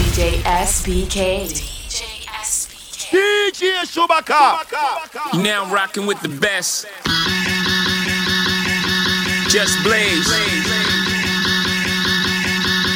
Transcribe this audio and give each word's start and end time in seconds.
DJ 0.00 0.40
SBK. 0.64 1.44
DJ 1.44 2.24
SBK. 2.40 3.12
DJ 3.12 3.84
Shubaka. 3.84 4.64
You 5.34 5.42
now 5.42 5.70
rocking 5.70 6.06
with 6.06 6.18
the 6.22 6.30
best. 6.40 6.86
Just 9.52 9.76
Blaze. 9.84 10.24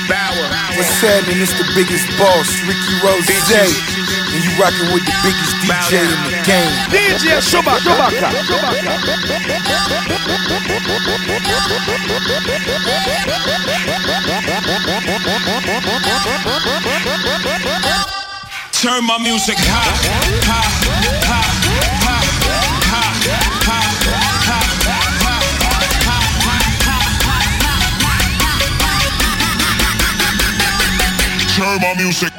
Bauer. 0.09 0.49
What's 0.81 0.97
happening? 1.05 1.45
It's 1.45 1.53
the 1.61 1.69
biggest 1.77 2.09
boss, 2.17 2.49
Rick 2.65 2.81
Ross. 3.05 3.29
And 3.29 4.41
you 4.41 4.51
rocking 4.57 4.89
with 4.97 5.05
the 5.05 5.13
biggest 5.21 5.61
DJ 5.61 6.09
in 6.09 6.09
the 6.25 6.41
game. 6.49 6.73
DJ 6.89 7.37
Shubaka. 7.45 7.93
Turn 18.85 19.01
my 19.07 19.17
music 19.17 19.57
high, 19.61 19.97
high, 20.45 20.69
high, 21.25 21.49
high, 22.05 22.29
high, 22.85 23.09
high, 23.65 23.89
high, 24.45 24.69
Turn 31.57 31.81
my 31.81 31.95
music. 31.97 32.33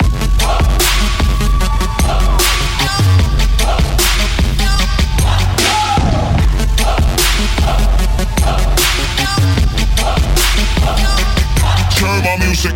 Turn 11.97 12.19
my 12.23 12.35
music. 12.37 12.75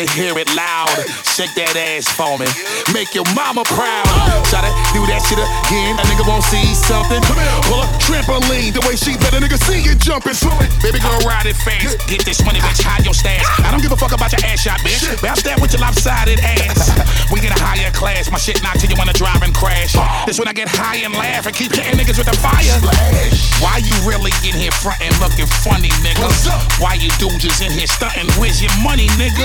Me 0.00 0.06
hear 0.16 0.36
it 0.38 0.48
loud. 0.56 0.88
Shake 1.36 1.52
that 1.60 1.76
ass 1.76 2.08
for 2.08 2.40
me. 2.40 2.48
Make 2.96 3.12
your 3.12 3.26
mama 3.36 3.64
proud. 3.68 4.08
Try 4.48 4.64
to 4.64 4.72
do 4.96 5.04
that 5.12 5.20
shit 5.28 5.36
again. 5.36 6.00
A 6.00 6.04
nigga 6.08 6.24
won't 6.24 6.44
see 6.44 6.64
something. 6.72 7.20
Pull 7.68 7.84
a 7.84 7.88
trampoline, 8.00 8.72
the 8.72 8.80
way 8.88 8.96
she 8.96 9.20
let 9.20 9.36
a 9.36 9.40
nigga 9.40 9.60
see 9.60 9.84
you 9.84 9.92
jumping. 9.96 10.36
Baby 10.80 11.00
girl, 11.04 11.20
ride 11.28 11.46
it 11.46 11.56
fast. 11.56 12.00
Get 12.08 12.24
this 12.24 12.40
money, 12.44 12.60
bitch, 12.60 12.80
hide 12.80 13.04
your 13.04 13.14
stash. 13.14 13.44
I 13.66 13.70
don't 13.70 13.82
give 13.82 13.92
a 13.92 13.98
fuck 14.00 14.12
about 14.12 14.32
your 14.32 14.40
ass 14.48 14.64
shot, 14.64 14.80
bitch. 14.80 15.04
Bounce 15.20 15.42
that 15.44 15.60
with 15.60 15.72
your 15.72 15.84
lopsided 15.84 16.40
ass. 16.40 16.88
We 17.30 17.38
get 17.38 17.54
a 17.54 17.62
higher 17.62 17.92
class. 17.92 18.28
My 18.30 18.38
shit 18.38 18.60
knock 18.62 18.78
till 18.78 18.90
you 18.90 18.96
wanna 18.98 19.12
drive 19.12 19.42
and 19.42 19.54
crash. 19.54 19.94
This 20.30 20.38
when 20.38 20.46
I 20.46 20.54
get 20.54 20.70
high 20.70 21.02
and 21.02 21.10
laugh 21.10 21.50
and 21.50 21.56
keep 21.58 21.74
hitting 21.74 21.98
niggas 21.98 22.14
with 22.14 22.30
the 22.30 22.38
fire. 22.38 22.62
Why 23.58 23.82
you 23.82 23.90
really 24.06 24.30
in 24.46 24.54
here 24.54 24.70
frontin' 24.70 25.10
looking 25.18 25.50
funny, 25.66 25.90
nigga? 26.06 26.22
Why 26.78 26.94
you 26.94 27.10
dudes 27.18 27.42
is 27.42 27.58
in 27.58 27.74
here 27.74 27.90
stuntin'? 27.90 28.30
Where's 28.38 28.62
your 28.62 28.70
money, 28.78 29.10
nigga? 29.18 29.42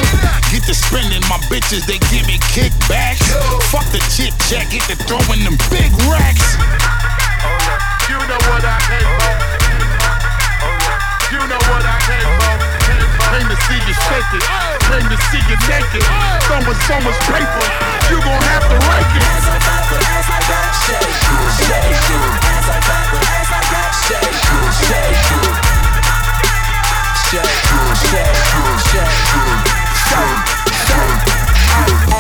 Get 0.54 0.62
to 0.70 0.78
spending 0.78 1.26
my 1.26 1.42
bitches, 1.50 1.90
they 1.90 1.98
give 2.14 2.30
me 2.30 2.38
kickbacks. 2.54 3.26
Fuck 3.74 3.90
the 3.90 3.98
chit 4.14 4.30
chat, 4.46 4.70
get 4.70 4.86
to 4.86 4.96
throwing 5.10 5.42
them 5.42 5.58
big 5.74 5.90
racks. 6.06 6.54
You 8.06 8.22
know 8.22 8.38
what 8.46 8.62
I 8.62 8.78
came 8.86 9.10
for. 9.10 9.34
You 11.34 11.42
know 11.50 11.62
what 11.66 11.82
I 11.82 11.98
came 12.06 12.30
for. 12.30 12.85
Came 13.36 13.50
to 13.50 13.56
see 13.68 13.76
you 13.76 13.92
shake 13.92 14.32
it. 14.32 14.44
Came 14.88 15.10
to 15.12 15.18
see 15.28 15.44
you 15.52 15.58
naked. 15.68 16.08
Throwing 16.48 16.80
so 16.88 16.96
much 17.04 17.20
paper. 17.28 17.68
You 18.10 18.24
gon' 18.24 18.42
have 18.48 18.64
to 18.64 18.80
rake 18.88 19.12
it. 19.12 19.56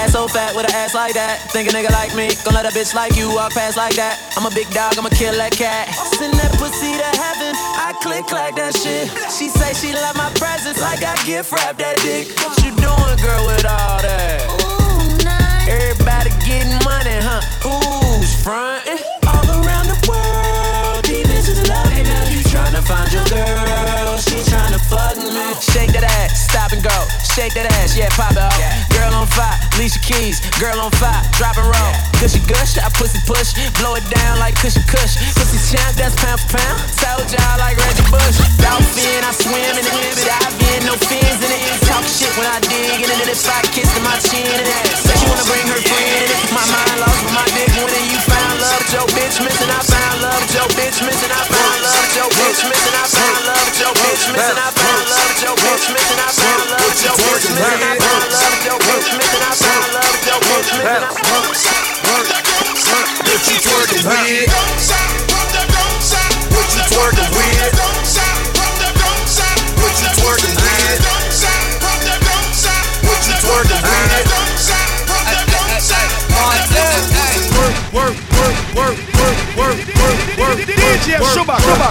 Ass 0.02 0.12
so 0.12 0.28
fat 0.28 0.56
with 0.56 0.68
an 0.68 0.76
ass 0.76 0.94
like 0.94 1.14
that. 1.14 1.40
Think 1.52 1.70
a 1.70 1.72
nigga 1.72 1.92
like 1.92 2.16
me, 2.16 2.32
gon' 2.44 2.54
let 2.54 2.66
a 2.66 2.74
bitch 2.74 2.94
like 2.94 3.16
you 3.16 3.34
walk 3.34 3.54
past 3.54 3.78
like 3.78 3.96
that. 3.96 4.20
I'm 4.38 4.46
a 4.46 4.54
big 4.54 4.70
dog, 4.72 4.98
I'ma 4.98 5.10
kill 5.10 5.34
that 5.36 5.54
cat. 5.54 5.90
Send 6.18 6.34
that 6.36 6.52
pussy 6.60 6.94
to 6.96 7.10
heaven, 7.16 7.54
I 7.80 7.96
click 8.04 8.32
like 8.32 8.56
that 8.56 8.76
shit. 8.76 9.10
She 9.32 9.48
say 9.50 9.74
she 9.74 9.94
love 9.94 10.16
my 10.16 10.32
presence, 10.36 10.80
like 10.82 11.04
I 11.04 11.16
gift 11.26 11.52
wrap 11.52 11.78
that 11.78 11.98
dick. 12.04 12.32
What 12.44 12.56
you 12.64 12.72
doing, 12.76 13.18
girl, 13.24 13.44
with 13.48 13.66
all 13.66 14.00
that? 14.04 14.44
Ooh, 14.64 15.24
nice. 15.24 15.68
Everybody 15.68 16.32
getting 16.44 16.76
money, 16.84 17.18
huh? 17.20 17.42
Who's 17.64 18.32
frontin'? 18.44 19.00
All 19.28 19.48
around 19.64 19.88
the 19.88 20.00
world, 20.08 21.04
these 21.06 21.28
bitches 21.28 21.64
us. 21.70 22.32
you. 22.32 22.42
Tryna 22.52 22.82
find 22.84 23.12
your 23.12 23.26
girl. 23.32 23.75
Shake 25.76 25.92
that 25.98 26.06
ass, 26.06 26.46
stop 26.46 26.72
and 26.72 26.84
go. 26.84 26.94
Shake 27.26 27.54
that 27.58 27.66
ass, 27.82 27.98
yeah, 27.98 28.10
pop 28.14 28.32
it 28.32 28.38
off. 28.38 28.54
Girl 28.94 29.12
on 29.18 29.28
fire, 29.28 29.58
Leisha 29.82 30.00
Keys. 30.00 30.40
Girl 30.62 30.80
on 30.80 30.92
fire, 31.02 31.20
drop 31.34 31.58
and 31.58 31.66
roll. 31.66 31.74
Yeah. 31.74 32.22
Cushy 32.22 32.40
gush, 32.46 32.78
I 32.78 32.90
pussy 32.94 33.20
push. 33.26 33.58
Blow 33.82 33.96
it 33.96 34.06
down 34.14 34.40
like 34.40 34.56
cushy 34.56 34.84
cush. 34.86 35.18
Pussy 35.36 35.60
champ, 35.74 35.96
that's 35.98 36.16
pound 36.22 36.40
for 36.40 36.58
pound. 36.58 36.78
Told 37.02 37.28
y'all 37.34 37.58
like 37.58 37.78
Reggie 37.82 38.08
Bush. 38.14 38.38
Dolphin, 38.62 39.22
I 39.26 39.32
swim 39.34 39.58
in 39.58 39.84
it. 39.84 40.16
Dive 40.22 40.54
in, 40.76 40.86
no 40.86 40.94
fins 41.02 41.42
in 41.42 41.52
it. 41.52 41.85
Talk 41.96 42.04
shit 42.12 42.28
when 42.36 42.44
I 42.44 42.60
dig 42.60 43.08
in 43.08 43.08
it, 43.08 43.24
if 43.32 43.48
I 43.48 43.64
kiss 43.72 43.88
to 43.96 44.04
my 44.04 44.20
chin 44.20 44.44
in 44.44 44.68
it. 44.68 44.84
Said 45.00 45.16
she 45.16 45.32
wanna 45.32 45.48
bring 45.48 45.64
her 45.64 45.80
friend 45.80 46.28
in 46.28 46.28
it. 46.28 46.52
My 46.52 46.60
mind 46.68 47.00
lost, 47.00 47.24
but 47.24 47.32
my 47.40 47.48
dick 47.56 47.72
winning. 47.72 48.12
You 48.12 48.20
found 48.20 48.60
love, 48.60 48.84
Joe 48.92 49.08
bitch 49.16 49.40
missing. 49.40 49.72
I 49.72 49.80
found 49.80 50.20
love, 50.20 50.44
Joe 50.52 50.68
bitch 50.76 51.00
missing. 51.08 51.32
I 51.32 51.40
found 51.48 51.88
love, 51.88 52.04
Joe 52.12 52.28
bitch 52.36 52.68
missing. 52.68 53.00
I 53.00 53.08
found 53.08 53.48
love, 53.48 53.72
Joe 53.80 53.96
bitch 53.96 54.28
missing. 54.28 54.60
I 54.60 54.68
found 54.76 55.08
love, 55.08 55.40
Joe 55.40 55.56
bitch 55.56 55.88
missing. 55.96 56.20
I 56.20 56.36
found 56.36 56.68
love, 56.68 57.00
Joe 57.00 57.16
bitch 57.16 57.48
missing. 57.56 57.80
I 57.80 57.96
found 57.96 58.28
love, 58.28 58.60
Joe 58.60 58.76
bitch 58.76 59.16
missing. 59.16 59.40
I 59.40 59.56
found 59.56 59.88
love, 59.96 60.20
Joe 60.20 60.44
bitch 60.52 60.76
missing. 60.76 61.00
What 63.24 63.40
you 63.48 63.56
twerking 63.64 64.04
with? 64.04 64.52
What 66.52 66.68
you 66.76 66.84
twerking 66.92 67.32
with? 67.40 68.25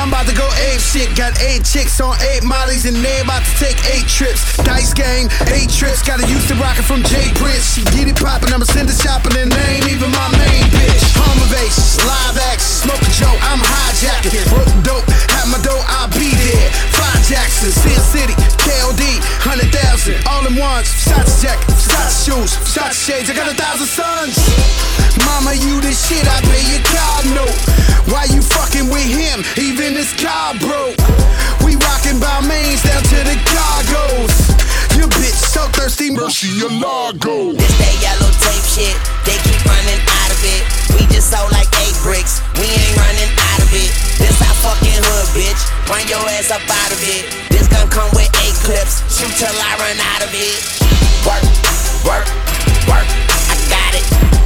I'm 0.00 0.08
about 0.08 0.24
to 0.32 0.34
go 0.34 0.48
ape 0.72 0.80
shit. 0.80 1.12
Got 1.12 1.36
eight 1.44 1.60
chicks 1.60 2.00
on 2.00 2.16
eight 2.32 2.40
mollies 2.42 2.88
and 2.88 2.96
they 3.04 3.20
about 3.20 3.44
to 3.44 3.52
take 3.60 3.76
eight 3.92 4.08
trips. 4.08 4.56
Dice 4.64 4.96
game, 4.96 5.28
eight 5.52 5.68
trips. 5.68 6.00
Got 6.00 6.24
a 6.24 6.26
used 6.26 6.48
to 6.48 6.56
rockin' 6.56 6.88
from 6.88 7.04
J. 7.04 7.28
Prince. 7.36 7.76
She 7.76 7.84
get 7.92 8.08
it 8.08 8.16
poppin', 8.16 8.48
I'ma 8.48 8.64
send 8.64 8.88
it 8.88 8.96
shopping 8.96 9.36
and 9.36 9.52
they 9.52 9.76
ain't 9.76 9.92
even 9.92 10.08
my 10.16 10.28
main 10.40 10.64
bitch. 10.72 11.04
Home 11.20 11.36
ovations, 11.44 12.00
live 12.00 12.40
action, 12.48 12.69
smoke 12.80 13.04
a 13.04 13.12
joke. 13.12 13.36
I'm 13.44 13.60
hijacking. 13.60 14.48
Broke 14.48 14.72
dope, 14.80 15.04
have 15.36 15.48
my 15.52 15.60
dough, 15.60 15.84
I'll 15.84 16.08
be 16.16 16.32
there. 16.32 16.68
Five 16.96 17.20
Jackson, 17.28 17.68
Sin 17.68 18.00
City, 18.00 18.34
KOD, 18.64 19.20
hundred 19.44 19.68
thousand, 19.68 20.16
all 20.24 20.44
in 20.48 20.56
ones. 20.56 20.88
Shots 20.88 21.44
jacket, 21.44 21.68
shots 21.76 22.24
shoes, 22.24 22.50
shots 22.64 22.96
shades. 22.96 23.28
I 23.28 23.36
got 23.36 23.52
a 23.52 23.56
thousand 23.56 23.86
sons. 23.86 24.34
Mama, 25.28 25.52
you 25.52 25.80
the 25.84 25.92
shit, 25.92 26.24
I 26.24 26.40
pay 26.48 26.64
your 26.72 26.84
car 26.88 27.20
note. 27.36 27.58
Why 28.08 28.24
you 28.32 28.40
fucking 28.40 28.88
with 28.88 29.10
him? 29.12 29.44
Even 29.60 29.92
his 29.92 30.16
car 30.16 30.56
broke. 30.56 30.96
We 31.60 31.76
rockin' 31.76 32.16
by 32.16 32.40
mains 32.48 32.80
down 32.82 33.04
to 33.04 33.18
the 33.28 33.36
cargoes. 33.44 34.36
Your 34.96 35.08
bitch 35.20 35.36
so 35.36 35.68
thirsty, 35.76 36.10
Murcielago. 36.10 37.52
This 37.52 37.74
that 37.76 37.96
yellow 38.00 38.32
tape 38.40 38.64
shit, 38.64 38.96
they 39.28 39.36
keep 39.44 39.60
running 39.68 40.00
out 40.00 40.32
of 40.32 40.40
it. 40.48 40.79
We 40.96 41.06
just 41.12 41.30
sold 41.30 41.50
like 41.52 41.68
eight 41.84 41.96
bricks, 42.02 42.42
we 42.58 42.66
ain't 42.66 42.96
running 42.96 43.32
out 43.52 43.60
of 43.62 43.70
it. 43.72 43.90
This 44.18 44.36
our 44.42 44.56
fucking 44.64 45.00
hood, 45.00 45.28
bitch. 45.36 45.62
Bring 45.86 46.06
your 46.08 46.22
ass 46.36 46.50
up 46.50 46.62
out 46.64 46.92
of 46.92 47.00
it. 47.02 47.26
This 47.50 47.66
gun 47.68 47.88
come 47.88 48.10
with 48.14 48.30
eight 48.44 48.56
clips, 48.62 49.02
shoot 49.10 49.32
till 49.36 49.52
I 49.52 49.72
run 49.78 49.98
out 50.14 50.22
of 50.22 50.30
it. 50.34 50.58
Work, 51.26 51.44
work, 52.06 52.26
work. 52.88 53.06
I 53.06 53.56
got 53.68 53.92
it. 53.98 54.04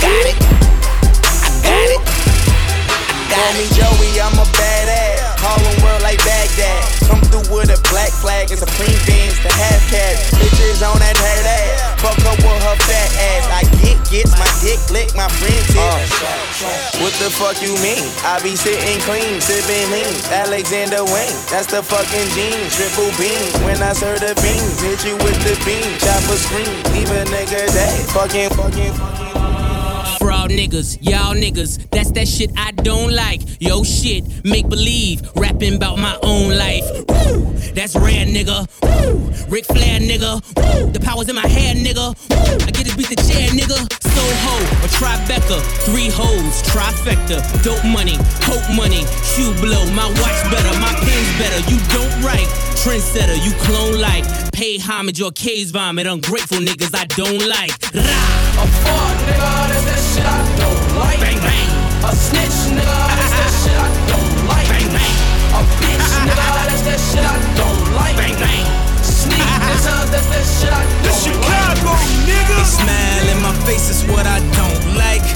got 0.00 0.24
it. 0.26 0.36
I 0.38 1.62
got 1.64 1.88
it. 1.92 2.00
Call 3.28 3.28
got 3.30 3.54
it. 3.56 3.68
Joey, 3.76 4.20
I'm 4.20 4.38
a 4.38 4.46
badass. 4.56 5.07
Harlem 5.40 5.76
world 5.82 6.02
like 6.02 6.18
Baghdad. 6.26 6.82
Come 7.06 7.22
through 7.30 7.48
with 7.54 7.70
a 7.70 7.78
black 7.90 8.10
flag 8.10 8.50
and 8.50 8.58
supreme 8.58 8.98
beans 9.06 9.38
to 9.42 9.50
half 9.54 9.82
cash. 9.90 10.30
Bitches 10.34 10.82
on 10.82 10.98
that 10.98 11.14
dirt 11.14 11.46
ass. 11.46 12.02
Fuck 12.02 12.18
up 12.26 12.38
with 12.42 12.62
her 12.62 12.78
fat 12.86 13.10
ass. 13.16 13.44
I 13.50 13.62
get 13.78 13.98
gets 14.10 14.32
my 14.38 14.48
dick 14.60 14.80
lick, 14.90 15.14
my 15.14 15.28
friend 15.38 15.64
tip. 15.70 15.78
Uh. 15.78 17.02
What 17.04 17.14
the 17.22 17.30
fuck 17.30 17.60
you 17.62 17.72
mean? 17.78 18.02
I 18.24 18.40
be 18.42 18.56
sitting 18.56 18.98
clean, 19.06 19.40
sipping 19.40 19.88
lean. 19.94 20.14
Alexander 20.32 21.04
Wang, 21.04 21.34
that's 21.50 21.68
the 21.70 21.82
fucking 21.82 22.28
gene. 22.34 22.66
Triple 22.74 23.12
beam. 23.20 23.38
When 23.64 23.78
I 23.82 23.92
serve 23.92 24.20
the 24.20 24.34
beans, 24.42 24.80
hit 24.80 25.04
you 25.04 25.16
with 25.22 25.38
the 25.44 25.54
beam. 25.64 25.86
Chopper 26.02 26.38
screen, 26.40 26.72
leave 26.92 27.10
a 27.14 27.24
nigga 27.30 27.62
dead. 27.70 28.08
Fucking, 28.10 28.50
fucking, 28.56 28.92
fucking. 28.92 29.27
Fraud 30.38 30.50
niggas, 30.52 30.98
y'all 31.00 31.34
niggas, 31.34 31.90
that's 31.90 32.12
that 32.12 32.28
shit 32.28 32.50
I 32.56 32.70
don't 32.70 33.12
like. 33.12 33.40
Yo 33.58 33.82
shit, 33.82 34.22
make 34.44 34.68
believe, 34.68 35.20
rapping 35.34 35.74
about 35.74 35.98
my 35.98 36.16
own 36.22 36.56
life. 36.56 36.84
Woo, 37.08 37.42
that's 37.74 37.96
rare 37.96 38.24
nigga. 38.24 38.68
Woo, 38.82 39.18
Ric 39.48 39.64
Flair 39.64 39.98
nigga. 39.98 40.38
Woo, 40.54 40.92
the 40.92 41.00
power's 41.00 41.28
in 41.28 41.34
my 41.34 41.46
hair 41.46 41.74
nigga. 41.74 42.14
Woo, 42.30 42.66
I 42.66 42.70
get 42.70 42.86
to 42.86 42.96
beat 42.96 43.08
the 43.08 43.16
chair 43.26 43.50
nigga. 43.50 43.82
Soho 44.14 44.54
or 44.78 44.90
Tribeca, 44.94 45.58
three 45.90 46.08
hoes, 46.08 46.62
trifecta, 46.70 47.42
dope 47.64 47.84
money, 47.84 48.14
hope 48.46 48.62
money, 48.76 49.02
shoe 49.26 49.50
blow, 49.58 49.84
my 49.90 50.06
watch 50.22 50.38
better, 50.54 50.70
my 50.78 50.94
pen's 51.02 51.32
better. 51.42 51.58
You 51.66 51.82
don't 51.90 52.14
write, 52.22 52.46
trendsetter, 52.78 53.34
you 53.44 53.50
clone 53.66 54.00
like. 54.00 54.24
Pay 54.52 54.78
homage 54.78 55.20
or 55.20 55.32
case 55.32 55.72
vomit, 55.72 56.06
ungrateful 56.06 56.58
niggas 56.58 56.94
I 56.94 57.06
don't 57.06 57.42
like. 57.48 57.74
Rah! 57.92 58.48
A 58.58 58.66
fuck 58.66 59.16
nigga, 59.26 59.68
that's 59.68 59.84
that 59.84 60.07
shit 60.18 60.26
I 60.26 60.42
don't 60.58 60.98
like. 60.98 61.20
Bang 61.20 61.38
bang. 61.38 61.68
A 62.02 62.12
snitch 62.14 62.74
nigga, 62.74 62.98
that's 63.14 63.34
that 63.38 63.52
shit 63.62 63.78
I 63.78 63.88
don't 64.10 64.34
like. 64.50 64.66
Bang 64.66 64.88
bang. 64.90 65.14
A 65.54 65.60
bitch 65.78 66.10
nigga, 66.26 66.46
that's 66.66 66.82
that 66.82 66.98
shit 66.98 67.22
I 67.22 67.38
don't 67.54 67.82
like. 67.94 68.16
Bang 68.18 68.34
bang. 68.34 68.66
Sneak 69.02 69.38
nigga, 69.70 70.10
that's 70.10 70.26
that 70.26 70.46
shit 70.58 70.72
I 70.74 70.82
don't 71.06 71.38
like. 71.46 71.68
They 72.26 72.64
smile 72.66 73.28
in 73.30 73.40
my 73.42 73.54
face, 73.66 73.90
is 73.90 74.02
what 74.10 74.26
I 74.26 74.40
don't 74.58 74.96
like. 74.98 75.26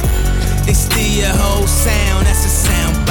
They 0.66 0.74
steal 0.74 1.26
your 1.26 1.34
whole 1.36 1.66
sound, 1.66 2.26
that's 2.26 2.44
a 2.44 2.48
sound. 2.48 2.94
The 2.96 3.01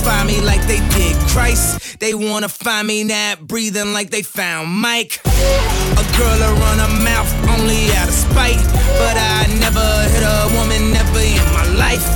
crucify 0.00 0.24
me 0.24 0.40
like 0.40 0.62
they 0.66 0.80
did 0.96 1.16
Christ. 1.28 1.98
They 2.00 2.14
wanna 2.14 2.48
find 2.48 2.86
me 2.86 3.04
not 3.04 3.46
breathing 3.46 3.92
like 3.92 4.10
they 4.10 4.22
found 4.22 4.68
Mike. 4.70 5.20
A 5.24 6.04
girl 6.16 6.38
run 6.38 6.78
her 6.78 7.04
mouth 7.04 7.30
only 7.48 7.90
out 7.92 8.08
of 8.08 8.14
spite. 8.14 8.60
But 8.98 9.16
I 9.16 9.46
never 9.58 9.86
hit 10.12 10.22
a 10.22 10.48
woman, 10.56 10.92
never 10.92 11.20
in 11.20 11.44
my 11.52 11.66
life. 11.76 12.06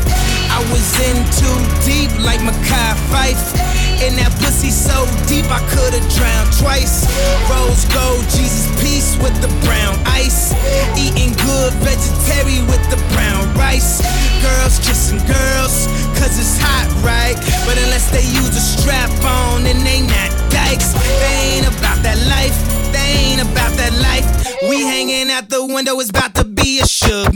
I 0.50 0.60
was 0.70 0.86
in 1.08 1.16
too 1.40 1.58
deep 1.84 2.10
like 2.24 2.40
Makai 2.40 2.94
Fife. 3.10 3.83
And 4.02 4.18
that 4.18 4.34
pussy 4.42 4.70
so 4.74 5.06
deep 5.30 5.46
I 5.48 5.62
could've 5.70 6.04
drowned 6.12 6.50
twice. 6.58 7.06
Rose 7.48 7.86
gold, 7.94 8.26
Jesus 8.34 8.68
peace 8.82 9.16
with 9.22 9.32
the 9.40 9.48
brown 9.64 9.96
ice. 10.04 10.52
Eating 10.98 11.32
good 11.46 11.72
vegetarian 11.80 12.66
with 12.66 12.82
the 12.90 12.98
brown 13.14 13.48
rice. 13.54 14.02
Girls 14.42 14.76
kissing 14.82 15.22
girls, 15.24 15.86
cause 16.18 16.36
it's 16.36 16.58
hot, 16.60 16.90
right? 17.00 17.38
But 17.64 17.78
unless 17.80 18.10
they 18.10 18.24
use 18.24 18.52
a 18.52 18.60
strap 18.60 19.10
on, 19.24 19.64
then 19.64 19.80
they 19.84 20.02
not 20.02 20.30
dykes. 20.50 20.92
They 21.22 21.62
ain't 21.62 21.68
about 21.68 22.02
that 22.02 22.18
life, 22.28 22.56
they 22.94 23.34
ain't 23.34 23.42
about 23.42 23.72
that 23.76 23.92
life. 24.08 24.26
We 24.68 24.82
hanging 24.82 25.30
out 25.30 25.48
the 25.48 25.64
window, 25.66 25.98
it's 26.00 26.10
about 26.10 26.34
to 26.36 26.44
be 26.44 26.80
a 26.80 26.86
shug. 26.86 27.34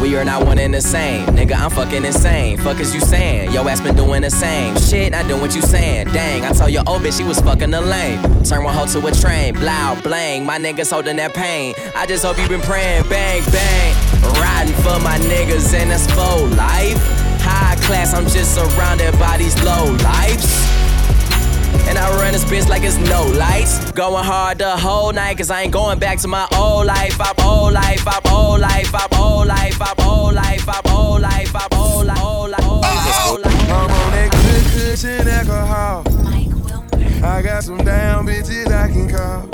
We 0.00 0.16
are 0.16 0.24
not 0.24 0.46
one 0.46 0.58
and 0.58 0.72
the 0.72 0.80
same. 0.80 1.26
Nigga, 1.26 1.52
I'm 1.52 1.70
fucking 1.70 2.04
insane. 2.04 2.56
Fuck 2.56 2.80
is 2.80 2.94
you 2.94 3.00
saying? 3.00 3.52
Yo 3.52 3.68
ass 3.68 3.82
been 3.82 3.94
doing 3.94 4.22
the 4.22 4.30
same. 4.30 4.74
Shit, 4.78 5.14
I 5.14 5.26
do 5.28 5.38
what 5.38 5.54
you 5.54 5.60
saying. 5.60 6.08
Dang, 6.08 6.42
I 6.44 6.52
told 6.52 6.70
your 6.70 6.84
old 6.86 7.02
bitch 7.02 7.18
she 7.18 7.24
was 7.24 7.38
fucking 7.40 7.70
the 7.70 7.82
lane. 7.82 8.18
Turn 8.44 8.64
one 8.64 8.74
hoe 8.74 8.86
to 8.86 9.06
a 9.06 9.12
train. 9.12 9.54
Blow, 9.54 9.98
blang. 10.02 10.46
My 10.46 10.58
niggas 10.58 10.90
holding 10.90 11.16
that 11.16 11.34
pain. 11.34 11.74
I 11.94 12.06
just 12.06 12.24
hope 12.24 12.38
you 12.38 12.48
been 12.48 12.62
praying. 12.62 13.08
Bang, 13.10 13.42
bang. 13.52 13.94
Riding 14.40 14.74
for 14.76 14.98
my 15.00 15.18
niggas 15.18 15.74
and 15.74 15.90
that's 15.90 16.06
full 16.12 16.46
life. 16.56 16.96
High 17.42 17.76
class, 17.82 18.14
I'm 18.14 18.24
just 18.24 18.54
surrounded 18.54 19.12
by 19.18 19.36
these 19.36 19.62
low 19.62 19.84
lives. 20.02 20.79
And 21.88 21.98
I 21.98 22.08
run 22.16 22.32
this 22.32 22.44
bitch 22.44 22.68
like 22.68 22.82
it's 22.82 22.98
no 22.98 23.24
lights. 23.38 23.90
Going 23.92 24.24
hard 24.24 24.58
the 24.58 24.76
whole 24.76 25.12
night, 25.12 25.36
cause 25.38 25.50
I 25.50 25.62
ain't 25.62 25.72
going 25.72 25.98
back 25.98 26.18
to 26.20 26.28
my 26.28 26.46
old 26.56 26.86
life. 26.86 27.20
I'm 27.20 27.34
old 27.44 27.72
life, 27.72 28.06
I'm 28.06 28.32
old 28.32 28.60
life, 28.60 28.94
I'm 28.94 29.12
old 29.20 29.46
life, 29.46 29.80
I'm 29.80 30.06
old 30.06 30.34
life, 30.34 30.68
I'm 30.68 30.86
old 30.96 31.22
life, 31.22 31.54
I'm 31.54 31.66
old 31.74 32.06
life, 32.06 32.06
old 32.06 32.06
life, 32.06 32.22
old 32.22 32.50
life, 32.50 32.64
old 32.64 33.40
life. 33.40 34.30
cushion 35.00 35.28
alcohol. 35.28 36.04
I 37.22 37.42
got 37.42 37.64
some 37.64 37.78
damn 37.78 38.26
bitches 38.26 38.68
I 38.68 38.88
can 38.88 39.08
call. 39.08 39.48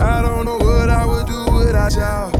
I 0.00 0.22
don't 0.22 0.44
know 0.44 0.56
what 0.58 0.88
I 0.88 1.04
would 1.04 1.26
do 1.26 1.52
without 1.52 1.92
y'all. 1.94 2.30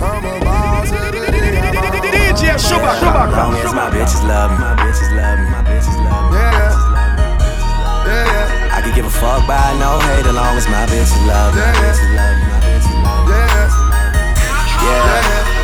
I'm 0.00 0.24
a 0.24 0.44
boss 0.44 0.90
of 0.90 1.12
the 1.12 1.26
day. 1.30 1.58
I'm 1.58 1.76
a 1.76 2.00
DJ 2.00 2.54
Chewbacca. 2.56 3.32
Long 3.36 3.54
as 3.54 3.74
my 3.74 3.90
bitches 3.90 4.26
love 4.26 4.50
me, 4.52 4.58
my 4.58 4.74
bitches 4.76 5.10
love 5.16 5.38
me, 5.38 5.44
my 5.50 5.62
bitches 5.64 5.96
love 6.04 6.32
me. 6.32 6.38
Yeah. 6.38 6.57
Give 8.98 9.06
a 9.06 9.10
fuck 9.14 9.46
by 9.46 9.78
no 9.78 9.94
hate 10.10 10.26
as 10.26 10.34
long 10.34 10.58
as 10.58 10.66
my 10.66 10.82
bitches 10.90 11.22
love 11.22 11.54
me. 11.54 11.62
Yeah. 11.62 11.70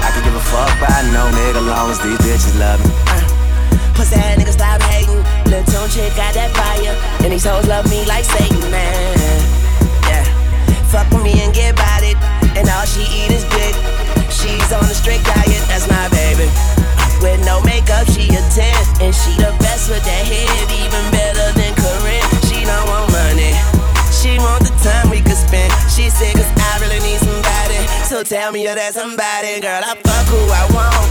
I 0.07 0.15
can 0.15 0.23
give 0.23 0.39
a 0.39 0.45
fuck 0.55 0.71
by 0.79 1.03
no 1.11 1.27
nigga 1.35 1.59
long 1.67 1.91
as 1.91 1.99
these 1.99 2.15
bitches 2.23 2.55
love 2.63 2.79
me. 2.79 2.95
Uh, 3.11 3.27
pussy 3.99 4.15
ass 4.15 4.39
nigga 4.39 4.55
stop 4.55 4.79
hating. 4.87 5.19
Little 5.51 5.67
tune 5.67 5.91
chick 5.91 6.15
got 6.15 6.39
that 6.39 6.55
fire. 6.55 6.95
And 7.27 7.35
these 7.35 7.43
hoes 7.43 7.67
love 7.67 7.91
me 7.91 8.07
like 8.07 8.23
Satan, 8.23 8.71
man. 8.71 9.19
Yeah. 10.07 10.23
Fuck 10.95 11.11
with 11.11 11.27
me 11.27 11.43
and 11.43 11.51
get 11.51 11.75
about 11.75 12.07
it. 12.07 12.15
And 12.55 12.71
all 12.71 12.87
she 12.87 13.03
eat 13.03 13.35
is 13.35 13.43
dick. 13.51 13.75
She's 14.31 14.71
on 14.71 14.87
a 14.87 14.95
strict 14.95 15.27
diet, 15.27 15.59
that's 15.67 15.91
my 15.91 16.07
baby. 16.15 16.47
With 17.19 17.43
no 17.43 17.59
makeup, 17.67 18.07
she 18.15 18.31
a 18.31 18.39
10. 18.55 19.03
And 19.03 19.11
she 19.11 19.35
the 19.43 19.51
best 19.59 19.91
with 19.91 20.07
that 20.07 20.23
head, 20.23 20.71
even 20.71 21.03
better 21.11 21.51
than. 21.59 21.64
She 22.65 22.71
don't 22.73 22.89
want 22.89 23.13
money. 23.13 23.53
She 24.09 24.39
want 24.41 24.65
the 24.65 24.73
time 24.81 25.11
we 25.13 25.21
could 25.21 25.37
spend. 25.37 25.69
She 25.93 26.09
said, 26.09 26.33
cause 26.33 26.49
I 26.49 26.81
really 26.81 26.97
need 27.05 27.21
somebody. 27.21 27.77
So 28.09 28.25
tell 28.25 28.53
me 28.53 28.65
you're 28.65 28.75
that 28.75 28.95
somebody, 28.97 29.61
girl. 29.61 29.85
I 29.85 29.93
fuck 30.01 30.25
who 30.33 30.41
I 30.49 30.65
want. 30.73 31.05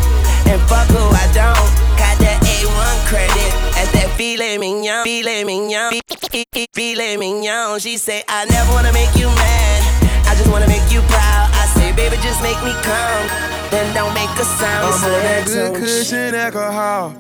And 0.50 0.58
fuck 0.66 0.90
who 0.90 0.98
I 0.98 1.30
don't. 1.30 1.70
Got 1.94 2.18
that 2.26 2.42
A1 2.42 2.96
credit. 3.06 3.52
As 3.78 3.86
that 3.94 4.10
filet 4.18 4.58
mignon. 4.58 5.06
Filet 5.06 5.44
mignon. 5.46 5.94
fi- 5.94 6.46
fi- 6.50 6.66
Filet 6.74 7.18
mignon. 7.18 7.78
She 7.78 7.98
say, 8.02 8.24
I 8.28 8.46
never 8.50 8.74
wanna 8.74 8.92
make 8.92 9.14
you 9.14 9.30
mad. 9.30 10.26
I 10.26 10.34
just 10.34 10.50
wanna 10.50 10.66
make 10.68 10.90
you 10.90 11.06
proud. 11.06 11.54
I 11.54 11.70
say, 11.78 11.94
baby, 11.94 12.18
just 12.26 12.42
make 12.42 12.58
me 12.66 12.74
come. 12.82 13.26
Then 13.70 13.94
don't 13.94 14.14
make 14.18 14.34
a 14.42 14.46
sound. 14.58 14.90
I'm 14.90 14.98
on 15.06 15.22
that 15.22 15.46
that's 15.46 15.54
good 15.54 15.70
on 15.70 15.80
cushion 15.80 16.34
alcohol. 16.34 17.14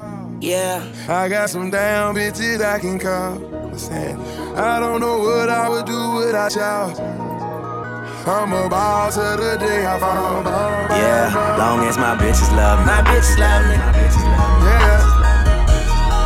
Yeah. 0.43 0.83
I 1.07 1.29
got 1.29 1.49
some 1.49 1.71
damn 1.71 2.13
bitches 2.15 2.59
I 2.59 2.77
can 2.77 2.99
call. 2.99 3.39
That? 3.39 4.19
I 4.59 4.75
don't 4.83 4.99
know 4.99 5.23
what 5.23 5.47
I 5.47 5.69
would 5.71 5.85
do 5.87 6.19
without 6.19 6.51
y'all. 6.51 6.91
I'm 8.27 8.51
a 8.51 8.67
boss 8.67 9.15
of 9.15 9.39
the 9.39 9.55
day. 9.55 9.87
I 9.87 9.95
found 10.03 10.43
Yeah, 10.99 11.31
long 11.55 11.87
as 11.87 11.95
my 11.95 12.19
bitches 12.19 12.51
love 12.59 12.83
me. 12.83 12.91
My 12.91 12.99
bitches 13.07 13.39
love 13.39 13.63
me. 13.71 13.79
My 13.79 13.95
bitches 13.95 14.19
love 14.19 14.59
me. 14.59 14.67
Yeah. 14.67 14.99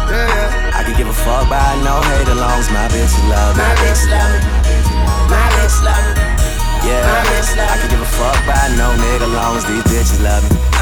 Yeah. 0.10 0.74
I 0.74 0.82
could 0.82 0.98
give 0.98 1.08
a 1.08 1.14
fuck 1.14 1.46
by 1.46 1.62
no 1.86 2.02
hate 2.10 2.26
as 2.26 2.42
long 2.42 2.58
as 2.58 2.70
my 2.74 2.90
bitches 2.90 3.22
love 3.30 3.54
me. 3.54 3.62
My 3.62 3.78
bitches 3.78 4.10
love 4.10 4.34
me. 4.34 4.50
My 5.30 5.46
bitches 5.62 5.78
love 5.86 6.06
me. 6.10 6.90
Yeah, 6.90 7.06
My 7.06 7.22
bitches 7.30 7.54
love 7.54 7.70
I 7.70 7.76
could 7.86 7.92
give 7.94 8.02
a 8.02 8.12
fuck 8.18 8.40
by 8.50 8.66
no 8.82 8.98
nigga 8.98 9.30
long 9.30 9.62
as 9.62 9.66
these 9.70 9.86
bitches 9.86 10.26
love 10.26 10.42
me. 10.42 10.77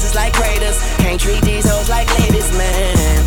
Hoes 0.00 0.14
like 0.14 0.32
craters. 0.32 0.78
Can't 0.98 1.20
treat 1.20 1.42
these 1.42 1.68
hoes 1.68 1.88
like 1.88 2.08
ladies, 2.18 2.50
man. 2.56 3.24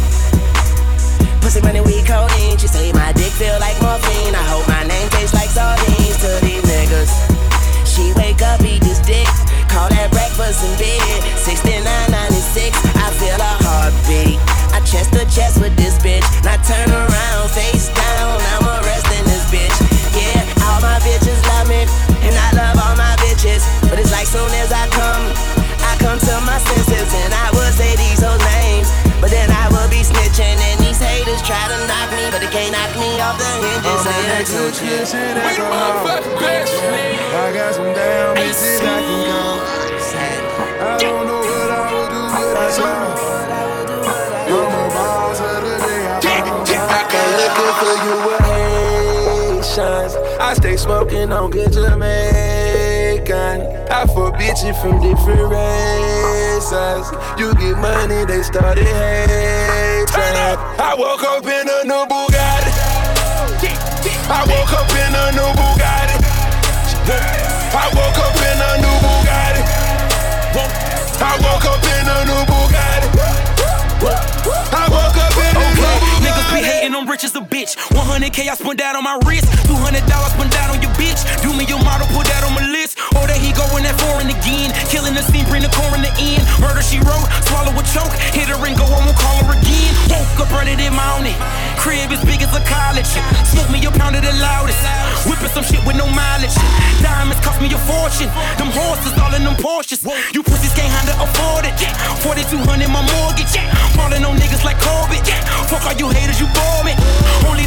Pussy 1.42 1.62
money, 1.62 1.82
we 1.82 2.02
codeine. 2.04 2.58
She 2.58 2.68
say 2.68 2.92
my 2.94 3.12
dick 3.14 3.32
feel 3.32 3.58
like 3.60 3.80
morphine. 3.82 4.34
I 4.36 4.44
hope 4.50 4.68
my 4.68 4.84
name 4.84 5.10
tastes 5.10 5.34
like 5.34 5.50
sardines 5.50 6.18
to 6.24 6.32
these 6.46 6.64
niggas. 6.64 7.12
She 7.86 8.14
wake 8.16 8.42
up, 8.42 8.62
eat 8.62 8.82
this 8.82 9.00
dick. 9.00 9.28
Call 9.70 9.90
that 9.90 10.10
breakfast 10.12 10.64
in 10.64 10.74
bed. 10.80 11.03
Hinges. 34.48 35.14
I'm 35.14 35.20
on 35.20 35.24
And 35.24 35.40
alcohol. 35.40 36.08
I 37.34 37.52
got 37.54 37.76
some 37.76 37.94
damn 37.94 38.36
bitches 38.36 38.82
I 38.82 39.00
can 39.02 39.22
call. 39.32 39.60
I 40.82 40.98
don't 40.98 41.28
know 41.28 41.40
what 41.40 41.72
I 41.72 41.82
would 41.94 42.10
do 42.12 42.22
without 42.36 42.78
y'all. 42.78 43.14
I'm 44.54 44.74
a 44.74 44.90
boss 44.94 45.40
of 45.40 45.64
the 45.64 45.76
day. 45.80 46.04
I 46.08 46.40
I 46.76 47.02
got 47.12 47.28
looking 47.40 47.74
for 47.80 47.96
you 48.06 48.16
with 48.28 48.44
Haitians. 49.64 50.14
I 50.40 50.54
stay 50.56 50.78
smoking 50.78 51.32
on 51.32 51.50
good 51.52 51.72
Jamaican. 51.72 53.60
I 53.90 54.06
fuck 54.08 54.34
bitches 54.36 54.76
from 54.82 55.00
different 55.02 55.52
races. 55.52 57.06
You 57.40 57.54
get 57.56 57.78
money, 57.80 58.26
they 58.26 58.44
started 58.44 58.86
hating. 58.86 59.54
I 60.16 60.96
woke 60.98 61.24
up 61.24 61.46
in 61.46 61.68
a 61.68 61.84
new 61.86 62.06
Bugatti. 62.06 62.33
I 64.26 64.40
woke 64.48 64.72
up 64.72 64.90
in 64.92 65.12
a 65.12 65.32
new 65.36 65.50
Bugatti. 65.60 66.16
I 67.76 67.92
woke 67.92 68.20
up 68.24 68.36
in 68.40 68.58
a 68.64 68.72
new 68.80 68.96
Bugatti. 69.04 69.62
I 71.20 71.36
woke 71.44 71.66
up 71.68 71.84
in 71.84 72.08
a 72.08 72.24
new 72.24 72.42
Bugatti. 72.48 73.10
I 74.72 74.88
woke 74.90 75.18
up 75.20 75.36
in 75.36 75.56
a 75.56 75.60
new 75.60 75.76
Bugatti. 75.76 76.24
Niggas 76.24 76.50
be 76.56 76.62
hating, 76.64 76.96
I'm 76.96 77.10
rich 77.10 77.24
as 77.26 77.36
a 77.36 77.42
bitch. 77.42 77.76
100k 77.92 78.48
I 78.50 78.56
spent 78.56 78.80
that 78.80 78.96
on 78.96 79.04
my 79.04 79.20
wrist. 79.26 79.52
200 79.68 80.06
dollars 80.08 80.32
spent 80.32 80.52
that 80.52 80.70
on 80.72 80.82
your 80.82 80.92
bitch. 80.96 81.20
Do 81.44 81.52
me 81.54 81.66
your 81.66 81.84
model, 81.84 82.08
put 82.16 82.26
that 82.28 82.44
on 82.44 82.54
my 82.56 82.66
list. 82.72 82.93
Or 83.18 83.26
that 83.26 83.40
he 83.40 83.52
going 83.54 83.84
that 83.84 83.98
foreign 84.00 84.30
again. 84.30 84.72
Killing 84.90 85.14
the 85.14 85.24
scene, 85.26 85.46
bring 85.50 85.62
the 85.62 85.72
core 85.74 85.94
in 85.96 86.02
the 86.06 86.14
end. 86.18 86.46
Murder 86.62 86.82
she 86.82 87.02
wrote, 87.02 87.28
swallow 87.50 87.74
a 87.74 87.84
choke. 87.90 88.14
Hit 88.34 88.50
her 88.50 88.60
and 88.62 88.76
go, 88.78 88.86
I 88.86 89.00
won't 89.04 89.18
call 89.18 89.44
her 89.46 89.54
again. 89.58 89.92
Woke 90.10 90.46
up 90.46 90.52
running 90.54 90.80
in 90.80 90.94
my 90.94 91.06
own 91.18 91.26
it. 91.26 91.38
Crib 91.78 92.12
as 92.14 92.24
big 92.24 92.42
as 92.42 92.54
a 92.56 92.62
college. 92.64 93.10
Smoke 93.50 93.70
me 93.70 93.84
a 93.86 93.92
pound 93.92 94.16
of 94.16 94.24
the 94.24 94.34
loudest. 94.40 94.80
Whipping 95.28 95.52
some 95.52 95.64
shit 95.64 95.82
with 95.84 95.96
no 95.96 96.08
mileage. 96.08 96.56
Diamonds 97.02 97.40
cost 97.44 97.60
me 97.60 97.68
a 97.74 97.80
fortune. 97.90 98.32
Them 98.60 98.72
horses 98.72 99.14
all 99.20 99.34
in 99.34 99.44
them 99.44 99.56
Porsches. 99.60 100.04
You 100.34 100.44
pussies 100.44 100.74
can't 100.74 100.92
handle 100.92 101.18
afford 101.24 101.66
it. 101.66 101.76
4200 102.24 102.88
my 102.88 103.04
mortgage. 103.16 103.56
Falling 103.96 104.24
on 104.24 104.38
niggas 104.38 104.64
like 104.64 104.80
Corbett. 104.80 105.28
Fuck 105.68 105.86
all 105.88 105.96
you 105.96 106.10
haters, 106.10 106.40
you 106.40 106.48
bore 106.52 106.84
me. 106.84 106.94
Only 107.48 107.63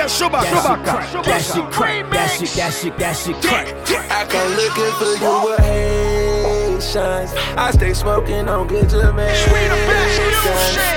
DJ 0.00 0.08
Chewbacca. 0.08 1.24
That 1.24 1.42
shit 1.42 1.70
crack, 1.70 2.10
that 2.10 2.30
shit, 2.30 2.48
that 2.56 2.72
shit, 2.72 2.98
that 2.98 3.16
shit 3.16 3.36
crack. 3.42 3.68
I 4.10 4.24
come 4.24 4.52
looking 4.56 4.92
for 4.96 5.12
you 5.20 5.32
with 5.44 5.60
Haitians. 5.60 7.32
I 7.56 7.70
stay 7.72 7.92
smoking 7.92 8.48
on 8.48 8.66
good 8.66 8.88
Jamaicans. 8.88 9.52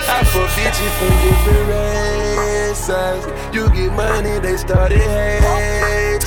I 0.07 0.23
fuck 0.31 0.49
bitches 0.55 0.93
from 0.97 1.13
different 1.19 1.67
races. 1.67 3.25
You 3.53 3.69
get 3.69 3.91
money, 3.93 4.39
they 4.39 4.55
started 4.57 4.99
hating. 4.99 6.23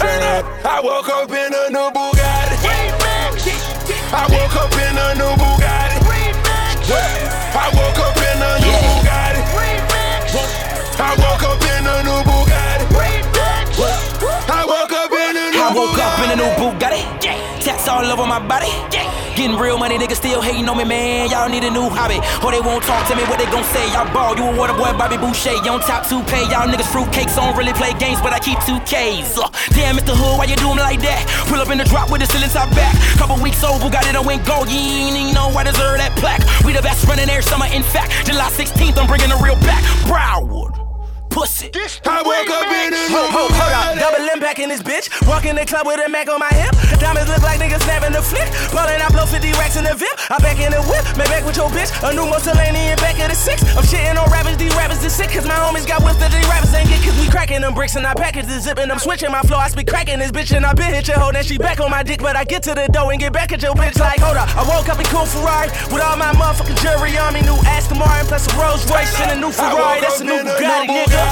I 0.65 0.81
woke 0.83 1.09
up 1.09 1.31
in 1.31 1.55
a 1.55 1.71
new 1.71 1.91
Bugatti. 1.97 2.57
I 4.13 4.27
woke 4.29 4.57
up 4.57 4.73
in 4.77 4.99
a 4.99 5.15
new 5.17 5.35
Bugatti. 5.41 5.97
I 7.57 7.71
woke 7.73 7.99
up 7.99 8.17
in 8.17 8.43
a 8.43 8.59
new 8.61 8.77
Bugatti. 8.85 9.43
I 10.99 11.15
woke 11.17 11.43
up 11.43 11.63
in 11.63 11.87
a 11.87 12.03
new 12.03 12.23
Bugatti. 12.31 12.66
Woke 15.87 15.99
up 15.99 16.19
in 16.25 16.31
a 16.35 16.37
new 16.37 16.51
Bugatti. 16.59 17.03
Tats 17.63 17.89
all 17.89 18.05
over 18.05 18.27
my 18.27 18.39
body. 18.39 18.71
Yeah. 18.91 19.07
Getting 19.37 19.59
real 19.59 19.77
money, 19.77 19.99
niggas 19.99 20.17
still 20.17 20.41
hating 20.41 20.69
on 20.69 20.79
me, 20.79 20.85
man. 20.85 21.29
Y'all 21.29 21.49
need 21.49 21.63
a 21.65 21.71
new 21.71 21.89
hobby. 21.93 22.19
Or 22.41 22.51
they 22.51 22.61
won't 22.61 22.83
talk 22.85 23.07
to 23.11 23.15
me, 23.15 23.23
what 23.29 23.39
they 23.39 23.45
gon' 23.53 23.65
say? 23.65 23.85
Y'all 23.93 24.09
ball, 24.13 24.37
you 24.37 24.45
a 24.45 24.57
water 24.57 24.73
boy, 24.73 24.97
Bobby 24.97 25.19
Boucher. 25.19 25.53
You 25.63 25.77
on 25.77 25.81
top 25.81 26.07
2K. 26.07 26.51
Y'all 26.51 26.67
niggas 26.67 26.89
fruitcakes, 26.89 27.37
don't 27.37 27.55
really 27.57 27.75
play 27.75 27.93
games, 27.99 28.21
but 28.21 28.33
I 28.33 28.39
keep 28.39 28.59
2Ks. 28.65 29.37
Uh, 29.37 29.51
damn, 29.77 29.97
Mr. 29.97 30.17
Hood, 30.17 30.39
why 30.39 30.47
you 30.47 30.57
do 30.57 30.73
like 30.73 31.01
that? 31.05 31.21
Pull 31.49 31.61
up 31.61 31.71
in 31.71 31.79
the 31.79 31.85
drop 31.85 32.11
with 32.11 32.21
the 32.23 32.27
ceiling 32.27 32.51
top 32.51 32.71
back. 32.75 32.97
Couple 33.19 33.37
weeks 33.43 33.63
old, 33.63 33.83
Bugatti 33.83 34.13
done 34.13 34.25
went 34.25 34.47
gold. 34.47 34.69
You 34.69 34.79
ain't 34.79 35.17
even 35.17 35.35
know 35.35 35.53
I 35.53 35.65
deserve 35.65 35.99
that 35.99 36.17
plaque. 36.17 36.43
We 36.65 36.73
the 36.73 36.83
best 36.83 37.07
running 37.07 37.29
air 37.29 37.43
summer, 37.43 37.67
in 37.67 37.83
fact. 37.83 38.27
July 38.27 38.49
16th, 38.57 38.97
I'm 38.97 39.07
bringing 39.07 39.29
the 39.29 39.39
real 39.43 39.59
back. 39.61 39.85
Broward. 40.09 40.86
Pussy. 41.37 41.69
I 42.09 42.25
woke 42.25 42.49
up 42.49 42.65
in 42.73 42.97
a 42.97 43.05
new 43.13 43.29
Hold, 43.29 43.53
hold, 43.53 43.53
up, 43.53 43.93
double 44.01 44.25
impact 44.33 44.57
in 44.57 44.73
this 44.73 44.81
bitch. 44.81 45.13
Walk 45.29 45.45
in 45.45 45.53
the 45.53 45.69
club 45.69 45.85
with 45.85 46.01
a 46.01 46.09
Mac 46.09 46.33
on 46.33 46.41
my 46.41 46.49
hip. 46.49 46.73
Diamonds 46.97 47.29
look 47.29 47.45
like 47.45 47.61
niggas 47.61 47.85
snapping 47.85 48.17
the 48.17 48.25
flick. 48.25 48.49
Ballin', 48.73 49.05
I 49.05 49.13
blow 49.13 49.29
50 49.29 49.53
racks 49.61 49.77
in 49.77 49.85
the 49.85 49.93
VIP. 49.93 50.17
I 50.33 50.41
back 50.41 50.57
in 50.57 50.73
the 50.73 50.81
whip, 50.89 51.05
man 51.21 51.29
back 51.29 51.45
with 51.45 51.61
your 51.61 51.69
bitch. 51.69 51.93
A 52.01 52.17
new 52.17 52.25
Mussolini 52.25 52.89
in 52.89 52.97
back 53.05 53.21
of 53.21 53.29
the 53.29 53.37
six. 53.37 53.61
I'm 53.77 53.85
shitting 53.85 54.17
on 54.17 54.33
rappers, 54.33 54.57
these 54.57 54.73
rappers 54.81 55.05
is 55.05 55.13
sick. 55.13 55.29
Cause 55.29 55.45
my 55.45 55.61
homies 55.61 55.85
got 55.85 56.01
whips 56.01 56.17
that 56.25 56.33
these 56.33 56.49
rappers 56.49 56.73
ain't 56.73 56.89
get. 56.89 57.05
Cause 57.05 57.13
we 57.21 57.29
cracking 57.29 57.61
them 57.61 57.77
bricks 57.77 58.01
and 58.01 58.07
I 58.09 58.15
package 58.17 58.49
the 58.49 58.57
zip 58.57 58.81
and 58.81 58.89
I'm 58.89 58.99
switching 58.99 59.29
my 59.29 59.45
flow. 59.45 59.61
I 59.61 59.69
speak 59.69 59.93
cracking 59.93 60.19
this 60.19 60.33
bitch 60.33 60.57
and 60.57 60.65
I 60.65 60.73
been 60.73 60.89
hit 60.89 61.05
your 61.05 61.21
hoe. 61.21 61.37
Then 61.37 61.45
she 61.45 61.59
back 61.61 61.85
on 61.85 61.91
my 61.91 62.03
dick, 62.03 62.25
but 62.25 62.37
I 62.37 62.45
get 62.45 62.63
to 62.65 62.73
the 62.73 62.89
door 62.89 63.13
and 63.13 63.21
get 63.21 63.37
back 63.37 63.53
at 63.53 63.61
your 63.61 63.77
bitch 63.77 64.01
like, 64.01 64.25
hold 64.25 64.41
up. 64.41 64.49
I 64.57 64.65
woke 64.65 64.89
up 64.89 64.99
in 64.99 65.07
cool 65.13 65.29
Ferrari 65.29 65.69
with 65.93 66.01
all 66.01 66.17
my 66.17 66.33
motherfucking 66.33 66.81
jewelry 66.81 67.13
on 67.21 67.37
me. 67.37 67.45
New 67.45 67.61
Aston 67.69 67.99
Martin 68.01 68.25
plus 68.25 68.49
a 68.49 68.57
Rolls 68.57 68.89
Royce 68.89 69.13
and 69.21 69.37
a 69.37 69.39
new 69.39 69.53
Ferrari. 69.53 70.01
That's 70.01 70.21
a 70.21 70.25
new 70.25 70.41
Bugatti, 70.41 70.89
nigga. 70.89 71.26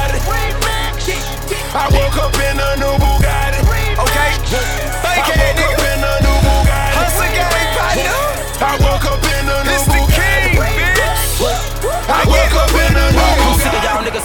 I 1.74 1.90
woke 1.90 2.18
up 2.22 2.34
in 2.38 2.54
a 2.54 2.76
new 2.78 2.94
Bugatti. 3.02 3.58
Okay. 3.98 4.30
I 5.02 5.18
woke 5.18 5.58
up 5.58 5.82
in 5.82 6.04
a 6.06 6.22
new 6.22 6.38
Bugatti. 6.46 6.94
Hustle 6.94 7.26
gang, 7.34 7.50
partner. 7.74 8.14
I 8.62 8.78
woke 8.78 8.93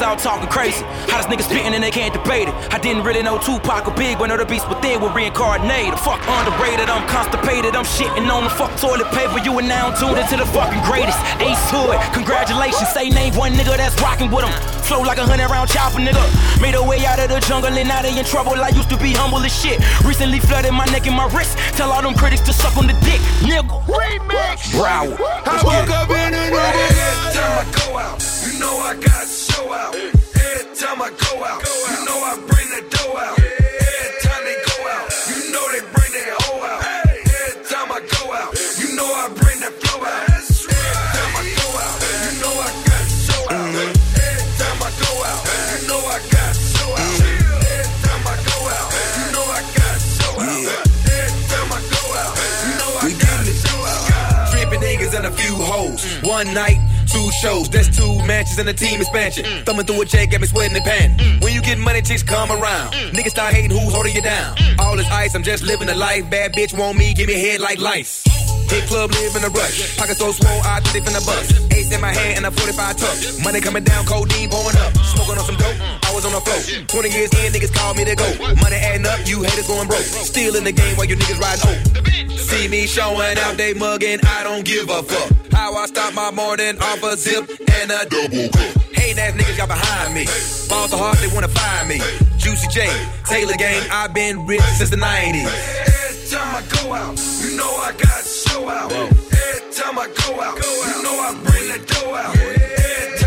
y'all 0.10 0.18
talking 0.18 0.50
crazy. 0.50 0.82
Hottest 1.06 1.30
niggas 1.30 1.46
spitting 1.46 1.74
and 1.78 1.84
they 1.84 1.92
can't 1.92 2.14
debate 2.14 2.50
it. 2.50 2.56
I 2.74 2.80
didn't 2.80 3.04
really 3.04 3.22
know 3.22 3.38
Tupac 3.38 3.86
or 3.86 3.94
Big 3.94 4.18
when 4.18 4.32
other 4.32 4.46
beasts 4.46 4.68
within 4.68 5.02
were 5.02 5.14
reincarnated. 5.14 6.00
Fuck 6.02 6.18
underrated, 6.26 6.90
I'm 6.90 7.06
constipated. 7.06 7.76
I'm 7.78 7.86
shitting 7.86 8.26
on 8.26 8.44
the 8.44 8.50
fuck 8.50 8.74
toilet 8.82 9.06
paper. 9.14 9.38
You 9.38 9.54
are 9.60 9.66
now 9.66 9.94
tuned 9.94 10.18
into 10.18 10.38
the 10.38 10.50
fucking 10.50 10.82
greatest. 10.82 11.20
Ace 11.38 11.62
Hood, 11.70 11.94
congratulations. 12.14 12.90
Say 12.90 13.10
name 13.10 13.36
one 13.36 13.54
nigga 13.54 13.78
that's 13.78 13.94
rocking 14.02 14.32
with 14.34 14.50
them. 14.50 14.54
Flow 14.82 15.02
like 15.06 15.20
a 15.20 15.26
hundred 15.26 15.50
round 15.54 15.70
chopper, 15.70 16.02
nigga. 16.02 16.26
Made 16.58 16.74
a 16.74 16.82
way 16.82 17.06
out 17.06 17.20
of 17.22 17.30
the 17.30 17.40
jungle 17.46 17.70
and 17.70 17.88
now 17.88 18.02
they 18.02 18.18
in 18.18 18.26
trouble. 18.26 18.58
I 18.58 18.70
used 18.70 18.90
to 18.90 18.98
be 18.98 19.14
humble 19.14 19.46
as 19.46 19.54
shit. 19.54 19.78
Recently 20.02 20.40
flooded 20.40 20.74
my 20.74 20.86
neck 20.90 21.06
and 21.06 21.16
my 21.16 21.30
wrist. 21.30 21.58
Tell 21.78 21.92
all 21.92 22.02
them 22.02 22.16
critics 22.16 22.42
to 22.50 22.54
suck 22.54 22.76
on 22.78 22.88
the 22.88 22.98
dick, 23.06 23.22
nigga. 23.46 23.78
Remix. 23.86 24.74
Broward. 24.74 25.22
I 25.46 25.62
woke 25.62 25.94
up 25.94 26.10
in 26.10 26.34
a 26.34 26.50
new 26.50 26.58
Bugatti. 26.58 26.98
Every 26.98 27.38
time 27.38 27.54
I 27.62 27.66
go 27.78 27.98
out, 27.98 28.39
you 28.60 28.66
know 28.66 28.76
I 28.76 28.94
got 28.96 29.26
show 29.26 29.72
out. 29.72 29.96
Every 29.96 30.76
time 30.76 31.02
I 31.02 31.10
go 31.16 31.44
out, 31.48 31.64
you 31.64 32.04
know 32.04 32.20
I 32.20 32.36
bring 32.44 32.68
the 32.76 32.84
dough 32.92 33.16
out. 33.16 33.40
Every 33.40 34.20
time 34.20 34.44
they 34.44 34.58
go 34.68 34.78
out, 34.84 35.08
you 35.32 35.40
know 35.56 35.64
they 35.72 35.80
bring 35.96 36.12
their 36.12 36.36
hoe 36.44 36.68
out. 36.68 36.84
Every 37.08 37.64
time 37.72 37.88
I 37.88 38.04
go 38.04 38.34
out, 38.36 38.52
you 38.84 39.00
know 39.00 39.08
I 39.08 39.32
bring 39.32 39.64
the 39.64 39.72
flow 39.80 40.04
out. 40.04 40.28
Every 40.28 40.76
time 41.16 41.40
I 41.40 41.44
go 41.56 41.68
out, 41.80 42.04
you 42.04 42.36
know 42.44 42.52
I 42.60 42.68
got 42.84 43.08
show 43.08 43.44
out. 43.48 43.72
Every 43.80 44.52
time 44.60 44.80
I 44.84 44.92
go 44.92 45.12
out, 45.24 45.40
you 45.72 45.88
know 45.88 46.04
I 46.04 46.20
got 46.20 46.52
show 46.52 46.92
out. 47.00 47.16
Every 47.64 47.96
time 48.04 48.28
I 48.28 48.36
go 48.44 48.60
out, 48.76 48.92
you 49.16 49.26
know 49.32 49.48
I 49.56 49.64
got 49.72 49.96
show 50.04 50.36
out. 50.36 50.68
Every 51.08 51.48
time 51.48 51.70
I 51.72 51.80
go 51.96 52.04
out, 52.12 52.36
you 52.68 52.76
know 52.76 52.92
I 53.00 53.10
got 53.24 53.40
show 53.56 53.80
out. 53.88 54.52
Tripping 54.52 54.84
niggas 54.84 55.16
and 55.16 55.26
a 55.28 55.32
few 55.32 55.56
hoes. 55.56 56.04
One 56.28 56.52
night, 56.54 56.80
two 57.12 57.32
shows. 57.42 57.70
That's 57.70 57.90
two 57.90 58.18
matches 58.26 58.58
and 58.60 58.70
a 58.70 58.74
team 58.74 59.02
expansion. 59.02 59.46
Thumbing 59.66 59.86
through 59.86 60.02
a 60.02 60.06
J, 60.06 60.28
got 60.28 60.42
me 60.42 60.48
sweating 60.48 60.76
and 60.76 60.86
panting. 60.86 61.42
When 61.42 61.54
you 61.54 61.62
get 61.62 61.78
money, 61.78 62.02
chicks 62.02 62.24
come 62.24 62.52
around. 62.52 62.94
Niggas 63.14 63.32
start 63.32 63.54
hating 63.54 63.72
who's 63.72 63.94
holding 63.94 64.16
you 64.16 64.22
down. 64.22 64.56
All 64.80 64.96
this 64.96 65.10
ice, 65.12 65.36
I'm 65.36 65.44
just 65.44 65.64
living 65.64 65.90
a 65.90 65.96
life. 65.96 66.30
Bad 66.30 66.54
bitch 66.54 66.78
want 66.78 66.98
me, 66.98 67.14
give 67.14 67.28
me 67.28 67.40
head 67.40 67.60
like 67.60 67.80
lice. 67.80 68.24
Hit 68.70 68.86
club, 68.86 69.10
live 69.12 69.36
in 69.36 69.44
a 69.44 69.50
rush. 69.50 69.98
Pocket 69.98 70.18
so 70.18 70.32
swole, 70.32 70.62
I 70.64 70.80
think 70.94 71.08
in 71.08 71.16
a 71.16 71.22
bus. 71.26 71.50
Ace 71.74 71.92
in 71.92 72.02
my 72.02 72.14
hand 72.14 72.38
and 72.38 72.46
a 72.46 72.52
45 72.52 72.98
tuck. 72.98 73.44
Money 73.44 73.62
coming 73.62 73.84
down, 73.84 74.06
codeine 74.06 74.50
pouring 74.50 74.78
up. 74.78 74.94
Smoking 74.98 75.38
on 75.42 75.46
some 75.46 75.58
dope, 75.58 75.78
I 76.06 76.14
was 76.14 76.26
on 76.26 76.34
the 76.34 76.42
floor. 76.42 76.86
20 76.86 77.10
years 77.10 77.34
in, 77.42 77.52
niggas 77.52 77.74
called 77.74 77.98
me 77.98 78.06
to 78.06 78.16
go. 78.16 78.30
Money 78.62 78.78
adding 78.78 79.08
up, 79.08 79.26
you 79.26 79.42
haters 79.42 79.68
going 79.68 79.88
broke. 79.88 80.06
Still 80.06 80.56
in 80.56 80.64
the 80.64 80.72
game 80.72 80.96
while 80.98 81.08
you 81.08 81.16
niggas 81.16 81.40
riding 81.42 81.66
oak. 81.66 82.38
See 82.38 82.68
me 82.68 82.86
showing 82.86 83.38
out, 83.40 83.58
they 83.58 83.74
mugging, 83.74 84.20
I 84.24 84.44
don't 84.44 84.64
give 84.64 84.90
a 84.90 85.02
fuck. 85.02 85.49
How 85.60 85.76
I 85.76 85.88
start 85.88 86.14
my 86.16 86.32
morning 86.32 86.80
off 86.80 87.04
a 87.04 87.18
zip 87.18 87.44
and 87.50 87.92
a 87.92 88.06
double 88.08 88.48
cup. 88.48 88.82
Hating 88.96 89.20
ass 89.20 89.34
niggas 89.34 89.58
got 89.58 89.68
behind 89.68 90.14
me. 90.14 90.24
Fall 90.70 90.88
so 90.88 90.96
hard, 90.96 91.18
they 91.18 91.28
wanna 91.36 91.50
find 91.50 91.90
me. 91.90 92.00
Juicy 92.38 92.70
J, 92.70 92.88
Taylor 93.26 93.56
Gang, 93.56 93.84
I've 93.92 94.14
been 94.14 94.46
rich 94.46 94.62
since 94.80 94.90
the 94.90 94.96
90s. 94.96 95.52
Every 95.52 96.30
time 96.32 96.56
I 96.56 96.62
go 96.80 96.94
out, 96.94 97.20
you 97.44 97.58
know 97.58 97.68
I 97.76 97.92
got 97.92 98.24
show 98.24 98.70
out. 98.70 98.90
Every 98.90 99.74
time 99.76 100.00
I 100.00 100.08
go 100.08 100.40
out, 100.40 100.56
you 100.56 101.04
know 101.04 101.16
I 101.28 101.36
bring 101.44 101.68
the 101.68 101.80
dough 101.92 102.16
out. 102.16 102.38
Every 102.38 103.19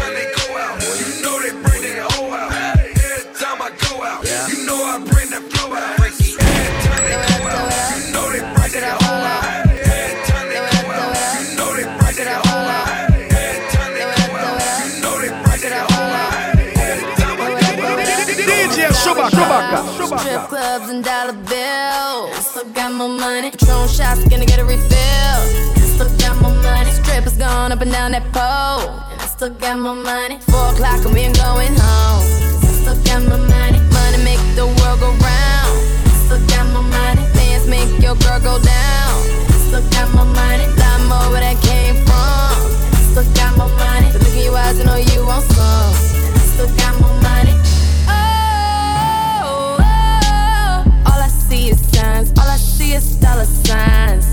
Chewbacca. 19.30 20.18
Strip 20.18 20.48
clubs 20.48 20.88
and 20.90 21.04
dollar 21.04 21.32
bills. 21.32 22.46
Still 22.46 22.68
got 22.72 22.92
more 22.92 23.08
money. 23.08 23.50
Patron 23.50 23.88
shots, 23.88 24.24
gonna 24.28 24.46
get 24.46 24.58
a 24.58 24.64
refill. 24.64 25.40
Still 25.94 26.10
got 26.18 26.40
more 26.42 26.54
money. 26.62 26.90
Strippers 26.90 27.36
going 27.38 27.72
up 27.72 27.80
and 27.80 27.92
down 27.92 28.12
that 28.12 28.24
pole. 28.32 28.90
And 29.12 29.20
I 29.20 29.26
still 29.26 29.50
got 29.50 29.78
more 29.78 29.94
money. 29.94 30.38
Four 30.50 30.74
o'clock 30.74 31.04
and 31.04 31.14
we 31.14 31.20
ain't 31.20 31.36
going 31.38 31.74
home. 31.76 32.24
still 32.82 32.98
got 33.06 33.22
more 33.28 33.38
money. 33.38 33.78
Money 33.94 34.18
make 34.24 34.42
the 34.58 34.66
world 34.66 34.98
go 34.98 35.10
round. 35.22 35.74
Still 36.26 36.42
got 36.50 36.66
more 36.74 36.82
money. 36.82 37.22
Dance 37.34 37.66
make 37.68 37.90
your 38.02 38.16
girl 38.16 38.40
go 38.40 38.58
down. 38.58 39.14
Still 39.70 39.84
got 39.94 40.10
more 40.14 40.26
money. 40.26 40.66
Lot 40.80 41.00
more 41.06 41.26
where 41.30 41.42
that 41.46 41.58
came 41.62 41.94
from. 42.06 42.58
Still 43.14 43.28
got 43.38 43.54
more 43.56 43.70
money. 43.78 44.10
Look 44.12 44.34
in 44.34 44.50
your 44.50 44.56
eyes, 44.56 44.80
I 44.80 44.84
know 44.84 44.96
you 44.98 45.26
want 45.26 45.44
some. 45.54 45.94
And 46.34 46.46
still 46.54 46.70
got 46.76 46.98
more 47.00 47.14
money. 47.22 47.54
All 52.92 52.98
I 52.98 53.00
see 53.00 53.20
dollar 53.20 53.46
signs. 53.46 54.26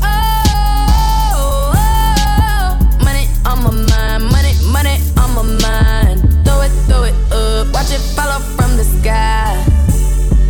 Oh, 0.00 1.68
oh, 1.76 2.78
money 3.04 3.28
on 3.44 3.60
my 3.62 3.70
mind. 3.92 4.24
Money, 4.24 4.54
money 4.72 4.96
on 5.20 5.34
my 5.36 5.42
mind. 5.60 6.20
Throw 6.42 6.62
it, 6.62 6.72
throw 6.88 7.02
it 7.04 7.14
up. 7.30 7.68
Watch 7.74 7.92
it 7.92 8.00
fall 8.16 8.28
off 8.28 8.42
from 8.56 8.78
the 8.78 8.84
sky. 8.84 9.52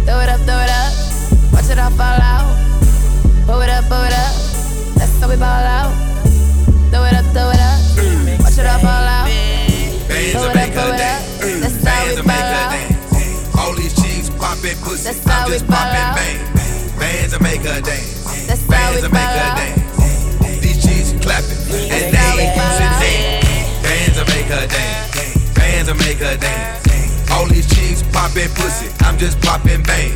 Throw 0.06 0.20
it 0.20 0.28
up, 0.28 0.38
throw 0.46 0.62
it 0.62 0.70
up. 0.70 0.94
Watch 1.52 1.68
it 1.70 1.78
all 1.80 1.90
fall 1.90 2.22
out. 2.22 2.54
Pull 3.46 3.60
it 3.62 3.70
up, 3.70 3.84
pull 3.90 3.98
it 3.98 4.14
up. 4.14 4.34
That's 4.94 5.18
how 5.18 5.28
we 5.28 5.34
ball 5.34 5.50
out. 5.50 5.90
Throw 6.92 7.02
it 7.02 7.14
up, 7.14 7.24
throw 7.34 7.50
it 7.50 7.58
up. 7.58 7.80
Watch 8.44 8.58
it 8.58 8.66
all 8.66 8.78
fall 8.78 8.86
out. 8.86 9.26
Pull 9.26 10.14
it 10.14 10.36
up, 10.36 10.70
pull 10.70 10.94
it 10.94 11.02
up. 11.02 11.18
That's 11.58 11.82
how 11.82 12.14
we 12.14 12.22
ball 12.22 12.30
out. 12.30 12.78
All 13.58 13.74
these 13.74 13.94
cheeks 14.00 14.30
popping 14.38 14.78
pussy. 14.84 15.18
I'm 15.26 15.50
just 15.50 15.66
popping 15.66 16.14
bang. 16.14 16.49
Bands 17.30 17.44
will 17.44 17.50
make 17.50 17.62
her 17.62 17.80
dance. 17.80 18.46
That's 18.48 18.62
how 18.66 18.90
Bands 18.90 19.06
make 19.06 19.22
her 19.22 19.54
dance. 19.54 20.58
These 20.58 20.82
cheeks 20.82 21.14
clapping 21.22 21.62
and 21.70 22.10
they 22.10 22.42
ain't 22.42 22.58
using 22.58 22.90
hands. 22.90 23.46
Bands 23.86 24.18
will 24.18 24.26
make 24.34 24.50
her 24.50 24.66
dance. 24.66 25.54
Bands 25.54 25.86
will 25.86 25.98
make 26.02 26.18
her 26.18 26.36
dance. 26.36 27.30
All 27.30 27.46
these 27.46 27.70
cheeks 27.70 28.02
popping 28.10 28.50
pussy. 28.58 28.90
I'm 29.06 29.16
just 29.16 29.40
popping 29.42 29.80
bang. 29.84 30.10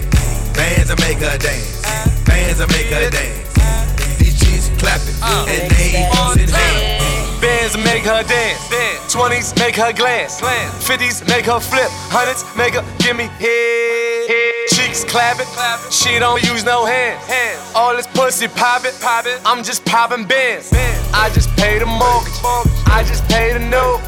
Bands 0.58 0.90
will 0.90 0.98
make 1.06 1.22
her 1.22 1.38
dance. 1.38 1.86
Bands 2.26 2.58
will 2.58 2.66
make 2.74 2.90
her 2.90 3.06
dance. 3.06 4.18
These 4.18 4.34
cheeks 4.34 4.74
clapping 4.82 5.14
uh. 5.22 5.46
and 5.46 5.70
they 5.70 6.02
ain't 6.02 6.10
using 6.34 6.50
hands. 6.50 7.38
Bands 7.38 7.78
make 7.78 8.02
her 8.02 8.26
dance. 8.26 8.58
20s 9.14 9.54
make 9.62 9.76
her 9.76 9.92
glance. 9.92 10.40
50s 10.40 11.28
make 11.28 11.46
her 11.46 11.60
flip. 11.60 11.94
Hundreds 12.10 12.42
make 12.56 12.74
her 12.74 12.82
give 12.98 13.14
me 13.14 13.30
head. 13.38 14.73
Cheeks 14.94 15.10
clapping. 15.10 15.46
She 15.90 16.20
don't 16.20 16.40
use 16.44 16.64
no 16.64 16.84
hands. 16.84 17.20
All 17.74 17.96
this 17.96 18.06
pussy 18.06 18.46
popping. 18.46 18.92
I'm 19.44 19.64
just 19.64 19.84
popping 19.84 20.24
bands. 20.24 20.70
I 21.12 21.30
just 21.34 21.50
paid 21.56 21.82
a 21.82 21.86
mortgage. 21.86 22.38
I 22.86 23.02
just 23.06 23.26
paid 23.28 23.56
a 23.56 23.58
note. 23.58 23.98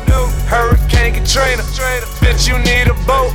Hurricane 0.46 1.14
Katrina. 1.14 1.62
Bitch, 2.22 2.46
you 2.46 2.56
need 2.58 2.86
a 2.86 2.94
boat. 3.04 3.32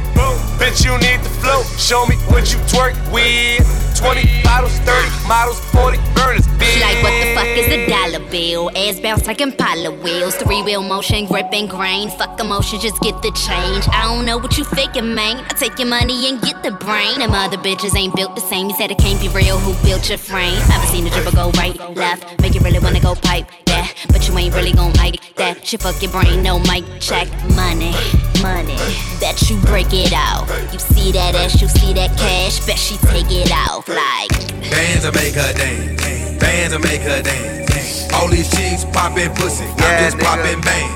Bitch, 0.60 0.86
you 0.86 0.96
need 1.00 1.20
the 1.26 1.30
float. 1.44 1.66
Show 1.78 2.06
me 2.06 2.16
what 2.32 2.54
you 2.54 2.60
twerk 2.72 2.96
with. 3.12 3.68
20 4.00 4.44
bottles, 4.44 4.78
30 4.80 5.28
models, 5.28 5.60
40 5.76 5.98
burners. 6.16 6.51
Like, 6.82 7.04
what 7.04 7.14
the 7.22 7.34
fuck 7.36 7.48
is 7.56 7.68
a 7.68 7.88
dollar 7.88 8.26
bill? 8.32 8.72
Ass 8.76 9.00
bounce 9.00 9.28
like 9.28 9.40
Impala 9.40 9.92
wheels. 10.04 10.36
Three 10.36 10.64
wheel 10.64 10.82
motion, 10.82 11.26
grip 11.26 11.54
and 11.54 11.70
grain. 11.70 12.10
Fuck 12.10 12.40
emotion, 12.40 12.80
just 12.80 13.00
get 13.02 13.22
the 13.22 13.32
change. 13.32 13.88
I 13.94 14.04
don't 14.04 14.26
know 14.26 14.38
what 14.38 14.58
you 14.58 14.64
faking, 14.64 15.14
man. 15.14 15.38
I 15.50 15.54
take 15.54 15.78
your 15.78 15.88
money 15.88 16.28
and 16.28 16.42
get 16.42 16.64
the 16.64 16.72
brain. 16.72 17.20
Them 17.20 17.32
other 17.32 17.58
bitches 17.58 17.96
ain't 17.96 18.16
built 18.16 18.36
the 18.36 18.42
same. 18.42 18.68
You 18.68 18.76
said 18.76 18.92
it 18.92 18.98
can't 18.98 19.22
be 19.22 19.30
real. 19.30 19.60
Who 19.60 19.74
built 19.88 20.10
your 20.10 20.18
frame? 20.18 20.58
Never 20.70 20.88
seen 20.88 21.06
a 21.06 21.12
dribble 21.12 21.34
go 21.34 21.52
right, 21.52 21.78
left. 21.96 22.42
Make 22.42 22.56
you 22.56 22.62
really 22.62 22.80
wanna 22.80 23.00
go 23.00 23.16
pipe 23.16 23.46
that. 23.72 23.94
But 24.08 24.28
you 24.28 24.38
ain't 24.38 24.54
really 24.56 24.74
gon' 24.74 24.94
like 24.94 25.36
that. 25.36 25.66
Shit 25.66 25.82
fuck 25.82 26.02
your 26.02 26.12
brain, 26.12 26.44
no 26.44 26.60
mic 26.60 26.84
check. 27.00 27.28
Money, 27.56 27.94
money. 28.42 28.78
Bet 29.20 29.50
you 29.50 29.58
break 29.62 29.94
it 29.94 30.14
out. 30.14 30.48
You 30.74 30.80
see 30.80 31.12
that 31.12 31.36
ass, 31.36 31.62
you 31.62 31.68
see 31.68 31.94
that 31.94 32.18
cash. 32.18 32.66
Bet 32.66 32.78
she 32.78 32.98
take 32.98 33.30
it 33.30 33.52
off 33.52 33.88
like. 33.88 34.32
Bands 34.70 35.06
will 35.06 35.14
make 35.14 35.36
her 35.36 35.54
dance. 35.54 36.21
Bands 36.42 36.74
will 36.74 36.82
make 36.82 37.02
her 37.02 37.22
dance. 37.22 38.12
All 38.14 38.28
these 38.28 38.50
chicks 38.50 38.84
poppin' 38.86 39.30
pussy. 39.36 39.66
I'm 39.78 40.04
just 40.04 40.18
poppin' 40.18 40.60
bang. 40.62 40.90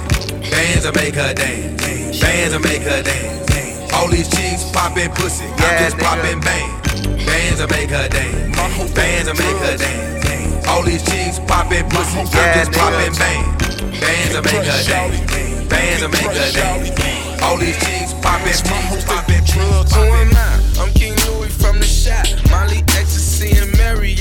Bands 0.49 0.85
will 0.85 0.93
make 0.93 1.13
her 1.13 1.33
dance. 1.33 2.19
Bands 2.19 2.53
will 2.53 2.61
make 2.61 2.81
her 2.81 3.03
dance. 3.03 3.93
All 3.93 4.09
these 4.09 4.27
chicks 4.27 4.65
poppin' 4.71 5.11
pussy. 5.11 5.45
I'm 5.45 5.77
just 5.85 5.97
poppin' 5.97 6.41
bang. 6.41 6.69
Bands 7.25 7.61
will 7.61 7.69
make 7.69 7.91
her 7.91 8.09
dance. 8.09 8.93
Bands 8.95 9.29
will 9.29 9.37
make 9.37 9.57
her 9.61 9.77
dance. 9.77 10.67
All 10.67 10.81
these 10.81 11.05
chicks 11.05 11.39
poppin' 11.39 11.87
pussy. 11.89 12.19
I'm 12.19 12.27
just 12.57 12.71
poppin' 12.73 13.13
bang. 13.13 13.45
Bands 14.01 14.33
will 14.33 14.43
make 14.43 14.65
her 14.65 14.83
dance. 14.83 15.69
Bands 15.69 16.01
will 16.01 16.09
make 16.09 16.33
her 16.33 16.51
dance. 16.57 17.41
All 17.43 17.57
these 17.57 17.77
chicks 17.85 18.13
poppin' 18.17 18.57
poppin' 19.05 19.43
drugs. 19.45 19.93
Who 19.93 20.01
am 20.01 20.35
I? 20.35 20.81
I'm 20.81 20.91
King 20.93 21.13
Louie 21.29 21.49
from 21.49 21.77
the 21.79 21.85
shop. 21.85 22.25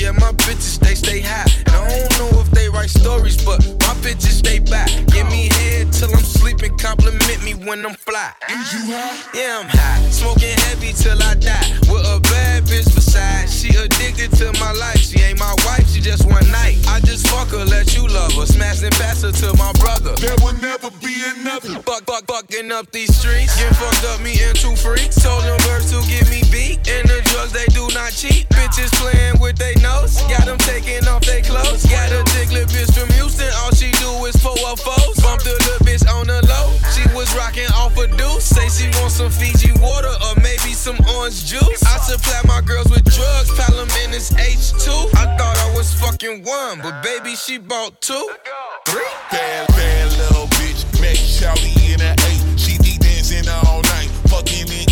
Yeah, 0.05 0.11
my 0.11 0.31
bitches 0.33 0.77
they 0.77 0.93
stay 0.93 1.19
high. 1.19 1.49
And 1.65 1.75
I 1.75 2.07
don't 2.07 2.31
know 2.31 2.39
if 2.39 2.51
they 2.51 2.69
write 2.69 2.91
stories, 2.91 3.43
but 3.43 3.59
bitches 4.05 4.37
stay 4.45 4.59
back. 4.59 4.87
Give 5.09 5.25
me 5.33 5.49
head 5.57 5.91
till 5.91 6.13
I'm 6.13 6.23
sleeping. 6.23 6.77
Compliment 6.77 7.41
me 7.43 7.53
when 7.65 7.83
I'm 7.83 7.95
fly. 7.95 8.31
Is 8.47 8.73
you 8.73 8.93
high? 8.93 9.17
Yeah, 9.33 9.59
I'm 9.59 9.67
high. 9.67 10.09
Smoking 10.11 10.53
heavy 10.69 10.93
till 10.93 11.17
I 11.17 11.33
die. 11.33 11.65
With 11.89 12.05
a 12.05 12.21
bad 12.29 12.63
bitch 12.69 12.93
beside. 12.93 13.49
She 13.49 13.73
addicted 13.73 14.29
to 14.37 14.53
my 14.61 14.71
life. 14.73 15.01
She 15.01 15.19
ain't 15.21 15.39
my 15.39 15.55
wife. 15.65 15.89
She 15.89 16.01
just 16.01 16.25
one 16.25 16.45
night. 16.51 16.77
I 16.87 17.01
just 17.01 17.25
fuck 17.27 17.49
her, 17.49 17.65
let 17.65 17.97
you 17.97 18.07
love 18.07 18.33
her. 18.33 18.45
Smash 18.45 18.83
and 18.83 18.93
pass 18.93 19.23
her 19.23 19.31
to 19.31 19.57
my 19.57 19.73
brother. 19.81 20.13
There 20.21 20.37
will 20.45 20.57
never 20.61 20.91
be 21.01 21.15
another. 21.33 21.81
Buck, 21.81 22.05
buck, 22.05 22.27
bucking 22.27 22.71
up 22.71 22.91
these 22.91 23.09
streets. 23.09 23.57
Get 23.57 23.75
fucked 23.75 24.05
up, 24.05 24.21
me 24.21 24.37
and 24.45 24.55
two 24.55 24.75
freaks. 24.75 25.17
Told 25.17 25.43
them 25.43 25.57
birds 25.65 25.89
to 25.89 25.97
give 26.05 26.29
me 26.29 26.45
beat. 26.53 26.77
And 26.85 27.09
the 27.09 27.25
drugs, 27.33 27.53
they 27.57 27.65
do 27.73 27.89
not 27.97 28.13
cheat. 28.13 28.45
Bitches 28.53 28.93
playing 29.01 29.41
with 29.41 29.57
they 29.57 29.73
nose. 29.81 30.21
Got 30.29 30.45
them 30.45 30.59
taking 30.59 31.07
off 31.07 31.25
their 31.25 31.41
clothes. 31.41 31.85
Got 31.89 32.13
a 32.13 32.21
dicklet 32.37 32.69
bitch 32.69 32.93
from 32.93 33.09
Houston. 33.17 33.49
All 33.65 33.73
she 33.73 33.94
do 33.99 34.25
is 34.25 34.35
four 34.37 34.55
oh 34.57 34.73
up 34.73 34.79
foes. 34.79 35.15
Bumped 35.21 35.43
the 35.43 35.51
little 35.51 35.85
bitch 35.85 36.05
on 36.07 36.27
the 36.27 36.39
low. 36.47 36.67
She 36.95 37.03
was 37.13 37.29
rocking 37.35 37.69
off 37.75 37.97
a 37.97 38.07
deuce. 38.07 38.45
Say 38.45 38.67
she 38.69 38.87
wants 38.99 39.15
some 39.15 39.31
Fiji 39.31 39.71
water 39.79 40.13
or 40.25 40.35
maybe 40.41 40.73
some 40.73 40.97
orange 41.17 41.45
juice. 41.45 41.83
I 41.83 41.97
supply 41.99 42.41
my 42.45 42.61
girls 42.61 42.89
with 42.89 43.03
drugs. 43.03 43.49
Palamin 43.57 44.13
is 44.13 44.31
H2. 44.31 44.87
I 45.15 45.35
thought 45.37 45.57
I 45.57 45.73
was 45.75 45.93
fucking 45.93 46.43
one, 46.43 46.81
but 46.81 47.03
baby, 47.03 47.35
she 47.35 47.57
bought 47.57 47.99
two. 48.01 48.29
Three. 48.87 49.01
Bad, 49.31 49.67
bad 49.69 50.11
little 50.17 50.47
bitch. 50.59 50.85
Make 51.01 51.19
Charlie 51.19 51.93
in 51.93 52.01
a 52.01 52.13
eight. 52.29 52.43
She 52.59 52.77
be 52.79 52.97
dancing 52.97 53.47
all 53.49 53.81
night. 53.83 54.09
Fucking 54.29 54.67
niggas 54.67 54.84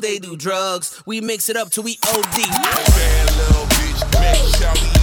they 0.00 0.18
do 0.18 0.36
drugs. 0.36 1.02
We 1.06 1.20
mix 1.20 1.48
it 1.48 1.56
up 1.56 1.70
till 1.70 1.84
we 1.84 1.98
OD. 2.08 2.24
Bad 2.24 3.36
little 3.36 3.66
bitch. 3.66 4.94
In 4.94 4.99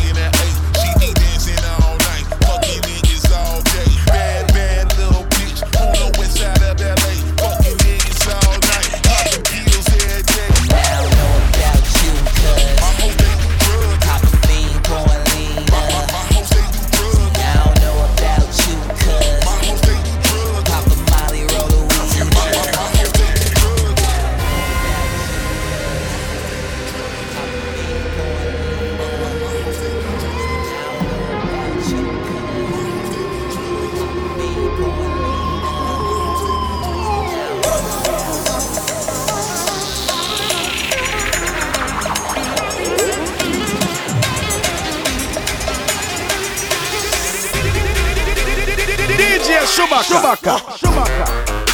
DJ 49.48 49.66
Chewbacca. 49.66 50.60
Chewbacca. 50.76 51.38
Bringing 51.48 51.67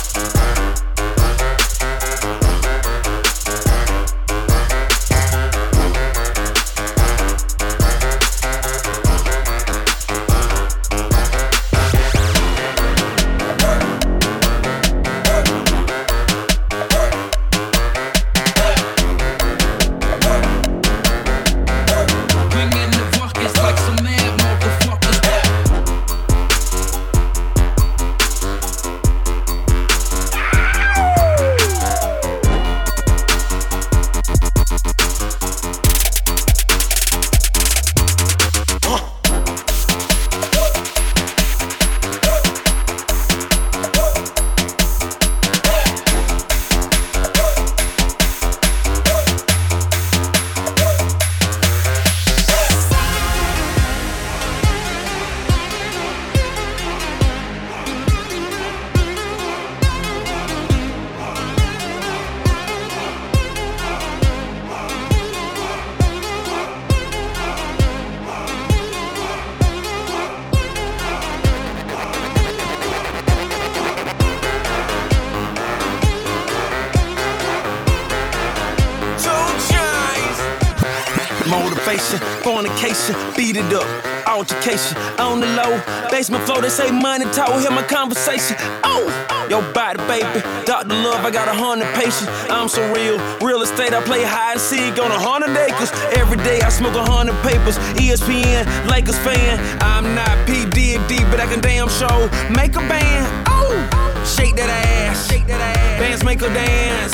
my 86.33 86.43
flow, 86.45 86.59
they 86.59 86.69
say 86.69 86.89
money 86.89 87.25
talk, 87.25 87.55
we 87.55 87.61
hear 87.61 87.71
my 87.71 87.83
conversation. 87.83 88.57
Oh, 88.83 89.05
yo 89.49 89.61
body, 89.71 90.01
baby, 90.09 90.41
Dr. 90.65 90.89
Love, 90.89 91.23
I 91.23 91.29
got 91.29 91.47
a 91.47 91.53
hundred 91.53 91.87
patients. 91.93 92.27
I'm 92.49 92.67
so 92.67 92.81
real, 92.91 93.21
real 93.39 93.61
estate, 93.61 93.93
I 93.93 94.01
play 94.01 94.23
hide 94.23 94.57
and 94.57 94.61
seek 94.61 94.97
on 94.97 95.11
a 95.11 95.19
hundred 95.19 95.55
acres. 95.55 95.91
Every 96.17 96.37
day 96.37 96.59
I 96.61 96.69
smoke 96.69 96.95
a 96.95 97.05
hundred 97.05 97.37
papers, 97.45 97.77
ESPN, 98.01 98.65
Lakers 98.89 99.17
fan. 99.19 99.61
I'm 99.81 100.15
not 100.15 100.33
P. 100.47 100.65
Diddy, 100.65 101.21
but 101.29 101.39
I 101.39 101.45
can 101.45 101.61
damn 101.61 101.87
show, 101.87 102.27
make 102.49 102.75
a 102.75 102.83
band. 102.89 103.29
Oh, 103.47 103.77
shake 104.25 104.55
that 104.57 104.69
ass, 104.69 105.29
shake 105.29 105.45
that 105.45 105.61
ass. 105.61 105.99
Bands 106.01 106.23
make 106.25 106.41
a 106.41 106.49
dance, 106.49 107.13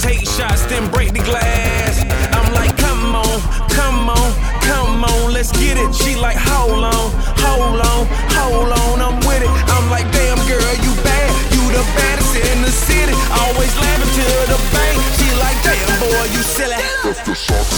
take 0.00 0.24
shots, 0.24 0.64
then 0.72 0.90
break 0.90 1.12
the 1.12 1.20
glass. 1.20 2.00
I'm 2.32 2.48
like, 2.54 2.72
come 2.78 3.14
on, 3.14 3.40
come 3.68 4.08
on, 4.08 4.32
come 4.64 5.04
on, 5.04 5.32
let's 5.32 5.52
get 5.52 5.76
it. 5.76 5.94
She 5.94 6.16
like, 6.16 6.38
hold 6.40 6.84
on. 6.84 7.31
the 17.32 17.36
soccer. 17.36 17.71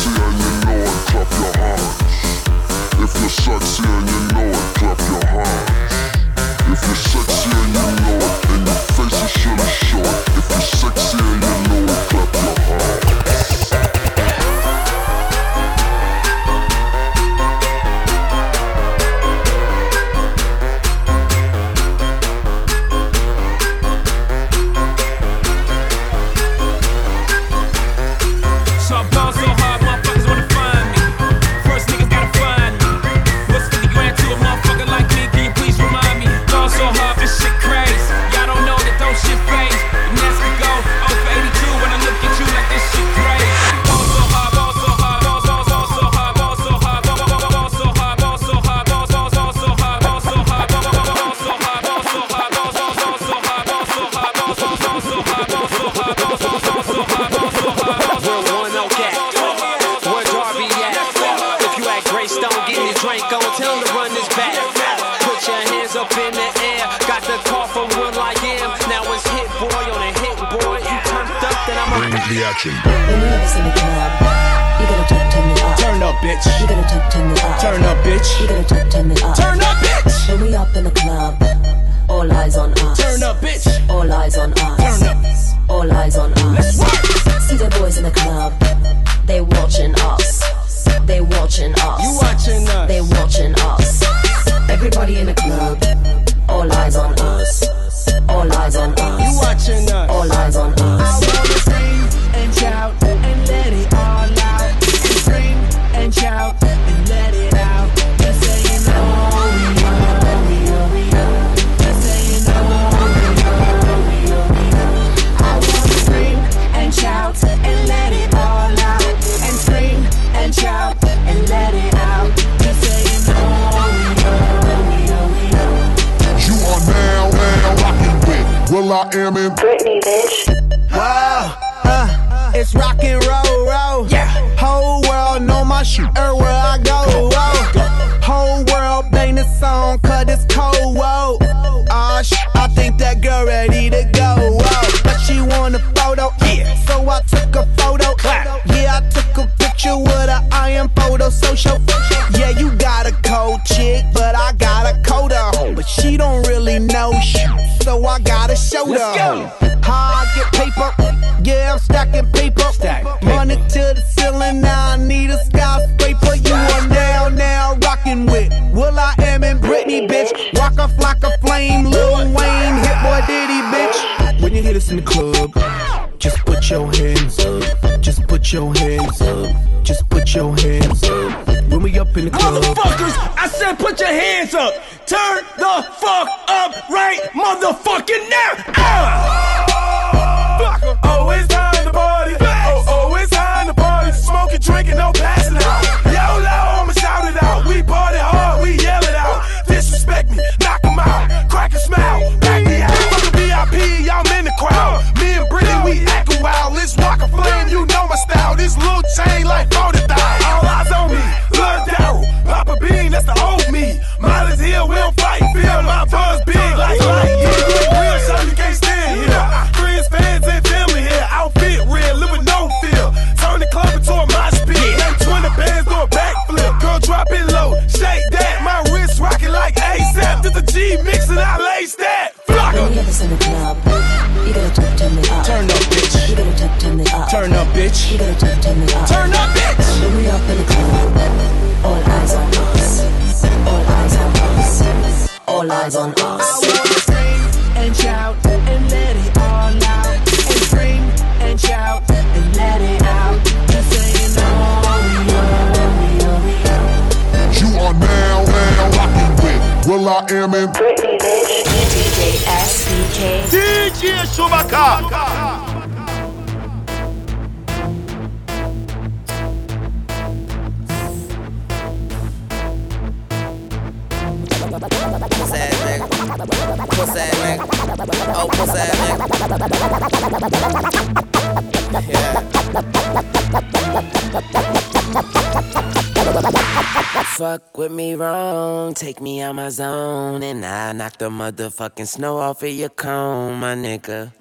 Take 289.05 289.21
me 289.21 289.43
out 289.43 289.55
my 289.55 289.69
zone, 289.69 290.43
and 290.43 290.64
I 290.64 290.93
knock 290.93 291.19
the 291.19 291.29
motherfucking 291.29 292.09
snow 292.09 292.38
off 292.38 292.62
of 292.62 292.71
your 292.71 292.88
cone, 292.88 293.61
my 293.61 293.75
nigga. 293.75 294.33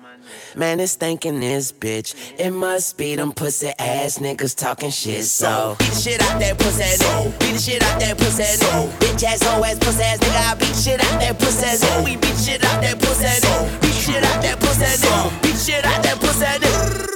Man, 0.56 0.80
it's 0.80 0.95
thinking 0.95 1.41
this 1.41 1.73
bitch. 1.73 2.15
It 2.39 2.52
must 2.52 2.97
be 2.97 3.17
them 3.17 3.34
pussy 3.34 3.71
ass 3.78 4.19
niggas 4.19 4.56
talking 4.56 4.89
shit. 4.89 5.26
So 5.26 5.76
Beat 5.80 5.89
the 5.89 5.95
shit 5.95 6.21
out 6.21 6.39
that 6.39 6.58
pussy 6.58 6.82
ass 6.82 7.04
nigga. 7.04 7.39
Beat 7.41 7.52
the 7.52 7.60
shit 7.60 7.84
out 7.84 7.99
that 7.99 8.17
pussy 8.17 8.43
ass 8.43 8.63
nigga. 8.63 8.88
Bitch 8.99 9.23
ass 9.26 9.43
hoe 9.43 9.65
ass 9.65 9.80
pussy 9.80 10.02
ass 10.02 10.19
nigga. 10.19 10.52
I 10.52 10.56
beat 10.56 10.76
shit 10.80 11.04
out 11.04 11.19
that 11.19 11.39
pussy 11.39 11.65
ass 11.65 11.84
nigga. 11.84 12.06
We 12.06 12.15
beat 12.15 12.38
shit 12.39 12.63
out 12.63 12.82
that 12.84 12.99
pussy 13.02 13.26
ass 13.26 13.39
nigga. 13.43 13.82
Beat 13.82 13.99
shit 13.99 14.23
out 14.23 14.41
that 14.43 14.60
pussy 14.62 14.86
ass 14.86 15.04
nigga. 15.04 15.43
Beat 15.43 15.58
shit 15.60 15.84
out 15.84 16.04
that 16.04 16.17
pussy 16.21 16.45
ass 16.45 16.60
nigga. 16.63 17.13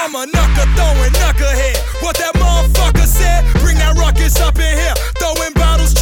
I'm 0.00 0.14
a 0.16 0.24
knucker 0.24 0.66
throwing 0.76 1.12
knucklehead. 1.12 1.76
What 2.02 2.16
that 2.16 2.32
motherfucker 2.34 3.04
said, 3.04 3.44
bring 3.60 3.76
that 3.76 3.94
ruckus 4.00 4.40
up 4.40 4.56
in 4.56 4.72
here. 4.80 4.94
Throwing 5.20 5.51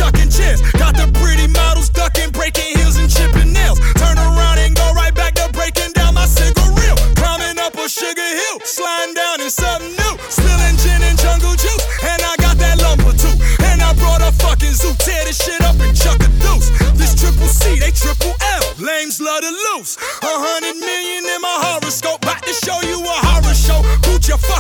chucking 0.00 0.32
chins. 0.32 0.64
Got 0.80 0.96
the 0.96 1.04
pretty 1.20 1.46
models 1.52 1.92
ducking, 1.92 2.32
breaking 2.32 2.72
heels 2.80 2.96
and 2.96 3.12
chipping 3.12 3.52
nails. 3.52 3.76
Turn 4.00 4.16
around 4.16 4.56
and 4.56 4.72
go 4.72 4.86
right 4.96 5.12
back 5.12 5.36
to 5.36 5.44
breaking 5.52 5.92
down 5.92 6.16
my 6.16 6.24
cigarette. 6.24 6.96
Climbing 7.20 7.60
up 7.60 7.76
a 7.76 7.84
sugar 7.84 8.24
hill, 8.24 8.56
sliding 8.64 9.12
down 9.12 9.44
in 9.44 9.52
something 9.52 9.92
new. 9.92 10.14
Spilling 10.32 10.76
gin 10.80 11.04
and 11.04 11.18
jungle 11.20 11.52
juice, 11.52 11.84
and 12.00 12.20
I 12.24 12.32
got 12.40 12.56
that 12.64 12.80
lumber 12.80 13.12
too. 13.12 13.36
And 13.68 13.84
I 13.84 13.92
brought 14.00 14.24
a 14.24 14.32
fucking 14.40 14.72
zoo, 14.72 14.96
tear 15.04 15.20
this 15.28 15.36
shit 15.36 15.60
up 15.60 15.76
and 15.84 15.92
chuck 15.92 16.16
a 16.24 16.30
deuce. 16.40 16.72
This 16.96 17.12
triple 17.12 17.52
C, 17.52 17.76
they 17.76 17.92
triple 17.92 18.32
L. 18.56 18.64
Lames 18.80 19.20
love 19.20 19.44
to 19.44 19.52
loose. 19.76 20.00
A 20.24 20.32
hundred 20.32 20.80
million 20.80 21.28
in 21.28 21.40
my 21.44 21.56
horoscope, 21.60 22.24
about 22.24 22.40
to 22.48 22.54
show 22.56 22.80
you 22.88 23.04
a 23.04 23.16
horror 23.28 23.52
show. 23.52 23.84
Boot 24.08 24.24
your 24.24 24.40
fucking 24.40 24.59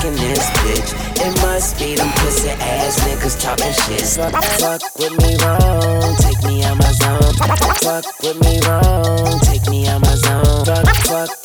Thinking 0.00 0.28
this 0.28 0.50
bitch. 0.50 1.26
It 1.26 1.42
must 1.42 1.78
be 1.78 1.94
them 1.94 2.08
pussy 2.16 2.48
ass 2.48 3.00
niggas 3.00 3.38
talking 3.38 3.72
shit. 3.84 4.00
Fuck, 4.16 4.44
fuck 4.58 4.98
with 4.98 5.12
me 5.20 5.36
wrong, 5.44 6.16
take 6.16 6.42
me 6.44 6.62
out 6.64 6.78
my 6.78 6.92
zone. 6.92 7.34
Fuck 7.82 8.06
with 8.22 8.40
me 8.40 8.60
wrong, 8.66 9.40
take 9.40 9.68
me 9.68 9.86
out 9.88 10.00
my 10.00 10.14
zone. 10.14 10.64
Fuck, 10.64 10.86
fuck 11.04 11.39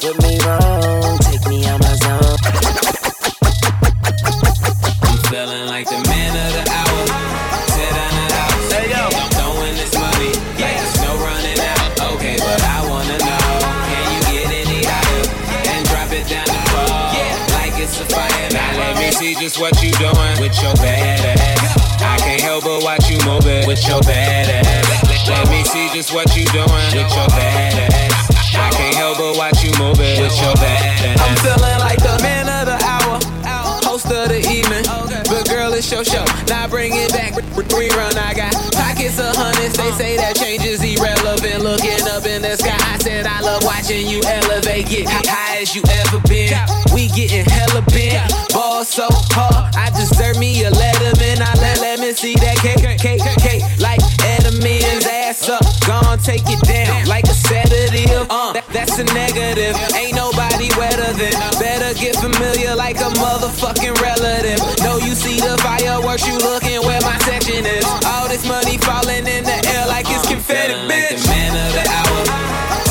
with 23.76 23.88
your 23.88 24.00
bad 24.02 24.48
ass. 24.66 25.28
Let 25.28 25.50
me 25.50 25.64
see 25.66 25.90
just 25.94 26.14
what 26.14 26.36
you 26.36 26.46
doing 26.46 26.70
with 26.70 27.12
your 27.12 27.28
bad 27.28 27.55
your 35.96 36.04
show. 36.04 36.26
Now 36.52 36.68
bring 36.68 36.92
it 36.94 37.12
back. 37.14 37.32
Rerun, 37.56 38.20
I 38.20 38.34
got 38.36 38.52
pockets 38.76 39.18
of 39.18 39.32
hundreds. 39.32 39.78
They 39.80 39.92
say 39.96 40.18
that 40.18 40.36
change 40.36 40.66
is 40.66 40.84
irrelevant. 40.84 41.64
Looking 41.64 42.04
up 42.12 42.28
in 42.28 42.42
the 42.44 42.60
sky, 42.60 42.76
I 42.76 43.00
said 43.00 43.26
I 43.26 43.40
love 43.40 43.64
watching 43.64 44.06
you 44.06 44.20
elevate. 44.28 44.88
Get 44.92 45.08
high 45.08 45.64
as 45.64 45.74
you 45.74 45.82
ever 46.04 46.20
been. 46.28 46.52
We 46.92 47.08
getting 47.16 47.48
hella 47.48 47.82
bent. 47.96 48.28
Ball 48.52 48.84
so 48.84 49.08
hard, 49.32 49.72
I 49.76 49.88
deserve 49.96 50.38
me 50.38 50.68
a 50.68 50.72
letterman. 50.72 51.40
I 51.40 51.56
let 51.64 51.80
let 51.80 52.00
me 52.00 52.12
see 52.12 52.36
that 52.44 52.60
cake, 52.60 52.84
cake, 53.00 53.24
cake. 53.40 53.64
Like 53.80 54.04
Edelman's 54.36 55.08
ass 55.08 55.48
up, 55.48 55.64
gon' 55.88 56.20
take 56.20 56.44
it 56.48 56.60
down 56.68 57.08
like 57.08 57.24
a 57.26 57.36
sedative. 57.36 58.28
Uh, 58.30 58.60
that's 58.74 59.00
a 59.00 59.06
negative. 59.16 59.80
Ain't 59.96 60.16
nobody 60.16 60.35
wetter 60.86 61.14
than. 61.18 61.34
Better 61.60 61.94
get 61.98 62.16
familiar 62.16 62.76
like 62.76 62.98
a 62.98 63.10
motherfucking 63.18 63.96
relative. 64.02 64.60
No, 64.84 64.98
you 64.98 65.16
see 65.16 65.40
the 65.40 65.58
fireworks, 65.66 66.28
you 66.28 66.38
looking 66.38 66.82
where 66.86 67.02
my 67.02 67.18
section 67.26 67.66
is. 67.66 67.86
All 68.06 68.28
this 68.28 68.46
money 68.46 68.78
falling 68.78 69.26
in 69.26 69.44
the 69.44 69.58
air 69.74 69.88
like 69.88 70.06
it's 70.10 70.28
confetti, 70.28 70.74
Feeling 70.74 70.88
like 70.88 71.10
bitch. 71.10 71.24
the 71.24 71.30
man 71.30 71.54
of 71.58 71.72
the 71.74 71.86
hour. 71.90 72.22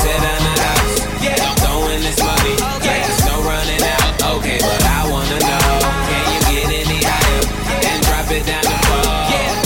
Down 0.05 0.41
the 0.47 0.55
house. 0.61 0.95
Yeah. 1.23 1.35
I'm 1.45 1.55
throwing 1.63 2.01
this 2.01 2.19
money. 2.21 2.55
Like 2.61 3.03
there's 3.03 3.25
no 3.25 3.41
running 3.41 3.83
out. 3.83 4.37
Okay, 4.37 4.59
but 4.61 4.81
I 4.85 5.01
wanna 5.09 5.39
know. 5.39 5.67
Can 6.07 6.23
you 6.33 6.41
get 6.53 6.67
any 6.85 6.99
higher? 7.03 7.41
And 7.89 7.99
drop 8.05 8.29
it 8.31 8.45
down 8.45 8.63
the 8.63 8.77
floor. 8.85 9.11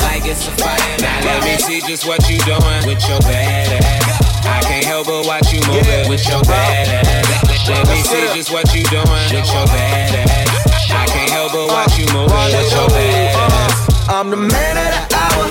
Like 0.08 0.24
it's 0.26 0.48
a 0.48 0.54
fire. 0.58 0.98
Now 1.02 1.20
let 1.26 1.44
me 1.44 1.58
see 1.58 1.82
just 1.82 2.06
what 2.08 2.24
you 2.30 2.38
doing 2.50 2.82
with 2.88 3.02
your 3.08 3.20
bad 3.28 3.84
ass. 3.84 4.46
I 4.46 4.62
can't 4.64 4.86
help 4.86 5.08
but 5.08 5.26
watch 5.28 5.52
you 5.54 5.62
move 5.68 5.86
it 5.88 6.10
with 6.10 6.26
your 6.28 6.42
bad 6.44 6.88
ass. 6.88 6.99
Let 7.70 7.86
me 7.86 8.02
see 8.02 8.26
just 8.34 8.50
what 8.50 8.66
you 8.74 8.82
doing 8.90 9.06
with 9.06 9.46
your 9.46 9.66
bad 9.70 10.26
ass. 10.26 10.90
I 10.90 11.06
can't 11.06 11.30
help 11.30 11.54
but 11.54 11.70
watch 11.70 12.02
you 12.02 12.10
move 12.10 12.34
it 12.34 12.50
with 12.50 12.74
your 12.74 12.90
bad 12.90 13.38
ass. 13.38 14.10
I'm 14.10 14.34
the 14.34 14.42
man 14.42 14.74
of 14.74 14.90
the 14.90 15.04
hour, 15.14 15.46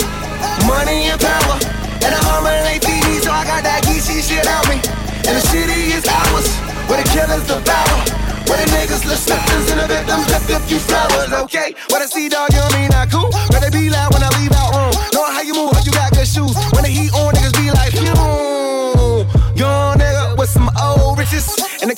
money 0.67 1.15
and 1.15 1.21
power. 1.23 1.57
And 2.03 2.11
I'm 2.11 2.27
on 2.35 2.43
my 2.43 2.59
late 2.67 2.83
TV, 2.83 3.23
so 3.23 3.31
I 3.31 3.47
got 3.47 3.63
that 3.63 3.87
geeky 3.87 4.19
shit 4.19 4.43
on 4.51 4.67
me. 4.67 4.83
And 5.31 5.39
the 5.39 5.45
city 5.47 5.95
is 5.95 6.03
ours, 6.11 6.51
where 6.91 6.99
the 6.99 7.07
killers 7.15 7.47
devour. 7.47 8.19
Where 8.51 8.59
the 8.59 8.67
niggas 8.75 9.07
left 9.07 9.23
slippers 9.23 9.71
and 9.71 9.79
the 9.79 9.87
victims 9.87 10.27
left 10.27 10.51
a 10.51 10.59
few 10.67 10.81
flowers, 10.81 11.31
okay? 11.47 11.75
What 11.91 12.03
I 12.03 12.07
see, 12.07 12.29
dog, 12.29 12.51
you 12.51 12.59
know 12.59 12.71
me 12.75 12.89
not 12.89 13.13
cool. 13.13 13.31
Better 13.53 13.71
be 13.71 13.91
loud 13.91 14.11
when 14.11 14.25
I 14.25 14.31
leave 14.41 14.51
out 14.59 14.75
room. 14.75 15.18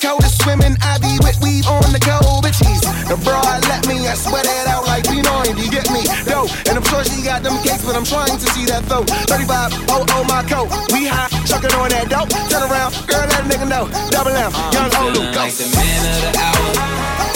And 0.01 0.17
the 0.17 0.33
swimming, 0.33 0.77
I 0.81 0.97
be 0.97 1.13
with 1.21 1.37
weave 1.45 1.69
on 1.69 1.85
the 1.93 2.01
cold 2.01 2.41
bitches. 2.41 2.81
The 3.05 3.21
broad 3.21 3.61
let 3.69 3.85
me, 3.85 4.09
I 4.09 4.15
sweat 4.17 4.49
it 4.49 4.67
out 4.67 4.89
like 4.89 5.05
we 5.13 5.21
know 5.21 5.45
you 5.45 5.69
get 5.69 5.93
me? 5.93 6.01
Yo, 6.25 6.49
and 6.69 6.81
I'm 6.81 6.87
sure 6.89 7.05
she 7.05 7.21
got 7.21 7.45
them 7.45 7.61
cakes, 7.61 7.85
but 7.85 7.93
I'm 7.95 8.09
trying 8.09 8.33
to 8.33 8.47
see 8.57 8.65
that 8.73 8.81
throat. 8.89 9.13
35, 9.29 9.93
oh, 9.93 10.09
oh, 10.09 10.25
my 10.25 10.41
coat. 10.49 10.73
We 10.97 11.05
high, 11.05 11.29
chucking 11.45 11.77
on 11.77 11.93
that 11.93 12.09
dope. 12.09 12.33
Turn 12.49 12.65
around, 12.65 12.97
girl, 13.05 13.29
let 13.29 13.45
a 13.45 13.49
nigga 13.49 13.69
know. 13.69 13.85
Double 14.09 14.33
M, 14.33 14.49
young 14.73 14.89
Olu, 14.89 15.21
feeling 15.21 15.37
go. 15.37 15.41
like 15.45 15.55
the 15.61 15.69
man 15.69 16.01
of 16.09 16.17
the 16.25 16.31
hour. 16.49 16.65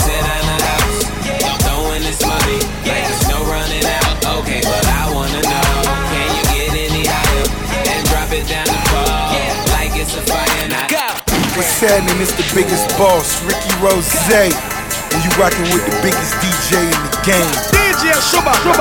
Sit 0.00 0.20
down 0.24 0.44
the 0.48 0.56
house. 0.64 1.00
I'm 1.44 1.56
throwing 1.60 2.02
this 2.02 2.20
money. 2.24 2.58
Like 2.88 3.04
there's 3.04 3.28
no 3.28 3.38
running 3.44 3.84
out. 3.84 4.40
Okay, 4.40 4.60
but 4.64 4.84
I 4.88 4.93
What's 11.84 12.00
happening? 12.00 12.16
It's 12.16 12.32
the 12.32 12.48
biggest 12.56 12.88
boss, 12.96 13.44
Ricky 13.44 13.68
Rose. 13.76 14.08
And 14.32 15.20
you 15.20 15.28
rocking 15.36 15.68
with 15.68 15.84
the 15.84 15.92
biggest 16.00 16.32
DJ 16.40 16.80
in 16.80 16.96
the 17.04 17.12
game. 17.28 17.52
DJ 17.76 18.08
Chewbacca. 18.24 18.72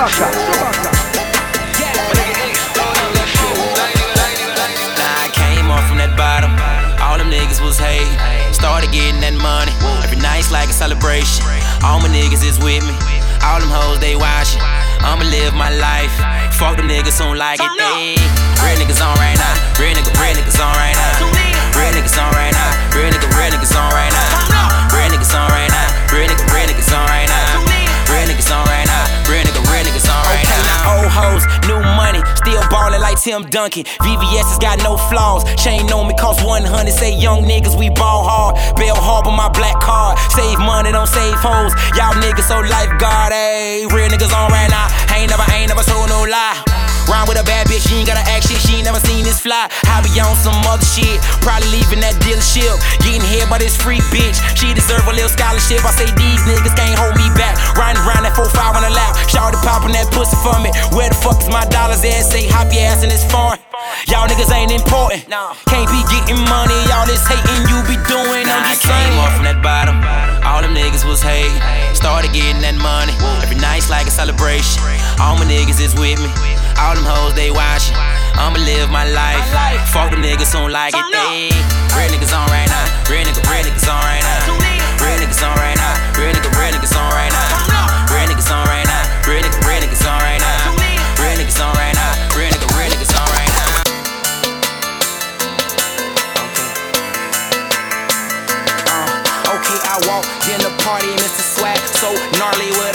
Nah, 4.95 5.19
I 5.19 5.27
came 5.35 5.67
off 5.67 5.83
from 5.91 5.99
that 5.99 6.15
bottom. 6.15 6.55
All 7.03 7.19
them 7.19 7.27
niggas 7.27 7.59
was 7.59 7.75
hate. 7.75 8.07
Started 8.55 8.87
getting 8.95 9.19
that 9.19 9.35
money. 9.35 9.75
Every 9.99 10.15
night's 10.23 10.55
like 10.55 10.71
a 10.71 10.73
celebration. 10.73 11.43
All 11.83 11.99
my 11.99 12.07
niggas 12.07 12.39
is 12.39 12.55
with 12.63 12.87
me. 12.87 12.95
All 13.43 13.59
them 13.59 13.67
hoes 13.67 13.99
they 13.99 14.15
watching. 14.15 14.63
I'ma 15.03 15.27
live 15.27 15.51
my 15.51 15.75
life. 15.75 16.15
Fuck 16.55 16.79
them 16.79 16.87
niggas 16.87 17.19
who 17.19 17.35
don't 17.35 17.37
like 17.37 17.59
it. 17.59 17.67
Ayy. 17.67 18.15
Real 18.63 18.79
niggas 18.79 19.03
on 19.03 19.11
right 19.19 19.35
now. 19.35 19.75
Real 19.75 19.91
nigga, 19.91 20.15
real 20.23 20.39
niggas 20.39 20.55
on 20.55 20.71
right 20.79 20.95
now. 20.95 21.42
Real 21.73 21.91
niggas 21.93 22.17
on 22.21 22.29
right 22.33 22.53
now. 22.53 22.69
Real 22.93 23.09
nigga, 23.09 23.27
real 23.33 23.49
niggas 23.49 23.73
on 23.73 23.89
right 23.93 24.13
now. 24.13 24.93
Real 24.93 25.09
niggas 25.09 25.33
on 25.33 25.49
right 25.49 25.69
now. 25.69 25.87
Real 26.13 26.29
nigga, 26.29 26.45
real 26.53 26.67
niggas 26.69 26.93
on 26.93 27.05
right 27.09 27.25
now. 27.25 27.65
Real 28.13 28.25
niggas 28.29 28.51
on 28.53 28.61
right 28.69 28.85
now. 28.85 29.03
Real 29.25 29.41
nigga, 29.41 29.61
real 29.73 29.81
niggas 29.81 30.05
on 30.05 30.21
right 30.29 30.45
now. 30.45 30.53
Okay, 30.53 30.69
now 30.69 31.01
old 31.01 31.09
hoes, 31.09 31.43
new 31.65 31.81
money, 31.97 32.21
still 32.37 32.61
ballin' 32.69 33.01
like 33.01 33.19
Tim 33.19 33.49
Duncan. 33.49 33.83
VVS 34.05 34.53
has 34.53 34.59
got 34.61 34.77
no 34.85 34.97
flaws. 35.09 35.41
Chain 35.57 35.89
on 35.91 36.07
me 36.07 36.13
cost 36.13 36.45
100. 36.45 36.69
Say 36.93 37.17
young 37.17 37.41
niggas, 37.43 37.73
we 37.77 37.89
ball 37.89 38.21
hard. 38.21 38.55
Bell 38.77 38.95
harbor 38.95 39.31
my 39.33 39.49
black 39.49 39.79
card. 39.81 40.19
Save 40.29 40.59
money, 40.59 40.91
don't 40.91 41.09
save 41.09 41.41
hoes. 41.41 41.73
Y'all 41.97 42.13
niggas 42.21 42.45
so 42.45 42.61
lifeguard, 42.61 43.33
ayy. 43.33 43.89
Real 43.89 44.09
niggas 44.13 44.29
on 44.29 44.51
right 44.53 44.69
now. 44.69 44.87
Ain't 45.17 45.33
never, 45.33 45.45
ain't 45.49 45.73
never 45.73 45.81
told 45.81 46.07
no 46.09 46.21
lie. 46.29 46.61
Rhyme 47.09 47.27
with 47.27 47.41
a 47.41 47.43
bad 47.43 47.67
bitch, 47.67 47.89
she 47.89 47.95
ain't 47.99 48.07
gotta 48.07 48.23
act 48.29 48.52
fly. 49.43 49.67
I 49.91 49.99
be 49.99 50.15
on 50.23 50.31
some 50.39 50.55
other 50.71 50.87
shit, 50.87 51.19
probably 51.43 51.67
leaving 51.75 51.99
that 51.99 52.15
dealership. 52.23 52.79
Getting 53.03 53.27
here 53.27 53.43
by 53.51 53.59
this 53.59 53.75
free 53.75 53.99
bitch, 54.07 54.39
she 54.55 54.71
deserve 54.71 55.03
a 55.03 55.11
little 55.11 55.27
scholarship. 55.27 55.83
I 55.83 55.91
say 55.91 56.07
these 56.15 56.39
niggas 56.47 56.71
can't 56.79 56.95
hold 56.95 57.19
me 57.19 57.27
back. 57.35 57.59
Riding 57.75 57.99
around 58.07 58.23
that 58.23 58.39
4-5 58.39 58.79
on 58.79 58.83
the 58.87 58.93
lap, 58.95 59.11
shout 59.27 59.51
popping 59.59 59.91
that 59.93 60.07
pussy 60.15 60.39
for 60.39 60.55
me. 60.63 60.71
Where 60.95 61.11
the 61.11 61.19
fuck 61.19 61.43
is 61.43 61.51
my 61.51 61.67
dollars 61.67 62.01
at? 62.07 62.23
Say 62.23 62.47
hop 62.47 62.71
your 62.71 62.87
ass 62.87 63.03
in 63.03 63.11
this 63.11 63.27
foreign. 63.27 63.59
Y'all 64.07 64.25
niggas 64.31 64.47
ain't 64.55 64.71
important. 64.71 65.27
Can't 65.67 65.89
be 65.91 65.99
getting 66.07 66.39
money, 66.47 66.79
all 66.95 67.03
this 67.03 67.21
hating 67.27 67.67
you 67.67 67.83
be 67.83 67.99
doing. 68.07 68.47
I'm 68.47 68.63
just 68.71 68.87
saying. 68.87 68.95
I 68.95 69.11
came 69.11 69.15
off 69.19 69.35
from 69.35 69.45
that 69.45 69.59
bottom. 69.59 69.99
All 70.47 70.63
them 70.63 70.71
niggas 70.71 71.03
was 71.03 71.19
hate. 71.19 71.51
Started 71.91 72.31
getting 72.31 72.63
that 72.63 72.79
money. 72.79 73.11
Every 73.43 73.59
night's 73.59 73.91
like 73.91 74.07
a 74.07 74.13
celebration. 74.13 74.79
All 75.19 75.35
my 75.35 75.43
niggas 75.43 75.83
is 75.83 75.91
with 75.99 76.15
me. 76.23 76.31
All 76.79 76.95
them 76.95 77.03
hoes 77.03 77.35
they 77.35 77.51
watching. 77.51 77.99
I'ma 78.35 78.59
live 78.59 78.89
my 78.89 79.05
life. 79.05 79.45
Fuck 79.93 80.11
them 80.11 80.21
niggas 80.21 80.53
don't 80.53 80.71
like 80.71 80.93
it. 80.95 81.05
They 81.13 81.49
real 81.93 82.09
niggas 82.09 82.33
on 82.33 82.49
right 82.49 82.67
now. 82.69 82.85
Real 83.09 83.25
niggas, 83.25 83.45
real 83.45 83.63
niggas 83.63 83.87
on 83.87 84.01
right 84.01 84.23
now. 84.23 84.57
Real 85.01 85.17
niggas 85.21 85.43
on 85.43 85.55
right 85.57 85.77
now. 85.77 85.93
Real 86.17 86.33
niggas, 86.33 86.53
real 86.57 86.71
niggas 86.73 86.95
on 86.97 87.09
right 87.13 87.31
now. 87.31 88.09
Real 88.09 88.27
niggas 88.27 88.49
on 88.49 88.65
right 88.67 88.85
now. 88.85 89.01
Real 89.27 89.41
niggas, 89.43 89.61
real 89.67 89.81
niggas 89.81 90.05
on 90.07 90.19
right 90.21 90.41
now. 90.41 90.73
Real 91.21 91.35
niggas 91.37 91.59
on 91.61 91.73
right 91.77 91.93
now. 91.93 92.11
Real 92.35 92.49
niggas, 92.49 92.73
real 92.73 92.89
niggas 92.89 93.13
on 93.13 93.27
right 93.37 93.51
now. 93.53 93.69
Uh, 98.89 99.53
okay, 99.55 99.77
I 99.85 99.95
walk 100.09 100.25
in 100.49 100.59
the 100.61 100.73
party, 100.83 101.11
Mr. 101.21 101.43
Swag, 101.45 101.79
so 102.01 102.09
gnarly 102.39 102.71
with 102.81 102.92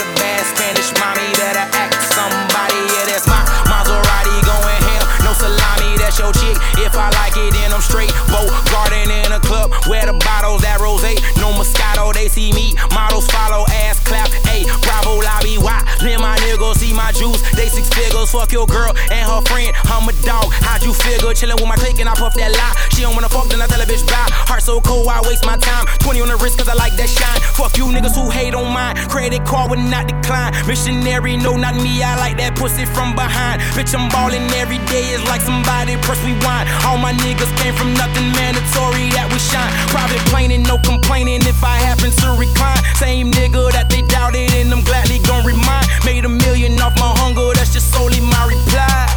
If 6.89 6.97
I 6.97 7.09
like 7.21 7.37
it, 7.37 7.53
then 7.53 7.71
I'm 7.71 7.81
straight. 7.81 8.09
Boat 8.33 8.49
garden 8.73 9.13
in 9.13 9.31
a 9.31 9.39
club 9.39 9.69
where 9.85 10.09
the 10.09 10.17
bottles 10.25 10.61
that 10.65 10.81
rose. 10.81 11.05
No 11.49 11.63
Moscato, 11.63 12.13
they 12.13 12.27
see 12.27 12.51
me. 12.53 12.75
Models 12.93 13.25
follow, 13.27 13.65
ass 13.89 13.99
clap. 14.05 14.29
Hey, 14.45 14.65
Bravo 14.85 15.17
lobby, 15.17 15.57
why? 15.57 15.81
Then 15.99 16.21
my 16.21 16.37
niggas 16.45 16.77
see 16.77 16.93
my 16.93 17.11
juice. 17.11 17.41
They 17.57 17.67
six 17.67 17.89
figures. 17.89 18.29
Fuck 18.29 18.51
your 18.51 18.67
girl 18.67 18.93
and 19.09 19.25
her 19.25 19.41
friend. 19.49 19.73
I'm 19.89 20.07
a 20.07 20.13
dog. 20.21 20.53
How'd 20.61 20.83
you 20.83 20.93
figure? 20.93 21.33
Chillin' 21.33 21.57
with 21.57 21.65
my 21.65 21.75
clique 21.75 21.99
and 21.99 22.09
I 22.09 22.13
puff 22.13 22.35
that 22.35 22.53
lie. 22.53 22.75
She 22.93 23.01
don't 23.01 23.15
wanna 23.15 23.29
fuck, 23.29 23.49
then 23.49 23.61
I 23.61 23.67
tell 23.67 23.81
a 23.81 23.85
bitch 23.85 24.05
bye. 24.05 24.29
Heart 24.45 24.61
so 24.61 24.79
cold, 24.81 25.07
I 25.07 25.21
waste 25.25 25.45
my 25.45 25.57
time. 25.57 25.85
20 26.05 26.21
on 26.21 26.27
the 26.29 26.37
wrist, 26.37 26.59
cause 26.59 26.69
I 26.69 26.75
like 26.75 26.93
that 27.01 27.09
shine. 27.09 27.41
Fuck 27.57 27.77
you 27.77 27.85
niggas 27.89 28.13
who 28.13 28.29
hate 28.29 28.53
on 28.53 28.69
mine. 28.71 28.95
Credit 29.09 29.43
card 29.45 29.71
would 29.71 29.79
not 29.79 30.05
decline. 30.05 30.53
Missionary, 30.67 31.35
no, 31.35 31.57
not 31.57 31.73
me. 31.75 32.03
I 32.03 32.13
like 32.21 32.37
that 32.37 32.55
pussy 32.55 32.85
from 32.85 33.15
behind. 33.15 33.61
Bitch, 33.73 33.97
I'm 33.97 34.05
ballin' 34.13 34.45
every 34.53 34.77
day. 34.93 35.17
It's 35.17 35.25
like 35.25 35.41
somebody 35.41 35.97
press 36.05 36.21
rewind. 36.21 36.69
All 36.85 37.01
my 37.01 37.13
niggas 37.13 37.49
came 37.57 37.73
from 37.73 37.97
nothing 37.97 38.29
mandatory 38.37 39.09
that 39.17 39.25
we 39.33 39.39
shine. 39.41 39.71
Private 39.89 40.21
planing, 40.29 40.61
no 40.63 40.77
complaining 40.85 41.38
if 41.47 41.63
I 41.63 41.77
happen 41.77 42.11
to 42.11 42.27
recline. 42.39 42.81
Same 42.95 43.31
nigga 43.31 43.71
that 43.71 43.89
they 43.89 44.01
doubted, 44.01 44.53
and 44.53 44.71
I'm 44.73 44.83
gladly 44.83 45.19
gon' 45.19 45.45
remind. 45.45 45.87
Made 46.05 46.25
a 46.25 46.29
million 46.29 46.79
off 46.81 46.95
my 46.97 47.13
hunger, 47.21 47.53
that's 47.53 47.71
just 47.73 47.91
solely 47.93 48.19
my 48.19 48.43
reply. 48.47 49.07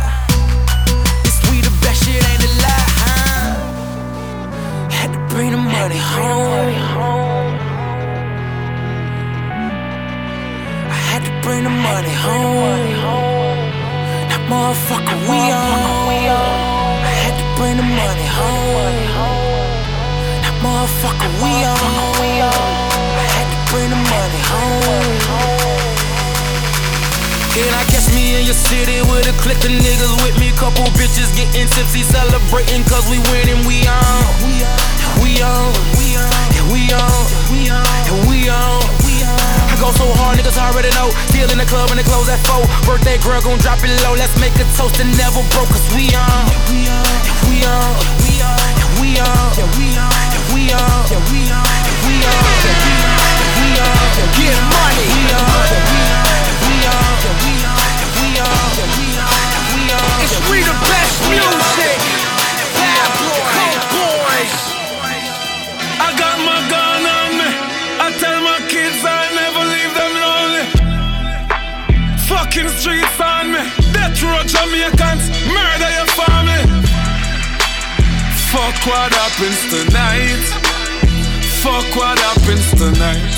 It's 1.25 1.39
sweet, 1.43 1.64
the 1.64 1.73
best 1.83 2.05
shit 2.05 2.23
ain't 2.31 2.45
a 2.45 2.51
lie. 2.64 2.91
Had 4.91 5.11
to 5.16 5.20
bring 5.33 5.51
the 5.53 5.59
money 5.59 5.99
home. 5.99 7.57
I 10.97 10.99
had 11.11 11.23
to 11.29 11.33
bring 11.45 11.64
the 11.64 11.70
money 11.70 12.14
home. 12.27 12.91
That 14.31 14.43
motherfucker, 14.51 15.18
we 15.29 15.39
on. 15.51 16.03
I 17.03 17.12
had 17.25 17.35
to 17.41 17.47
bring 17.59 17.77
the 17.77 17.89
money 18.01 18.29
home. 18.39 19.12
Motherfucker, 21.03 21.35
we 21.43 21.51
on. 21.67 21.75
I 22.47 23.27
had 23.27 23.51
to 23.51 23.59
bring 23.75 23.91
the 23.91 23.99
money 23.99 24.43
home. 24.47 25.19
And 27.59 27.75
I 27.75 27.83
catch 27.91 28.07
me 28.15 28.39
in 28.39 28.47
your 28.47 28.55
city 28.55 29.03
with 29.11 29.27
a 29.27 29.35
clique 29.43 29.67
of 29.67 29.75
niggas 29.75 30.15
with 30.23 30.39
me. 30.39 30.55
Couple 30.55 30.87
bitches 30.95 31.35
getting 31.35 31.67
tipsy, 31.75 32.07
celebrating 32.07 32.87
cause 32.87 33.11
we 33.11 33.19
winning. 33.35 33.67
We 33.67 33.83
on. 33.91 34.23
We 34.47 35.43
on. 35.43 35.75
We 35.99 36.15
on. 36.15 36.31
And 36.55 36.71
we 36.71 36.87
on. 36.95 37.27
We 37.51 37.67
on. 38.47 38.79
I 39.67 39.75
go 39.83 39.91
so 39.99 40.07
hard, 40.23 40.39
niggas 40.39 40.55
already 40.55 40.95
know. 40.95 41.11
Deal 41.35 41.51
in 41.51 41.59
the 41.59 41.67
club 41.67 41.91
and 41.91 41.99
they 41.99 42.07
close 42.07 42.31
at 42.31 42.39
four. 42.47 42.63
Birthday 42.87 43.19
girl 43.19 43.43
gon' 43.43 43.59
drop 43.59 43.83
it 43.83 43.91
low. 44.07 44.15
Let's 44.15 44.39
make 44.39 44.55
a 44.55 44.67
toast 44.79 45.03
and 45.03 45.11
never 45.19 45.43
broke. 45.51 45.67
Cause 45.67 45.83
we 45.99 46.15
on. 46.15 46.47
We 46.71 46.87
on. 46.87 47.11
We 47.51 47.59
on. 47.67 47.91
We 48.23 48.39
on. 48.39 48.72
We 49.03 49.19
on. 49.19 49.27
And 49.27 49.67
we 49.75 49.99
on. 49.99 50.07
And 50.07 50.47
we 50.55 50.71
on. 50.71 51.11
And 51.11 51.27
we 51.27 51.43
on. 51.51 51.59
And 51.59 51.99
we 52.07 52.23
on. 52.23 52.39
And 52.39 52.79
we 52.79 52.95
on. 52.95 53.19
And 53.35 53.51
we 53.59 53.75
on. 53.83 53.99
Get 54.39 54.55
money. 54.71 55.07
We 55.11 55.27
on. 55.35 55.67
And 55.75 55.91
we 55.91 56.07
on. 56.07 56.23
And 56.23 56.63
we 56.63 56.87
on. 56.87 57.19
And 57.19 57.35
we 57.35 57.59
on. 57.59 57.83
And 57.83 58.15
we 58.15 58.31
on. 58.39 58.79
And 58.79 58.95
we 58.95 59.11
on. 59.19 59.43
And 59.43 59.67
we 59.75 59.91
on. 59.91 60.23
It's 60.23 60.39
we 60.47 60.63
the 60.63 60.77
best 60.87 61.19
music. 61.35 61.99
Bad 62.79 63.83
boys. 63.91 64.55
I 65.99 66.15
got 66.15 66.39
my 66.47 66.63
gun 66.71 67.03
on 67.03 67.31
me. 67.43 67.51
I 67.99 68.15
tell 68.23 68.39
my 68.39 68.63
kids 68.71 69.03
I 69.03 69.35
never 69.35 69.67
leave 69.67 69.93
them 69.99 70.15
lonely. 70.23 70.67
Fucking 72.31 72.71
streets 72.79 73.19
on 73.19 73.51
me. 73.51 73.67
Death 73.91 74.23
row 74.23 74.47
Jamaicans 74.47 75.27
murder. 75.51 76.02
Fuck 78.53 78.87
what 78.87 79.11
happens 79.15 79.61
tonight. 79.73 80.45
Fuck 81.65 81.89
what 81.97 82.19
happens 82.19 82.71
tonight. 82.73 83.33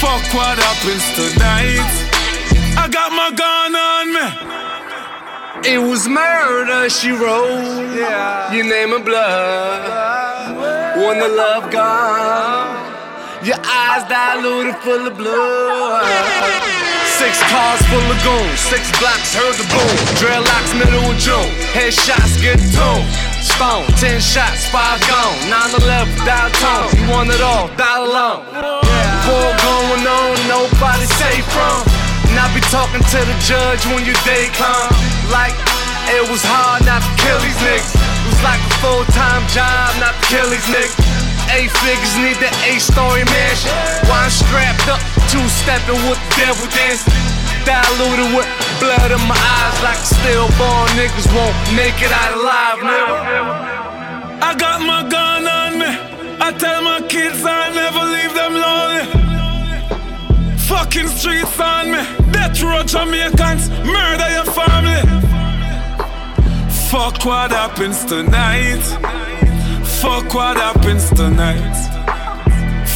Fuck 0.00 0.24
what 0.32 0.56
happens 0.56 1.04
tonight. 1.12 1.84
I 2.80 2.88
got 2.88 3.12
my 3.12 3.30
gun 3.36 3.76
on 3.76 4.04
me. 4.16 4.28
It 5.74 5.78
was 5.78 6.08
murder, 6.08 6.88
she 6.88 7.10
wrote. 7.10 7.92
Yeah. 7.94 8.50
Your 8.54 8.64
name 8.64 8.94
in 8.94 9.04
blood. 9.04 10.56
When 10.96 11.18
the 11.18 11.28
love 11.28 11.70
gone. 11.70 12.72
Your 13.44 13.60
eyes 13.60 14.08
diluted 14.08 14.76
full 14.80 15.06
of 15.06 15.18
blood. 15.18 16.02
Six 17.20 17.42
cars 17.44 17.82
full 17.92 18.00
of 18.00 18.18
goons. 18.24 18.58
Six 18.58 18.88
blocks 18.98 19.34
heard 19.34 19.54
the 19.60 19.68
boom. 19.68 19.96
Dreadlocks 20.16 20.72
middle 20.78 21.10
of 21.12 21.18
June. 21.18 21.52
Headshots 21.76 22.40
get 22.40 22.56
tuned. 22.72 23.31
Stone. 23.42 23.86
Ten 23.98 24.22
shots, 24.22 24.70
five 24.70 25.02
gone. 25.10 25.34
9-11, 25.50 26.14
dial 26.22 26.50
tone. 26.62 26.90
You 26.94 27.10
want 27.10 27.30
it 27.34 27.42
all, 27.42 27.66
dial 27.74 28.06
alone. 28.06 28.46
War 29.26 29.50
going 29.58 30.06
on, 30.06 30.32
nobody 30.46 31.06
safe 31.18 31.46
from. 31.50 31.82
And 32.30 32.38
I 32.38 32.46
be 32.54 32.62
talking 32.70 33.02
to 33.02 33.20
the 33.26 33.36
judge 33.42 33.82
when 33.90 34.06
your 34.06 34.18
day 34.22 34.46
come. 34.54 34.94
Like, 35.34 35.54
it 36.10 36.22
was 36.30 36.42
hard 36.46 36.86
not 36.86 37.02
to 37.02 37.12
kill 37.18 37.38
these 37.42 37.58
niggas. 37.66 37.94
It 37.98 38.26
was 38.30 38.42
like 38.46 38.62
a 38.62 38.72
full 38.78 39.04
time 39.10 39.42
job 39.50 39.90
not 39.98 40.14
to 40.14 40.24
kill 40.30 40.46
these 40.46 40.66
niggas. 40.70 40.94
Eight 41.50 41.70
figures 41.82 42.14
need 42.22 42.38
the 42.38 42.50
eight 42.64 42.80
story 42.80 43.26
mansion. 43.26 43.74
Why 44.06 44.24
I'm 44.26 44.30
strapped 44.30 44.86
up, 44.86 45.02
two 45.26 45.42
stepping 45.50 45.98
with 46.06 46.16
the 46.16 46.30
devil 46.46 46.66
dancing. 46.70 47.10
Diluted 47.66 48.34
with 48.34 48.48
blood 48.82 49.10
in 49.14 49.22
my 49.30 49.38
eyes 49.58 49.78
like 49.86 50.02
stillborn 50.02 50.88
niggas 50.98 51.28
won't 51.36 51.58
make 51.78 51.98
it 52.02 52.12
out 52.22 52.34
alive. 52.40 52.78
I 54.48 54.50
got 54.58 54.78
my 54.82 55.02
gun 55.08 55.46
on 55.46 55.72
me. 55.78 55.90
I 56.46 56.50
tell 56.62 56.82
my 56.82 57.00
kids 57.06 57.40
I 57.44 57.70
never 57.82 58.02
leave 58.14 58.34
them 58.40 58.54
lonely. 58.66 59.04
Fucking 60.70 61.08
streets 61.16 61.60
on 61.60 61.92
me. 61.94 62.02
Death 62.34 62.60
row 62.62 62.82
Jamaicans 62.82 63.70
murder 63.96 64.28
your 64.36 64.48
family. 64.58 65.02
Fuck 66.90 67.24
what 67.24 67.50
happens 67.52 68.04
tonight. 68.04 68.82
Fuck 70.02 70.34
what 70.34 70.56
happens 70.56 71.08
tonight. 71.10 71.76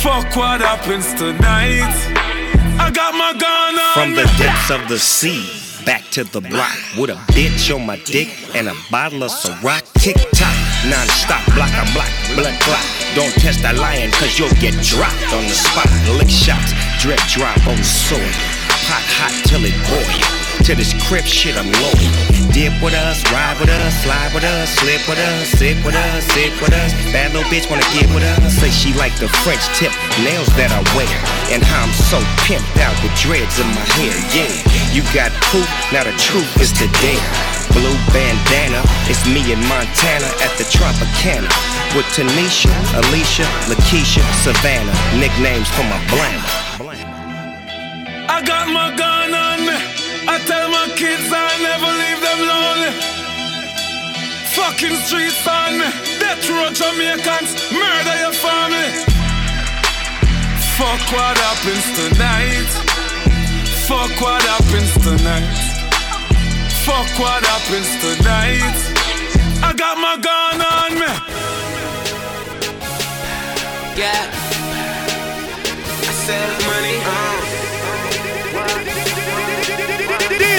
Fuck 0.03 0.35
what 0.35 0.61
happens 0.61 1.15
tonight. 1.15 1.95
I 2.79 2.91
got 2.91 3.15
my 3.15 3.33
gun 3.33 3.75
on 3.79 3.95
From 3.95 4.15
the 4.15 4.27
depths 4.37 4.71
of 4.71 4.89
the 4.89 4.99
sea, 4.99 5.66
back 5.87 6.03
to 6.11 6.25
the 6.25 6.41
block 6.41 6.77
with 6.99 7.11
a 7.11 7.15
bitch 7.33 7.73
on 7.75 7.87
my 7.87 7.97
dick 8.05 8.29
and 8.55 8.69
a 8.69 8.75
bottle 8.91 9.23
of 9.23 9.31
Ciroc. 9.31 9.81
Tick 9.95 10.17
tock, 10.35 10.57
non 10.91 11.07
stop, 11.07 11.43
block 11.55 11.73
on 11.79 11.87
block, 11.95 12.11
blood 12.35 12.59
clot. 12.61 12.85
Don't 13.15 13.33
test 13.41 13.63
that 13.63 13.77
lion, 13.79 14.11
cause 14.11 14.39
you'll 14.39 14.51
get 14.61 14.75
dropped 14.83 15.33
on 15.33 15.45
the 15.45 15.55
spot. 15.55 15.89
Lick 16.19 16.29
shots, 16.29 16.75
drip 17.01 17.23
drop 17.31 17.57
on 17.67 17.77
the 17.77 17.85
soil. 17.85 18.19
Pot 18.91 19.07
hot 19.17 19.33
till 19.47 19.65
it 19.65 19.75
boil. 19.89 20.46
To 20.67 20.75
this 20.75 20.99
crib 21.07 21.23
shit, 21.23 21.55
I'm 21.55 21.71
loaded. 21.79 22.11
Dip 22.51 22.75
with 22.83 22.91
us, 22.91 23.23
ride 23.31 23.55
with 23.63 23.71
us, 23.71 24.03
slide 24.03 24.35
with 24.35 24.43
us, 24.43 24.67
slip 24.75 24.99
with 25.07 25.15
us, 25.15 25.47
sit 25.55 25.79
with 25.87 25.95
us, 25.95 26.27
sit 26.35 26.51
with 26.59 26.75
us. 26.75 26.91
Bad 27.15 27.31
little 27.31 27.47
bitch 27.47 27.71
wanna 27.71 27.87
get 27.95 28.11
with 28.11 28.27
us. 28.27 28.59
Say 28.59 28.75
she 28.75 28.91
like 28.99 29.15
the 29.23 29.31
French 29.47 29.63
tip 29.79 29.95
nails 30.27 30.51
that 30.59 30.75
I 30.75 30.83
wear. 30.99 31.07
And 31.55 31.63
how 31.63 31.87
I'm 31.87 31.95
so 32.11 32.19
pimped 32.43 32.83
out 32.83 32.99
with 32.99 33.15
dreads 33.15 33.63
in 33.63 33.69
my 33.79 33.87
hair. 33.95 34.11
Yeah, 34.35 34.51
you 34.91 35.07
got 35.15 35.31
proof, 35.55 35.71
now 35.95 36.03
the 36.03 36.11
truth 36.19 36.51
is 36.59 36.75
the 36.75 36.91
dare. 36.99 37.31
Blue 37.71 37.95
bandana, 38.11 38.83
it's 39.07 39.23
me 39.23 39.47
in 39.47 39.63
Montana 39.71 40.35
at 40.43 40.51
the 40.59 40.67
Tropicana. 40.67 41.47
With 41.95 42.11
Tanisha, 42.11 42.75
Alicia, 43.07 43.47
Lakeisha, 43.71 44.27
Savannah. 44.43 44.99
Nicknames 45.15 45.71
for 45.79 45.87
my 45.87 46.03
blammer. 46.11 46.51
I 48.27 48.43
got 48.43 48.67
my 48.67 48.91
gun 48.99 49.31
on 49.31 49.56
kids 50.97 51.29
I 51.29 51.53
never 51.61 51.91
leave 52.03 52.21
them 52.25 52.41
lonely. 52.49 52.93
Fucking 54.57 54.97
streets 55.05 55.47
on 55.47 55.77
me. 55.77 55.89
Death 56.19 56.49
row 56.49 56.73
Jamaicans, 56.73 57.53
murder 57.71 58.17
your 58.25 58.33
family. 58.33 58.91
Fuck 60.81 61.05
what 61.13 61.37
happens 61.37 61.87
tonight. 62.01 62.71
Fuck 63.85 64.13
what 64.25 64.43
happens 64.43 64.93
tonight. 65.05 65.59
Fuck 66.87 67.11
what 67.21 67.45
happens 67.45 67.91
tonight. 68.01 68.77
I 69.69 69.73
got 69.77 69.99
my 69.99 70.17
gun 70.17 70.57
on 70.77 70.91
me. 71.03 71.13
Yeah. 74.01 74.33
I 76.09 76.13
sell 76.25 76.53
money. 76.71 77.46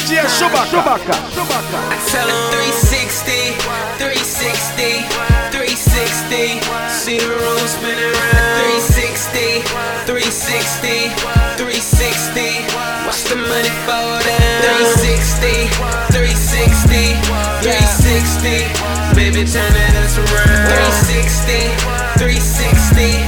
DJ 0.07 0.23
Chewbacca. 0.39 0.79
I 0.87 1.99
tell 2.07 2.23
tell 2.23 2.29
'em 2.29 2.51
360, 2.55 3.59
360, 3.99 5.03
360. 5.51 6.61
See 6.87 7.19
the 7.19 7.27
room 7.27 7.67
spinning 7.67 8.15
around. 8.15 8.87
360, 8.87 9.67
360, 10.07 11.11
360. 11.59 12.63
Watch 13.03 13.23
the 13.27 13.35
money 13.35 13.73
fall 13.83 14.23
down. 14.23 14.63
360, 14.63 15.67
360, 16.15 17.19
360. 17.59 18.63
Baby, 19.13 19.43
turn 19.43 19.73
that 19.75 19.91
ass 20.07 20.15
around. 20.23 20.71
360, 20.71 21.75
360, 22.15 23.27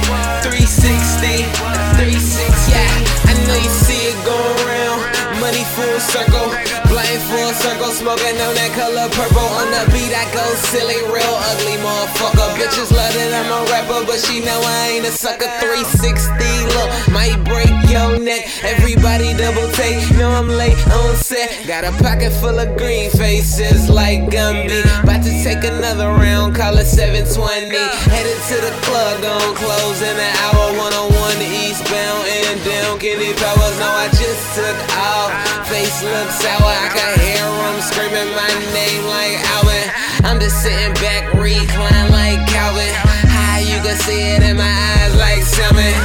smoking 8.00 8.40
on 8.40 8.56
that 8.56 8.72
color 8.72 9.12
purple. 9.12 9.44
On 9.60 9.68
the 9.68 9.84
beat, 9.92 10.08
I 10.16 10.24
go 10.32 10.40
silly, 10.72 11.04
real 11.12 11.36
ugly 11.52 11.76
motherfucker. 11.84 12.48
Bitches 12.56 12.88
love 12.88 13.12
that 13.12 13.30
I'm 13.36 13.52
a 13.52 13.60
rapper, 13.68 14.08
but 14.08 14.16
she 14.16 14.40
know 14.40 14.56
I 14.56 14.96
ain't 14.96 15.04
a 15.04 15.12
sucker. 15.12 15.52
360, 15.60 16.32
look, 16.72 16.88
might 17.12 17.36
break 17.44 17.68
your 17.92 18.16
neck. 18.16 18.48
Everybody 18.64 19.36
double 19.36 19.68
take, 19.76 20.00
know 20.16 20.32
I'm 20.32 20.48
late 20.48 20.80
on 20.88 21.12
set. 21.20 21.52
Got 21.68 21.84
a 21.84 21.92
pocket 22.00 22.32
full 22.40 22.56
of 22.56 22.72
green 22.80 23.12
faces 23.12 23.92
like 23.92 24.32
Gumby. 24.32 24.80
About 25.04 25.20
to 25.28 25.32
take 25.44 25.60
another 25.60 26.08
round, 26.08 26.56
call 26.56 26.80
it 26.80 26.88
720. 26.88 27.68
Headed 28.08 28.40
to 28.48 28.56
the 28.64 28.72
club, 28.88 29.20
gon' 29.20 29.54
close 29.60 30.00
in 30.00 30.16
an 30.16 30.32
hour. 30.48 30.72
101 30.72 31.36
eastbound 31.44 32.24
and 32.48 32.56
down. 32.64 32.96
Kenny 32.96 33.36
Powers, 33.36 33.76
no, 33.76 33.88
I 33.92 34.08
just 34.16 34.56
took 34.56 34.78
off. 34.96 35.49
Face 35.80 36.04
looks 36.04 36.44
sour, 36.44 36.76
I 36.76 36.92
can 36.92 37.16
hear 37.24 37.40
him 37.40 37.80
screaming 37.80 38.28
my 38.36 38.52
name 38.76 39.00
like 39.08 39.40
Alvin. 39.56 39.88
I'm 40.28 40.36
just 40.36 40.60
sitting 40.60 40.92
back, 41.00 41.32
recline 41.32 42.12
like 42.12 42.44
Calvin. 42.52 42.92
How 43.24 43.64
you 43.64 43.80
can 43.80 43.96
see 43.96 44.36
it 44.36 44.44
in 44.44 44.60
my 44.60 44.68
eyes 44.68 45.16
like 45.16 45.40
salmon. 45.40 45.96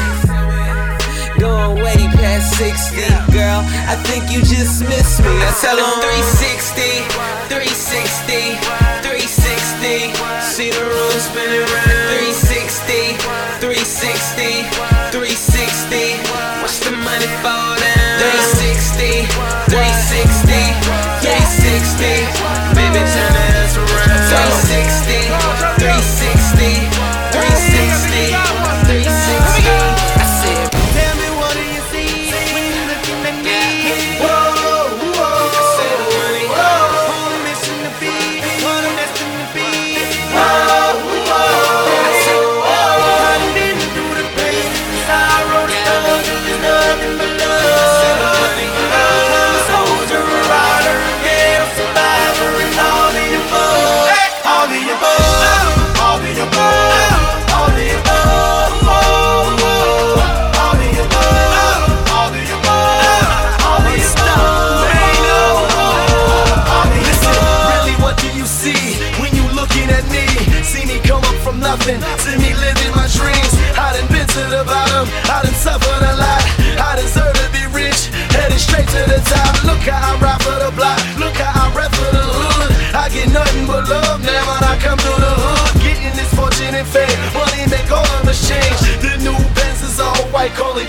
Going 1.35 1.83
way 1.83 2.07
past 2.15 2.55
60, 2.55 3.03
girl. 3.35 3.67
I 3.91 3.99
think 4.07 4.31
you 4.31 4.39
just 4.47 4.79
missed 4.87 5.19
me. 5.19 5.35
I 5.43 5.51
tell 5.59 5.75
them 5.75 5.99
360, 6.23 7.11
360, 7.51 8.55
360. 9.03 10.15
See 10.55 10.71
the 10.71 10.87
room 10.87 11.19
spinning 11.19 11.67
around. 11.67 12.15
360, 12.31 13.19
360, 13.59 14.71
360. 15.11 16.63
Watch 16.63 16.79
the 16.79 16.95
money 16.95 17.27
fall 17.43 17.75
down. 17.75 18.54
360, 18.95 19.27
360, 19.67 20.55
360. 21.19 22.31
Baby, 22.79 23.03
turn 23.11 23.31
the 23.35 23.43
ass 23.59 23.75
around. 23.75 24.23
360, 24.71 25.35
360, 25.83 25.83
360, 25.83 26.87
360. 27.35 27.94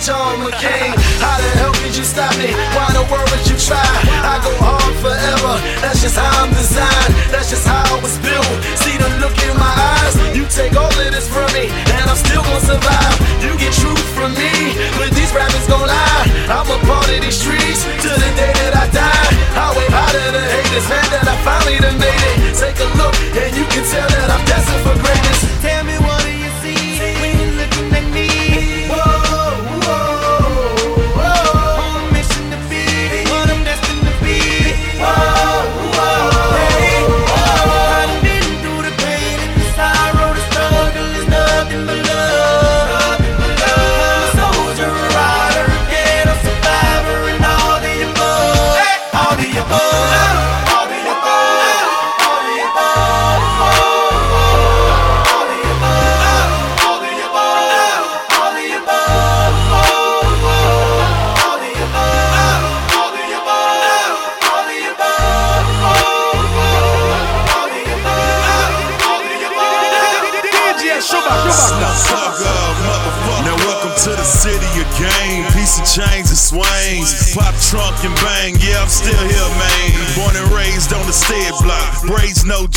John 0.06 0.38
McCain. 0.38 0.94
How 1.18 1.34
the 1.42 1.50
hell 1.58 1.74
could 1.82 1.90
you 1.90 2.06
stop 2.06 2.30
me? 2.38 2.54
Why 2.78 2.86
the 2.94 3.02
world 3.10 3.26
would 3.26 3.42
you 3.50 3.58
try? 3.58 3.82
I 4.22 4.38
go 4.38 4.54
hard 4.62 4.94
forever, 5.02 5.58
that's 5.82 5.98
just 5.98 6.14
how 6.14 6.30
I'm 6.46 6.54
designed. 6.54 7.10
That's 7.34 7.50
just 7.50 7.66
how 7.66 7.82
I 7.82 7.98
was 7.98 8.14
built. 8.22 8.46
See 8.78 8.94
the 8.94 9.10
look 9.18 9.34
in 9.42 9.50
my 9.58 9.66
eyes, 9.66 10.14
you 10.30 10.46
take 10.46 10.78
all 10.78 10.86
of 10.86 11.10
this 11.10 11.26
from 11.26 11.50
me, 11.50 11.74
and 11.90 12.06
I'm 12.06 12.14
still 12.14 12.38
gonna 12.46 12.62
survive. 12.62 13.18
You 13.42 13.58
get 13.58 13.74
truth 13.74 14.06
from 14.14 14.30
me, 14.38 14.78
but 14.94 15.10
these 15.10 15.34
rappers 15.34 15.66
gon' 15.66 15.82
lie. 15.82 16.26
I'm 16.54 16.70
a 16.70 16.78
part 16.86 17.10
of 17.10 17.18
these 17.18 17.42
streets 17.42 17.82
till 17.98 18.14
the 18.14 18.30
day 18.38 18.54
that 18.62 18.78
I 18.78 18.86
die. 18.94 19.26
I 19.58 19.74
wave 19.74 19.90
high 19.90 20.14
to 20.14 20.22
the 20.38 20.44
haters, 20.54 20.86
man, 20.86 21.06
that 21.18 21.26
I 21.26 21.34
finally 21.42 21.82
done 21.82 21.98
made 21.98 22.22
it. 22.30 22.54
Take 22.54 22.78
a 22.78 22.86
look, 22.94 23.10
and 23.42 23.58
you 23.58 23.66
can 23.74 23.82
tell 23.90 24.06
that 24.06 24.30
I'm 24.30 24.44
destined 24.46 24.86
for 24.86 24.94
greatness. 25.02 25.42
Tell 25.66 25.82
me 25.82 25.98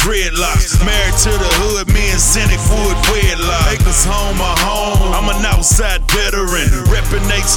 Married 0.10 1.14
to 1.22 1.30
the 1.30 1.52
hood, 1.62 1.86
me 1.94 2.10
and 2.10 2.20
Cynic 2.20 2.58
Wood 2.66 2.98
wedlock. 3.14 3.70
Acres 3.70 4.04
home, 4.04 4.38
my 4.42 4.56
home. 4.58 5.14
I'm 5.14 5.30
an 5.30 5.46
outside 5.46 6.02
veteran. 6.10 6.89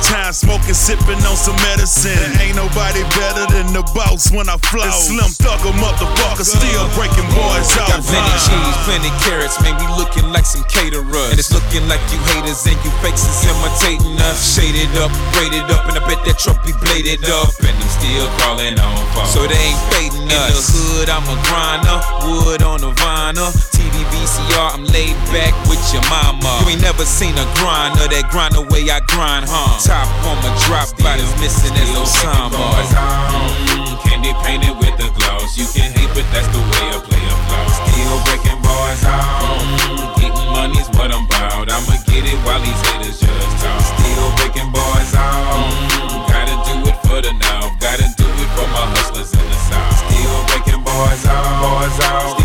Time, 0.00 0.32
smoking, 0.32 0.72
sipping 0.72 1.20
on 1.28 1.36
some 1.36 1.56
medicine. 1.68 2.16
There 2.16 2.48
ain't 2.48 2.56
nobody 2.56 3.04
better 3.12 3.44
than 3.52 3.76
the 3.76 3.84
boss 3.92 4.32
when 4.32 4.48
I 4.48 4.56
flow. 4.56 4.88
Slim 4.88 5.28
Thugga, 5.36 5.68
motherfucker, 5.76 6.48
still 6.48 6.88
breaking 6.96 7.28
boys 7.36 7.68
off. 7.76 7.92
Got 7.92 8.04
plenty 8.08 8.34
cheese, 8.40 8.76
plenty 8.88 9.12
carrots, 9.20 9.60
man, 9.60 9.76
we 9.76 9.84
looking 10.00 10.32
like 10.32 10.48
some 10.48 10.64
caterers. 10.64 11.32
And 11.32 11.36
it's 11.36 11.52
looking 11.52 11.84
like 11.92 12.00
you 12.08 12.16
haters 12.32 12.64
and 12.64 12.80
you 12.80 12.92
fakes 13.04 13.28
is 13.28 13.44
imitating 13.44 14.16
us. 14.24 14.40
Shaded 14.56 14.88
up, 14.96 15.12
braided 15.36 15.68
up, 15.68 15.84
and 15.84 16.00
I 16.00 16.02
bet 16.08 16.24
that 16.24 16.40
truck 16.40 16.64
be 16.64 16.72
bladed 16.80 17.28
up. 17.28 17.52
And 17.60 17.76
I'm 17.76 17.92
still 17.92 18.26
crawling 18.40 18.80
on 18.80 18.96
fall. 19.12 19.28
So 19.28 19.44
they 19.44 19.60
ain't 19.60 19.82
fading 19.92 20.28
us. 20.32 20.48
In 20.48 20.56
the 20.56 20.64
hood, 20.72 21.08
I'm 21.12 21.26
a 21.28 21.36
grinder, 21.44 21.98
wood 22.24 22.62
on 22.64 22.80
the 22.80 22.92
vinyl. 22.96 23.52
TD 23.76 23.96
VCR, 24.08 24.72
I'm 24.72 24.84
laid 24.88 25.16
back 25.36 25.52
with 25.68 25.80
your 25.92 26.04
mama. 26.08 26.64
You 26.64 26.76
ain't 26.76 26.82
never 26.82 27.04
seen 27.04 27.36
a 27.36 27.46
grinder 27.60 28.08
that 28.08 28.28
grind 28.32 28.56
the 28.56 28.64
way 28.72 28.88
I 28.88 29.00
grind, 29.04 29.46
huh? 29.48 29.81
Top 29.82 30.06
on 30.24 30.38
my 30.38 30.54
drop, 30.62 30.96
body's 30.98 31.26
missing 31.40 31.74
as 31.74 31.90
Osama. 31.98 32.54
Mm, 32.54 33.98
candy 34.06 34.30
painted 34.46 34.78
with 34.78 34.94
the 34.94 35.10
gloss. 35.18 35.58
You 35.58 35.66
can 35.74 35.90
hate, 35.90 36.06
but 36.14 36.22
that's 36.30 36.46
the 36.54 36.62
way 36.62 36.94
a 36.94 37.00
flow. 37.02 37.34
Still 37.82 38.14
breaking 38.22 38.62
boys 38.62 39.02
out. 39.02 39.58
Mm, 39.58 40.20
getting 40.22 40.48
money's 40.54 40.86
what 40.94 41.10
I'm 41.10 41.26
about. 41.26 41.66
I'ma 41.66 41.98
get 42.06 42.22
it 42.22 42.38
while 42.46 42.62
these 42.62 42.78
haters 42.94 43.18
just 43.18 43.58
talk. 43.58 43.82
Still 43.82 44.30
breaking 44.38 44.70
boys 44.70 45.14
out. 45.18 45.66
Mm, 45.66 46.30
gotta 46.30 46.54
do 46.62 46.78
it 46.86 46.96
for 47.02 47.18
the 47.18 47.34
now. 47.42 47.74
Gotta 47.82 48.06
do 48.14 48.26
it 48.38 48.50
for 48.54 48.66
my 48.70 48.86
hustlers 48.94 49.34
in 49.34 49.42
the 49.42 49.58
south. 49.66 49.98
Still 49.98 50.38
breaking 50.46 50.82
boys 50.86 51.26
out. 51.26 51.58
Boys 51.58 51.98
out. 52.06 52.41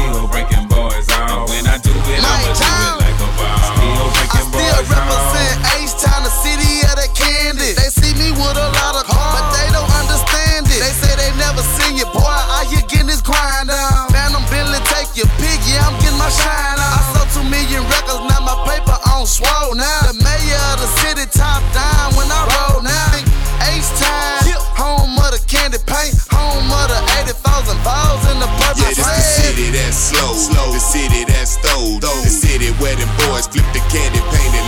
Swole 19.38 19.78
now. 19.78 20.10
The 20.10 20.18
mayor 20.18 20.64
of 20.74 20.82
the 20.82 20.90
city, 21.02 21.26
top 21.30 21.62
down 21.70 22.18
when 22.18 22.26
I 22.26 22.42
roll 22.58 22.82
now. 22.82 23.22
H-Town, 23.62 24.58
home 24.74 25.14
of 25.22 25.30
the 25.34 25.42
candy 25.46 25.78
paint, 25.86 26.18
home 26.34 26.66
of 26.66 26.88
the 26.90 27.00
80,000 27.22 27.78
balls 27.86 28.24
in 28.34 28.42
the 28.42 28.50
purple 28.58 28.82
Yeah, 28.82 28.98
this 28.98 29.06
the 29.06 29.26
city 29.46 29.68
that's 29.70 29.98
slow, 29.98 30.34
slow. 30.34 30.74
The 30.74 30.82
city 30.82 31.26
that's 31.30 31.58
stole, 31.62 32.02
The 32.02 32.30
city 32.30 32.74
where 32.82 32.96
them 32.98 33.10
boys 33.22 33.46
flip 33.46 33.66
the 33.74 33.82
candy 33.94 34.22
painted 34.34 34.67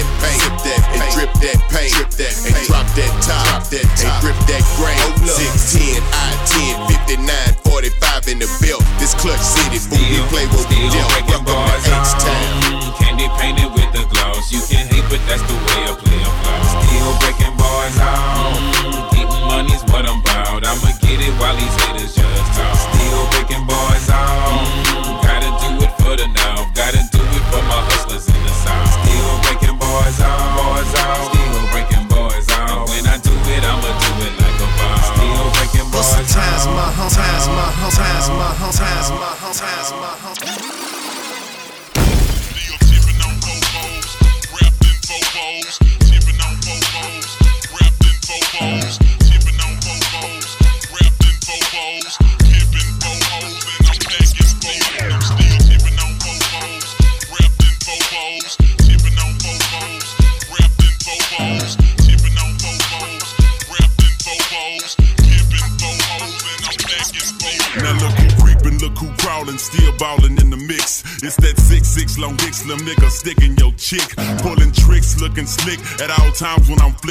that 0.00 0.20
paint, 0.20 0.40
sip 0.40 0.56
that 0.64 0.82
and 0.96 1.02
drip 1.12 1.32
that 1.44 1.58
paint, 1.68 1.92
drip 1.92 2.10
that 2.16 2.34
and 2.46 2.54
drop 2.66 2.86
that 2.96 3.12
top, 3.20 3.44
drop 3.44 3.64
that 3.68 3.86
top. 3.96 4.08
and 4.08 4.14
grip 4.24 4.38
that 4.48 4.64
grain. 4.76 4.96
Oh, 5.24 5.36
610, 5.36 6.00
I-10, 6.00 7.20
59, 7.20 7.54
45 7.64 8.28
in 8.28 8.38
the 8.40 8.48
belt. 8.60 8.84
This 8.98 9.14
clutch 9.14 9.40
city, 9.40 9.78
fool, 9.78 10.00
we 10.00 10.20
play 10.32 10.46
what 10.48 10.68
we 10.70 10.88
dealt. 10.88 11.29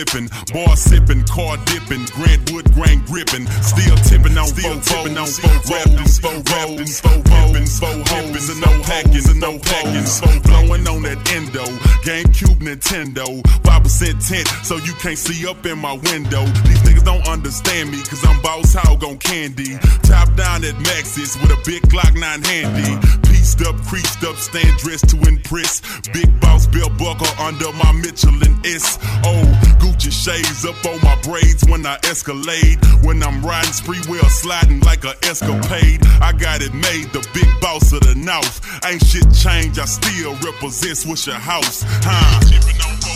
Times 0.05 0.13
when 0.13 0.23
I'm 0.23 0.29
flippin'. 0.29 0.29
Bar 0.53 0.75
sippin', 0.75 1.27
car 1.27 1.57
dippin', 1.65 2.05
Grant 2.15 2.51
Wood 2.51 2.73
grain 2.73 3.01
grippin', 3.05 3.47
still 3.61 3.95
tippin' 3.97 4.37
on 4.37 4.47
still 4.47 4.79
tippin' 4.79 5.17
on 5.17 5.27
four 5.27 5.88
tint, 14.29 14.47
so 14.63 14.77
you 14.77 14.93
can't 15.01 15.17
see 15.17 15.47
up 15.47 15.65
in 15.65 15.79
my 15.79 15.93
window. 15.93 16.45
These 16.69 16.81
niggas 16.85 17.03
don't 17.03 17.27
understand 17.27 17.89
me, 17.89 17.97
cause 18.03 18.23
I'm 18.23 18.39
boss 18.41 18.75
hog 18.75 19.03
on 19.03 19.17
candy. 19.17 19.77
Top 20.05 20.29
down 20.35 20.63
at 20.63 20.77
Maxis 20.85 21.33
with 21.41 21.49
a 21.49 21.59
big 21.65 21.81
Glock 21.89 22.13
9 22.13 22.43
handy. 22.43 22.93
Pieced 23.27 23.65
up, 23.65 23.75
creased 23.89 24.23
up, 24.23 24.37
stand 24.37 24.77
dressed 24.77 25.09
to 25.09 25.17
impress. 25.27 25.81
Big 26.13 26.29
boss 26.39 26.67
belt 26.67 26.93
buckle 26.99 27.33
under 27.41 27.71
my 27.81 27.91
Michelin 27.91 28.53
S. 28.63 28.99
Oh, 29.25 29.45
Gucci 29.81 30.13
shades 30.13 30.63
up 30.63 30.77
on 30.85 31.01
my 31.01 31.17
braids 31.23 31.65
when 31.67 31.83
I 31.85 31.97
escalade. 32.03 32.77
When 33.01 33.23
I'm 33.23 33.41
riding 33.41 33.73
spree 33.73 34.01
wheel 34.07 34.29
sliding 34.29 34.81
like 34.81 35.05
a 35.05 35.15
escapade. 35.25 36.05
I 36.21 36.33
got 36.33 36.61
it 36.61 36.73
made, 36.73 37.09
the 37.17 37.25
big 37.33 37.49
boss 37.61 37.91
of 37.93 38.01
the 38.01 38.13
north. 38.13 38.61
Ain't 38.85 39.03
shit 39.03 39.25
changed, 39.33 39.79
I 39.79 39.85
still 39.85 40.33
represent 40.45 41.01
Swishahouse. 41.01 41.81
Huh? 42.05 43.08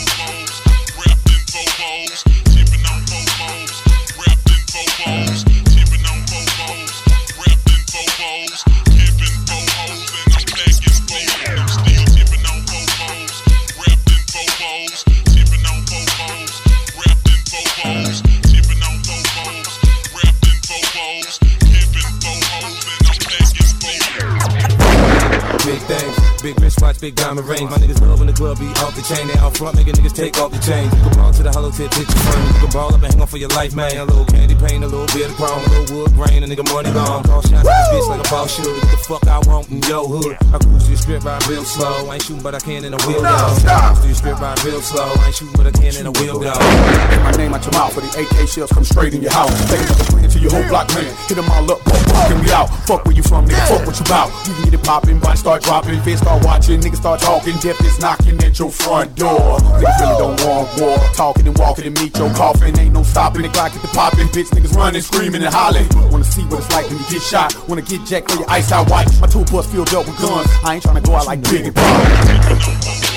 Big 26.44 26.60
wrist 26.60 26.82
watch, 26.82 27.00
big 27.00 27.14
diamond 27.14 27.48
ring. 27.48 27.64
My 27.72 27.80
niggas 27.80 28.04
love 28.04 28.20
in 28.20 28.26
the 28.26 28.34
club, 28.34 28.60
be 28.60 28.68
off 28.84 28.92
the 28.92 29.00
chain. 29.00 29.24
They 29.28 29.32
out 29.40 29.56
front, 29.56 29.80
nigga 29.80 29.96
niggas 29.96 30.12
take 30.12 30.36
off 30.36 30.52
the 30.52 30.60
chain. 30.60 30.84
You 30.92 31.08
can 31.08 31.16
ball 31.16 31.32
to 31.32 31.42
the 31.42 31.48
hollow 31.48 31.72
tip, 31.72 31.88
picture 31.88 32.20
frame. 32.20 32.44
You 32.52 32.60
can 32.60 32.68
ball 32.68 32.92
up 32.92 33.00
and 33.00 33.08
hang 33.08 33.22
on 33.22 33.26
for 33.26 33.40
your 33.40 33.48
life, 33.56 33.72
man. 33.72 33.96
A 33.96 34.04
little 34.04 34.28
candy 34.28 34.52
paint, 34.52 34.84
a 34.84 34.86
little 34.86 35.08
bit 35.16 35.32
of 35.32 35.36
ground, 35.40 35.64
a 35.64 35.70
little 35.72 36.04
wood 36.04 36.12
grain, 36.12 36.44
a 36.44 36.46
nigga 36.46 36.60
money 36.68 36.92
gone. 36.92 37.24
Call 37.24 37.40
shots, 37.40 37.64
bitch 37.64 38.08
like 38.12 38.20
a 38.20 38.28
ball 38.28 38.44
shooter. 38.44 38.76
What 38.76 38.92
the 38.92 38.96
fuck 39.08 39.24
I 39.24 39.40
want 39.48 39.72
in 39.72 39.80
your 39.88 40.04
hood? 40.04 40.36
I 40.52 40.60
cruise 40.60 40.84
through 40.84 41.00
strip, 41.00 41.24
ride 41.24 41.48
real 41.48 41.64
slow. 41.64 42.12
I 42.12 42.20
ain't 42.20 42.28
shooting, 42.28 42.42
but 42.44 42.52
I 42.52 42.60
can 42.60 42.84
in 42.84 42.92
a 42.92 43.00
wheel, 43.08 43.24
no, 43.24 43.32
though. 43.32 43.64
Stop. 43.64 43.96
Cruise 43.96 44.04
through 44.04 44.36
strip, 44.36 44.36
ride 44.36 44.60
real 44.68 44.82
slow. 44.84 45.08
I 45.16 45.32
ain't 45.32 45.36
shooting, 45.40 45.56
but 45.56 45.64
I 45.64 45.72
can 45.72 45.96
in 45.96 46.04
a 46.04 46.12
wheel, 46.12 46.36
though. 46.44 46.60
Get 47.08 47.24
my 47.24 47.32
name 47.40 47.56
out 47.56 47.64
your 47.64 47.72
mouth, 47.72 47.96
for 47.96 48.04
the 48.04 48.12
AK 48.20 48.44
shells 48.52 48.68
come 48.68 48.84
straight 48.84 49.16
in 49.16 49.24
your 49.24 49.32
house. 49.32 49.48
Take 49.72 49.80
up 49.88 49.96
the 49.96 50.28
to 50.34 50.38
your 50.42 50.50
whole 50.50 50.68
block, 50.68 50.92
man. 50.92 51.08
Hit 51.24 51.40
them 51.40 51.48
all 51.48 51.64
up, 51.70 51.80
fuck, 51.88 52.04
fuck 52.10 52.42
me 52.42 52.50
out. 52.50 52.68
Fuck 52.84 53.04
where 53.06 53.14
you 53.14 53.22
from, 53.22 53.46
nigga. 53.46 53.64
Fuck 53.70 53.86
what 53.86 53.96
you 53.96 54.04
about. 54.04 54.28
You 54.46 54.52
can 54.54 54.64
get 54.64 54.74
it 54.74 54.84
poppin', 54.84 55.20
might 55.20 55.38
start 55.38 55.62
droppin', 55.62 56.02
fist 56.02 56.22
start 56.22 56.33
start 56.34 56.44
watching, 56.44 56.80
niggas 56.80 56.96
start 56.96 57.20
talking. 57.20 57.54
Death 57.58 57.80
is 57.84 57.98
knocking 58.00 58.42
at 58.42 58.58
your 58.58 58.70
front 58.70 59.14
door. 59.16 59.58
Niggas 59.58 60.00
really 60.00 60.18
don't 60.18 60.40
want 60.44 60.80
war. 60.80 60.98
Talking 61.14 61.46
and 61.46 61.58
walking 61.58 61.86
and 61.86 62.00
meet 62.00 62.16
your 62.16 62.30
coffin. 62.30 62.78
Ain't 62.78 62.94
no 62.94 63.02
stopping 63.02 63.42
the 63.42 63.48
clock 63.48 63.74
at 63.74 63.82
the 63.82 63.88
popping. 63.88 64.26
Bitch, 64.28 64.50
niggas 64.50 64.74
running, 64.74 65.02
screaming 65.02 65.42
and 65.42 65.54
hollering. 65.54 65.88
Wanna 66.10 66.24
see 66.24 66.42
what 66.42 66.60
it's 66.60 66.70
like 66.72 66.88
when 66.88 66.98
you 66.98 67.04
get 67.10 67.22
shot. 67.22 67.68
Wanna 67.68 67.82
get 67.82 68.04
jacked 68.06 68.30
for 68.30 68.38
your 68.38 68.50
ice 68.50 68.72
out 68.72 68.90
white. 68.90 69.08
My 69.20 69.26
toolbox 69.26 69.66
filled 69.68 69.94
up 69.94 70.06
with 70.06 70.18
guns. 70.20 70.48
I 70.64 70.74
ain't 70.74 70.84
tryna 70.84 71.04
go 71.04 71.14
out 71.14 71.26
like 71.26 71.40
Biggie. 71.40 73.13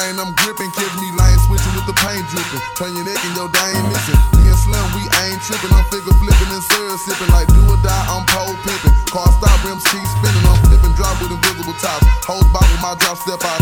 brain, 0.00 0.16
I'm 0.16 0.32
gripping. 0.32 0.72
Catch 0.72 0.96
me 0.96 1.12
lying, 1.12 1.38
switching 1.44 1.74
with 1.76 1.84
the 1.84 1.96
pain 2.00 2.24
dripping. 2.32 2.62
Turn 2.80 2.96
your 2.96 3.04
neck 3.04 3.20
and 3.20 3.36
your 3.36 3.52
day 3.52 3.72
missing. 3.92 4.16
Me 4.32 4.48
and 4.48 4.56
Slim, 4.56 4.86
we 4.96 5.04
ain't 5.20 5.40
tripping. 5.44 5.72
I'm 5.76 5.84
figure 5.92 6.16
flipping 6.16 6.50
and 6.56 6.64
syrup 6.64 6.96
sipping. 6.96 7.28
Like 7.28 7.48
do 7.52 7.60
or 7.68 7.76
die, 7.84 8.04
I'm 8.08 8.24
pole 8.24 8.56
pipping. 8.64 8.96
Car 9.12 9.28
stop, 9.36 9.60
MC 9.68 9.84
spinning. 9.84 10.46
I'm 10.48 10.56
flipping, 10.64 10.96
drop 10.96 11.20
with 11.20 11.36
invisible 11.36 11.76
tops. 11.76 12.08
Hoes 12.24 12.48
by 12.48 12.64
with 12.64 12.80
my 12.80 12.96
drop, 12.96 13.20
step 13.20 13.44
out 13.44 13.60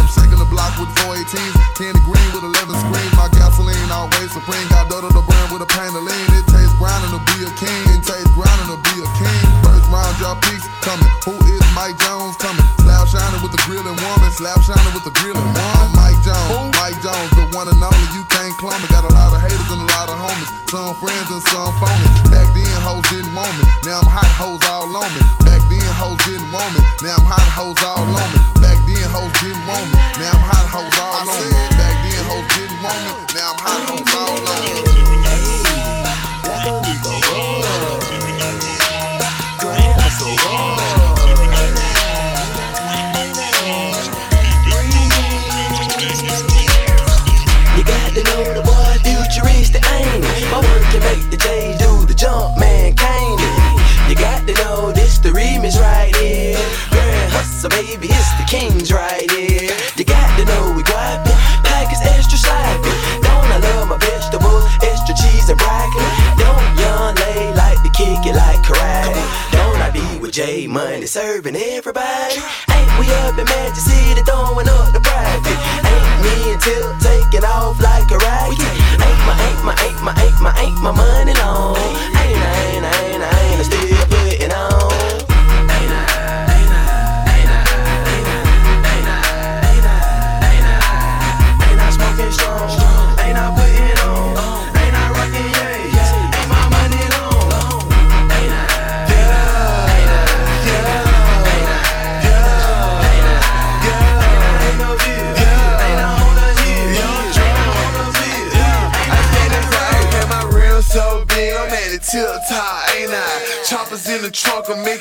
Now 23.88 24.00
I'm 24.00 24.06
hot 24.06 24.28
hoes 24.36 24.60
all 24.68 24.84
on 24.84 25.08
me. 25.14 25.20
Back 25.48 25.64
then 25.70 25.80
hoes 25.96 26.20
didn't 26.26 26.52
want 26.52 26.76
me. 26.76 26.84
Now 27.00 27.16
I'm 27.16 27.24
hot 27.24 27.40
hoes 27.56 27.82
all 27.82 28.04
on 28.04 28.28
me. 28.36 28.60
Back 28.60 28.76
then 28.84 29.00
hoes 29.08 29.32
didn't 29.40 29.64
want 29.64 29.88
me. 29.88 29.96
Now 30.20 30.36
I'm 30.36 30.44
hot 30.44 30.68
hoes 30.68 30.92
all 31.00 31.24
on 31.24 31.40
me. 31.40 31.56
Back 31.72 31.96
then 32.04 32.20
hoes 32.28 32.44
didn't 32.52 32.82
want 32.84 33.24
me. 33.24 33.27
serving 71.18 71.56
everybody. 71.56 72.38
Ain't 72.70 72.92
we 72.98 73.10
up 73.26 73.34
in 73.36 73.44
Magic 73.44 73.74
City 73.74 74.22
throwing 74.22 74.68
up 74.68 74.92
the 74.94 75.00
private? 75.02 75.58
Ain't 75.90 76.18
me 76.22 76.52
until 76.54 76.94
taking 77.02 77.42
off 77.42 77.80
like 77.80 78.08
a 78.12 78.18
rocket. 78.18 78.62
Ain't 79.02 79.22
my, 79.26 79.34
ain't 79.48 79.64
my, 79.66 79.74
ain't 79.82 80.00
my, 80.06 80.14
ain't 80.22 80.40
my, 80.40 80.52
ain't 80.62 80.80
my 80.80 80.92
money. 80.92 81.37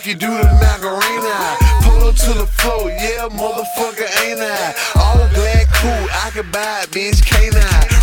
you 0.08 0.16
do 0.16 0.28
the 0.28 0.44
Macarena. 0.62 1.58
Pull 1.84 2.08
up 2.08 2.16
to 2.16 2.34
the 2.34 2.48
floor, 2.48 2.90
yeah, 2.90 3.28
motherfucker, 3.28 4.08
ain't 4.24 4.40
I? 4.40 4.74
All 4.96 5.18
black, 5.36 5.68
cool, 5.74 6.08
I 6.24 6.30
could 6.34 6.50
buy 6.50 6.84
it, 6.84 6.92
bitch, 6.92 7.22
canine. 7.26 7.97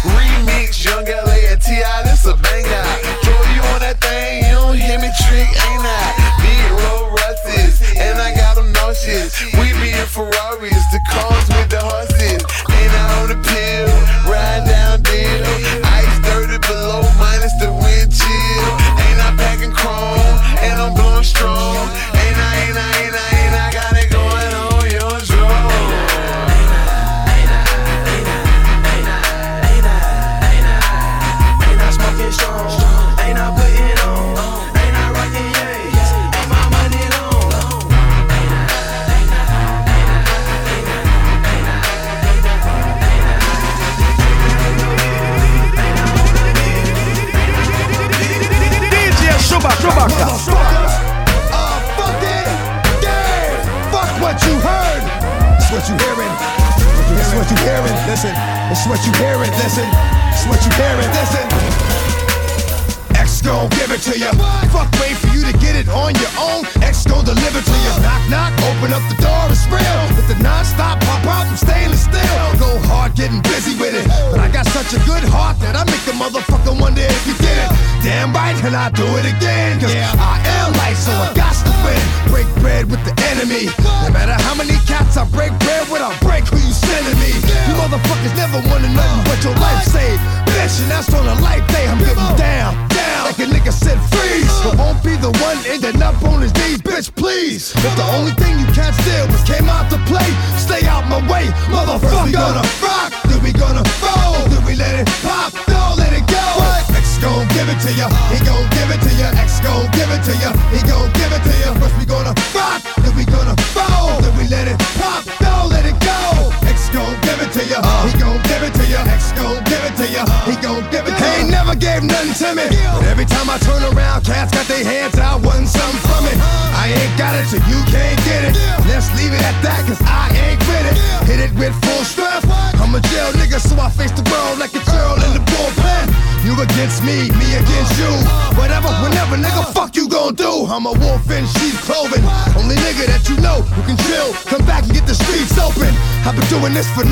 You 136.54 136.62
against 136.62 137.02
me, 137.02 137.34
me 137.34 137.48
against 137.58 137.98
you. 137.98 138.06
Whatever, 138.54 138.86
whenever, 139.02 139.34
nigga, 139.34 139.74
fuck 139.74 139.96
you 139.96 140.06
gon' 140.08 140.36
do. 140.36 140.70
I'm 140.70 140.86
a 140.86 140.94
wolf 141.02 141.26
in 141.26 141.42
sheep's 141.58 141.82
clothing. 141.82 142.22
Only 142.54 142.78
nigga 142.78 143.10
that 143.10 143.26
you 143.26 143.34
know 143.42 143.66
who 143.74 143.82
can 143.82 143.98
chill. 144.06 144.30
Come 144.46 144.62
back 144.62 144.86
and 144.86 144.94
get 144.94 145.02
the 145.02 145.18
streets 145.18 145.58
open. 145.58 145.90
I've 146.22 146.38
been 146.38 146.46
doing 146.46 146.70
this 146.70 146.86
for 146.94 147.02
19 147.02 147.10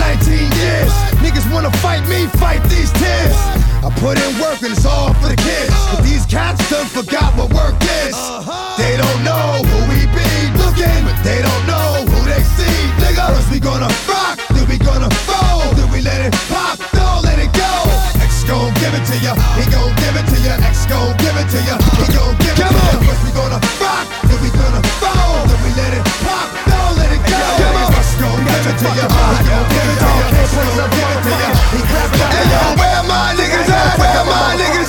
years. 0.63 0.93
Niggas 1.27 1.43
wanna 1.51 1.75
fight 1.83 2.07
me, 2.07 2.31
fight 2.39 2.63
these 2.71 2.95
tears. 2.95 3.35
I 3.83 3.91
put 3.99 4.15
in 4.15 4.31
work 4.39 4.63
and 4.63 4.79
it's 4.79 4.87
all 4.87 5.11
for 5.19 5.27
the 5.27 5.35
kids. 5.35 5.75
But 5.91 6.07
these 6.07 6.23
cats 6.23 6.63
done 6.71 6.87
forgot 6.87 7.35
what 7.35 7.51
work 7.51 7.75
is. 8.07 8.15
They 8.79 8.95
don't 8.95 9.21
know 9.27 9.59
who 9.67 9.79
we 9.91 10.07
be 10.07 10.31
looking, 10.55 11.03
but 11.03 11.19
they 11.27 11.43
don't 11.43 11.65
know 11.67 12.07
who 12.07 12.19
they 12.31 12.47
see. 12.55 12.79
Nigga, 13.03 13.27
we 13.51 13.59
gonna 13.59 13.91
it 19.03 19.07
to 19.11 19.17
you. 19.19 19.35
He 19.59 19.65
gon' 19.71 19.91
give 19.99 20.15
it 20.15 20.27
to 20.31 20.39
you. 20.39 20.55
X 20.63 20.87
gon' 20.87 21.17
give 21.19 21.35
it 21.35 21.49
to 21.51 21.59
you. 21.67 21.75
He 21.99 22.07
gon' 22.15 22.35
give 22.39 22.55
it 22.55 22.63
Come 22.63 22.75
to 22.75 22.83
on. 22.87 23.03
you. 23.03 23.11
First 23.11 23.23
we 23.27 23.31
gonna 23.35 23.59
rock, 23.83 24.07
then 24.31 24.39
we 24.43 24.49
gonna 24.55 24.83
fall, 25.03 25.43
then 25.49 25.59
we 25.67 25.71
let 25.75 25.93
it 25.99 26.05
pop, 26.23 26.49
don't 26.71 26.95
let 26.99 27.11
it 27.11 27.23
go. 27.27 27.39
Come 27.59 27.83
on. 27.83 27.91
X 27.99 28.09
gon' 28.23 28.39
give 28.47 28.67
it 28.71 28.77
to 28.79 28.89
you. 28.95 29.03
He 29.03 29.43
gon' 29.51 29.67
give 29.75 29.89
it 29.91 29.99
to 29.99 30.11
you. 30.19 30.27
X 30.39 30.51
gon' 30.55 30.91
give 30.95 31.11
it 31.11 31.21
to 31.27 31.33
you. 31.35 31.51
He 31.75 31.81
clap 31.91 32.11
it. 32.15 32.31
Hey 32.31 32.47
yo, 32.53 32.63
where 32.79 33.03
my 33.11 33.35
niggas 33.35 33.69
at? 33.75 33.99
Where 33.99 34.23
my 34.25 34.55
niggas? 34.61 34.82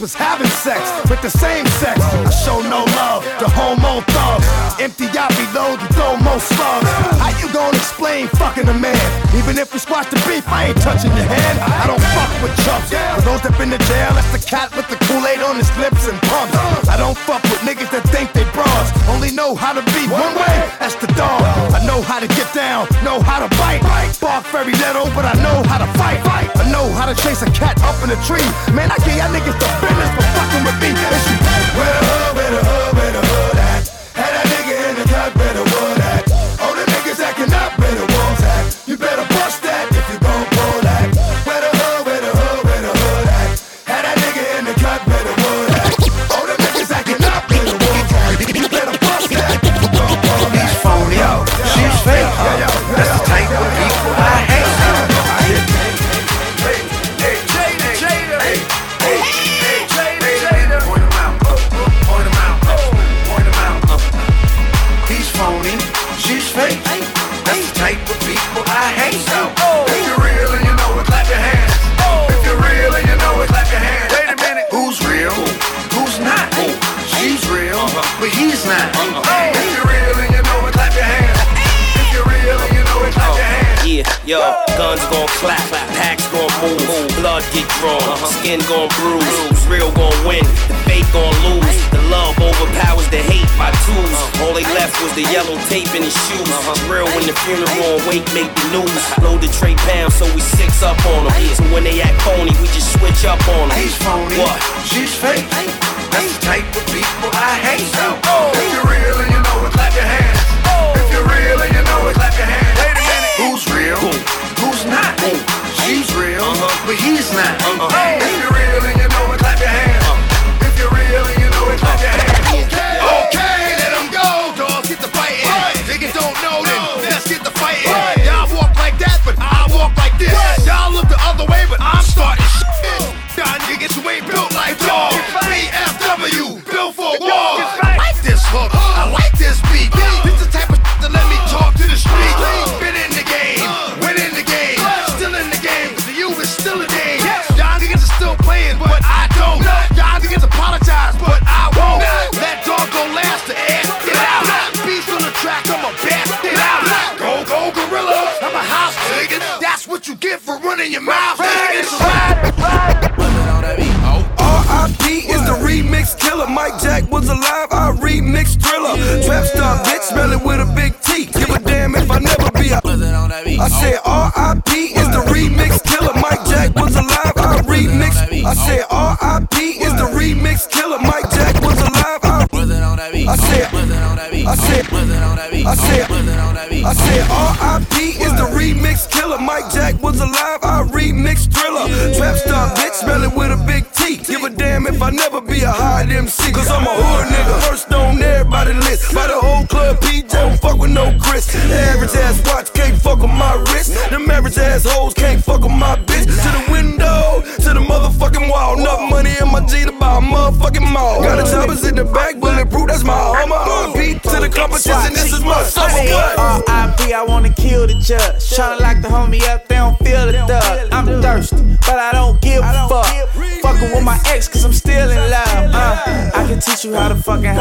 was 0.00 0.14
having 0.14 0.48
sex 0.48 0.80
with 1.10 1.20
the 1.20 1.28
same 1.28 1.66
sex. 1.76 2.00
I 2.00 2.30
show 2.32 2.56
no 2.64 2.88
love 2.96 3.20
to 3.36 3.46
homo 3.52 4.00
thugs. 4.08 4.48
Empty 4.80 5.12
yacht 5.12 5.28
be 5.36 5.44
low 5.52 5.76
the 5.76 5.84
throw 5.92 6.16
most 6.24 6.48
slugs. 6.48 6.88
How 7.20 7.28
you 7.36 7.52
gonna 7.52 7.76
explain 7.76 8.26
fucking 8.40 8.66
a 8.68 8.72
man? 8.72 8.96
Even 9.36 9.58
if 9.58 9.72
we 9.72 9.78
squash 9.78 10.08
the 10.08 10.16
beef, 10.24 10.48
I 10.48 10.72
ain't 10.72 10.80
touching 10.80 11.12
your 11.12 11.28
hand. 11.28 11.60
I 11.60 11.84
don't 11.86 12.00
fuck 12.16 12.32
with 12.40 12.56
chumps. 12.64 12.88
For 12.88 13.22
those 13.28 13.44
that 13.44 13.52
been 13.60 13.68
to 13.76 13.82
jail, 13.92 14.10
that's 14.16 14.32
the 14.32 14.40
cat 14.40 14.72
with 14.72 14.88
the 14.88 14.96
Kool-Aid 15.04 15.44
on 15.44 15.56
his 15.60 15.68
lips 15.76 16.08
and 16.08 16.16
pumps. 16.32 16.88
I 16.88 16.96
don't 16.96 17.18
fuck 17.28 17.44
with 17.44 17.60
niggas 17.60 17.92
that 17.92 18.04
think 18.08 18.32
they 18.32 18.48
bras. 18.56 18.88
Only 19.12 19.30
know 19.30 19.54
how 19.54 19.76
to 19.76 19.84
be 19.92 20.08
one 20.08 20.32
way, 20.32 20.56
that's 20.80 20.96
the 20.96 21.12
dog. 21.12 21.44
I 21.76 21.84
know 21.84 22.00
how 22.00 22.20
to 22.20 22.28
get 22.40 22.48
down, 22.56 22.88
know 23.04 23.20
how 23.20 23.44
to 23.44 23.48
bite. 23.60 23.84
Bark 24.16 24.48
very 24.48 24.72
little, 24.80 25.12
but 25.12 25.28
I 25.28 25.36
know 25.44 25.60
how 25.68 25.76
to 25.76 25.88
fight 26.00 26.29
chase 27.22 27.42
a 27.42 27.50
cat 27.50 27.76
up 27.82 27.96
in 28.02 28.10
a 28.10 28.18
tree. 28.24 28.44
Man, 28.72 28.90
I 28.90 28.96
get 29.04 29.16
y'all 29.16 29.32
niggas 29.32 29.56
the 29.60 29.68
business 29.80 30.10
for 30.16 30.24
fucking 30.36 30.64
with 30.64 30.78
me. 30.80 30.90
And 30.90 31.20
she 31.24 31.39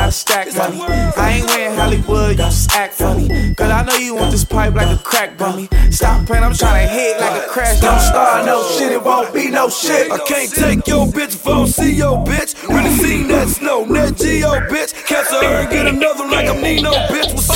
to 0.09 0.17
stack 0.17 0.55
money. 0.55 0.81
I 0.81 1.37
ain't 1.37 1.47
wearing 1.47 1.77
Hollywood, 1.77 2.31
you 2.31 2.37
just 2.37 2.71
act 2.71 2.95
funny. 2.95 3.53
Cause 3.53 3.71
I 3.71 3.83
know 3.83 3.95
you 3.95 4.15
want 4.15 4.31
this 4.31 4.43
pipe 4.43 4.73
like 4.73 4.89
a 4.89 5.01
crack 5.01 5.37
bummy. 5.37 5.69
Stop 5.91 6.25
playing, 6.25 6.43
I'm 6.43 6.53
trying 6.53 6.87
to 6.87 6.93
hit 6.93 7.19
like 7.19 7.43
a 7.43 7.47
crash. 7.47 7.79
Don't 7.79 7.99
start 7.99 8.45
no 8.45 8.63
shit, 8.71 8.91
it 8.91 9.03
won't 9.03 9.33
be 9.33 9.49
no 9.49 9.69
shit. 9.69 10.11
I 10.11 10.17
can't 10.19 10.51
take 10.51 10.87
your 10.87 11.05
bitch 11.07 11.35
if 11.35 11.47
I 11.47 11.51
don't 11.51 11.67
see 11.67 11.93
your 11.93 12.25
bitch. 12.25 12.55
Really 12.67 12.89
seen 12.91 13.27
that 13.27 13.49
snow, 13.49 13.85
Nat 13.85 14.11
Geo 14.11 14.51
bitch. 14.71 14.93
Catch 15.05 15.27
her 15.27 15.43
and 15.43 15.69
get 15.69 15.85
another 15.87 16.25
like 16.25 16.47
I'm 16.47 16.61
Nino 16.61 16.91
bitch. 16.91 17.33
What's 17.33 17.48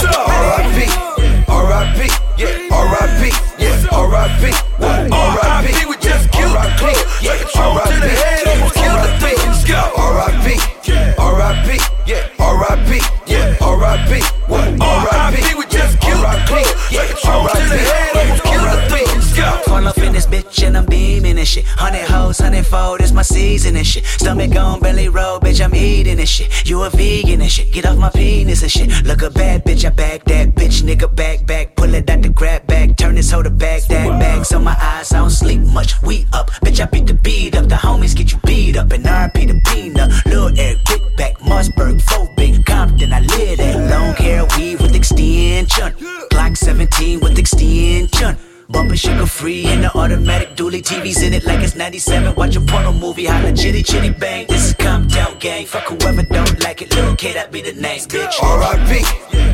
and 23.65 23.85
shit. 23.85 24.05
Stomach 24.05 24.55
on 24.55 24.79
belly 24.79 25.09
roll, 25.09 25.39
bitch, 25.39 25.63
I'm 25.63 25.73
eating 25.75 26.19
and 26.19 26.27
shit. 26.27 26.69
You 26.69 26.83
a 26.83 26.89
vegan 26.89 27.41
and 27.41 27.51
shit. 27.51 27.71
Get 27.71 27.85
off 27.85 27.97
my 27.97 28.09
penis 28.09 28.61
and 28.61 28.71
shit. 28.71 29.05
Look 29.05 29.21
a 29.21 29.29
bad 29.29 29.63
bitch, 29.63 29.85
I 29.85 29.89
bag 29.89 30.23
that 30.25 30.49
bitch, 30.55 30.83
nigga 30.83 31.13
back 31.15 31.45
back. 31.45 31.75
Pull 31.75 31.93
it 31.93 32.09
out 32.09 32.21
the 32.21 32.29
grab 32.29 32.67
bag, 32.67 32.97
turn 32.97 33.15
this 33.15 33.31
hoe 33.31 33.43
to 33.43 33.49
bag 33.49 33.83
that 33.83 34.07
bag. 34.19 34.45
So 34.45 34.59
my 34.59 34.75
eyes, 34.79 35.11
I 35.13 35.19
don't 35.19 35.29
sleep 35.29 35.61
much. 35.61 36.01
We 36.01 36.25
up, 36.33 36.51
bitch, 36.65 36.79
I 36.81 36.85
beat 36.85 37.07
the 37.07 37.13
beat 37.13 37.55
up. 37.55 37.67
The 37.67 37.75
homies 37.75 38.15
get 38.15 38.31
you 38.31 38.39
beat 38.45 38.77
up 38.77 38.91
and 38.91 39.03
RP 39.03 39.47
the 39.47 39.61
peanut. 39.71 40.11
Lil 40.25 40.57
Eric, 40.57 40.79
Big 40.85 41.17
Back, 41.17 41.37
Mossberg, 41.39 42.01
Big 42.35 42.65
Compton. 42.65 43.13
I 43.13 43.19
live 43.21 43.57
that 43.57 43.89
long 43.89 44.15
hair 44.15 44.45
weave 44.57 44.81
with 44.81 44.95
extension. 44.95 45.93
Glock 46.31 46.57
17 46.57 47.19
with 47.19 47.37
extension. 47.37 48.37
Bumpin' 48.73 48.97
sugar 48.97 49.27
free 49.27 49.71
in 49.71 49.81
the 49.81 49.95
automatic 49.95 50.55
dually. 50.55 50.81
TV's 50.81 51.21
in 51.21 51.33
it 51.33 51.45
like 51.45 51.61
it's 51.61 51.75
97. 51.75 52.33
Watch 52.33 52.55
a 52.55 52.61
porno 52.61 52.91
movie, 52.91 53.25
holla 53.25 53.53
chitty 53.53 53.83
chitty 53.83 54.09
bang. 54.09 54.47
This 54.47 54.69
is 54.69 54.73
Compton 54.73 55.37
Gang. 55.37 55.67
Fuck 55.67 55.83
whoever 55.83 56.23
don't 56.23 56.59
like 56.63 56.81
it. 56.81 56.93
Lil' 56.95 57.15
K, 57.15 57.33
that 57.33 57.51
be 57.51 57.61
the 57.61 57.73
name, 57.73 57.99
bitch. 58.09 58.41
R.I.P. 58.41 59.05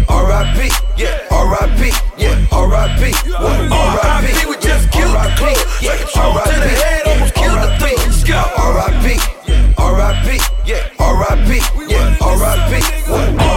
R.I.P. 0.08 0.70
Yeah. 0.96 1.28
R.I.P. 1.32 1.92
Yeah. 2.18 2.48
R.I.P. 2.52 3.12
What? 3.32 3.72
R.I.P. 3.72 4.50
We 4.50 4.56
just 4.58 4.90
killed 4.90 5.14
the 5.14 5.34
clique. 5.36 5.68
Like 5.84 6.00
a 6.00 6.08
trunk 6.16 6.44
to 6.46 6.56
the 6.56 6.74
head, 6.80 7.08
almost 7.08 7.36
killed 7.36 7.60
the 7.60 7.72
thing. 7.84 7.98
Let's 7.98 8.24
go. 8.24 8.40
R.I.P. 8.40 9.20
R.I.P. 9.78 10.28
Yeah. 10.66 10.90
R.I.P. 10.98 11.52
Yeah. 11.92 12.16
R.I.P. 12.22 13.12
What? 13.12 13.49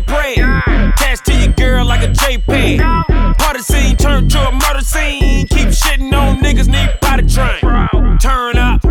Full 0.00 0.14
bread. 0.14 0.38
Attached 0.38 1.24
to 1.26 1.34
your 1.34 1.52
girl 1.52 1.84
like 1.84 2.02
a 2.02 2.12
JPEG. 2.12 3.38
Party 3.38 3.60
scene 3.60 3.96
turned 3.96 4.30
to 4.30 4.38
a 4.48 4.52
murder 4.52 4.80
scene. 4.80 5.46
Keep 5.46 5.68
shitting 5.68 6.12
on 6.12 6.38
niggas, 6.38 6.68
need 6.68 6.98
body 7.00 7.26
train. 7.26 8.18
Turn 8.18 8.56
up, 8.58 8.82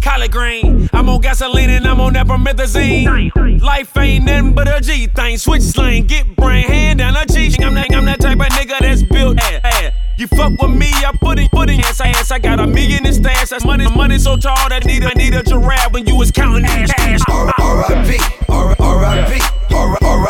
collard 0.00 0.30
green. 0.30 0.88
I'm 0.92 1.08
on 1.08 1.20
gasoline 1.20 1.70
and 1.70 1.86
I'm 1.86 2.00
on 2.00 2.12
that 2.14 2.26
promethazine. 2.26 3.60
Life 3.60 3.96
ain't 3.96 4.24
nothing 4.24 4.54
but 4.54 4.68
a 4.68 4.80
G 4.80 5.06
thing. 5.06 5.36
Switch 5.36 5.62
slang, 5.62 6.06
get 6.06 6.36
brain, 6.36 6.66
hand 6.66 7.00
down 7.00 7.16
a 7.16 7.26
G. 7.26 7.54
I'm 7.60 7.74
that, 7.74 7.92
I'm 7.94 8.04
that 8.04 8.20
type 8.20 8.38
of 8.38 8.46
nigga 8.46 8.78
that's 8.80 9.02
built 9.02 9.38
ass. 9.40 9.92
You 10.16 10.26
fuck 10.26 10.52
with 10.60 10.70
me, 10.70 10.88
I 10.88 11.12
put 11.20 11.38
it, 11.38 11.50
put 11.50 11.70
it 11.70 11.78
ass, 11.80 12.00
ass. 12.00 12.30
I 12.30 12.38
got 12.38 12.58
a 12.58 12.66
million 12.66 13.06
in 13.06 13.12
stash. 13.12 13.50
That's 13.50 13.64
money, 13.64 13.88
money 13.90 14.18
so 14.18 14.36
tall 14.36 14.68
that 14.68 14.84
need 14.84 15.04
a, 15.04 15.14
need 15.14 15.34
a 15.34 15.42
giraffe 15.42 15.92
when 15.92 16.06
you 16.06 16.16
was 16.16 16.30
counting 16.30 16.64
ass. 16.64 16.90
ass. 16.98 17.24
R.I.P. 17.28 18.18
R.I.P. 18.48 19.57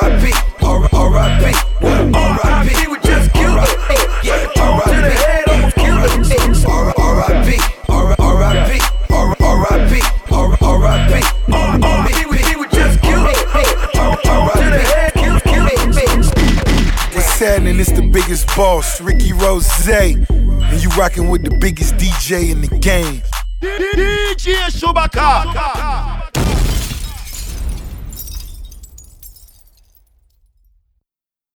R.I.P. 0.08 0.32
R.I.P. 0.64 1.44
R.I.P. 1.84 2.88
We 2.88 2.96
just 3.00 3.30
killed 3.34 3.58
it. 3.60 4.24
Yeah. 4.24 4.46
Trunk 4.56 4.84
to 4.84 4.90
the 4.90 5.10
head, 5.10 5.48
almost 5.48 5.76
killed 5.76 6.00
it. 6.00 6.66
R.I.P. 6.66 7.60
R.I.P. 7.90 8.80
R.I.P. 9.12 10.00
R.I.P. 10.32 11.20
R.I.P. 11.52 12.24
We 12.24 12.38
we 12.56 12.66
just 12.68 13.02
killed 13.02 13.28
it. 13.28 13.36
Trunk 13.92 14.22
to 14.22 14.64
the 14.70 14.80
head, 14.80 15.12
killed 15.12 15.42
it. 15.44 17.14
What's 17.14 17.38
happening? 17.38 17.78
It's 17.78 17.92
the 17.92 18.08
biggest 18.10 18.46
boss, 18.56 19.02
Ricky 19.02 19.34
Rose, 19.34 19.68
and 19.90 20.26
you 20.80 20.88
rocking 20.96 21.28
with 21.28 21.42
the 21.42 21.54
biggest 21.60 21.96
DJ 21.96 22.50
in 22.50 22.62
the 22.62 22.78
game. 22.78 23.20
DJ 23.60 24.70
Shubaka. 24.70 26.07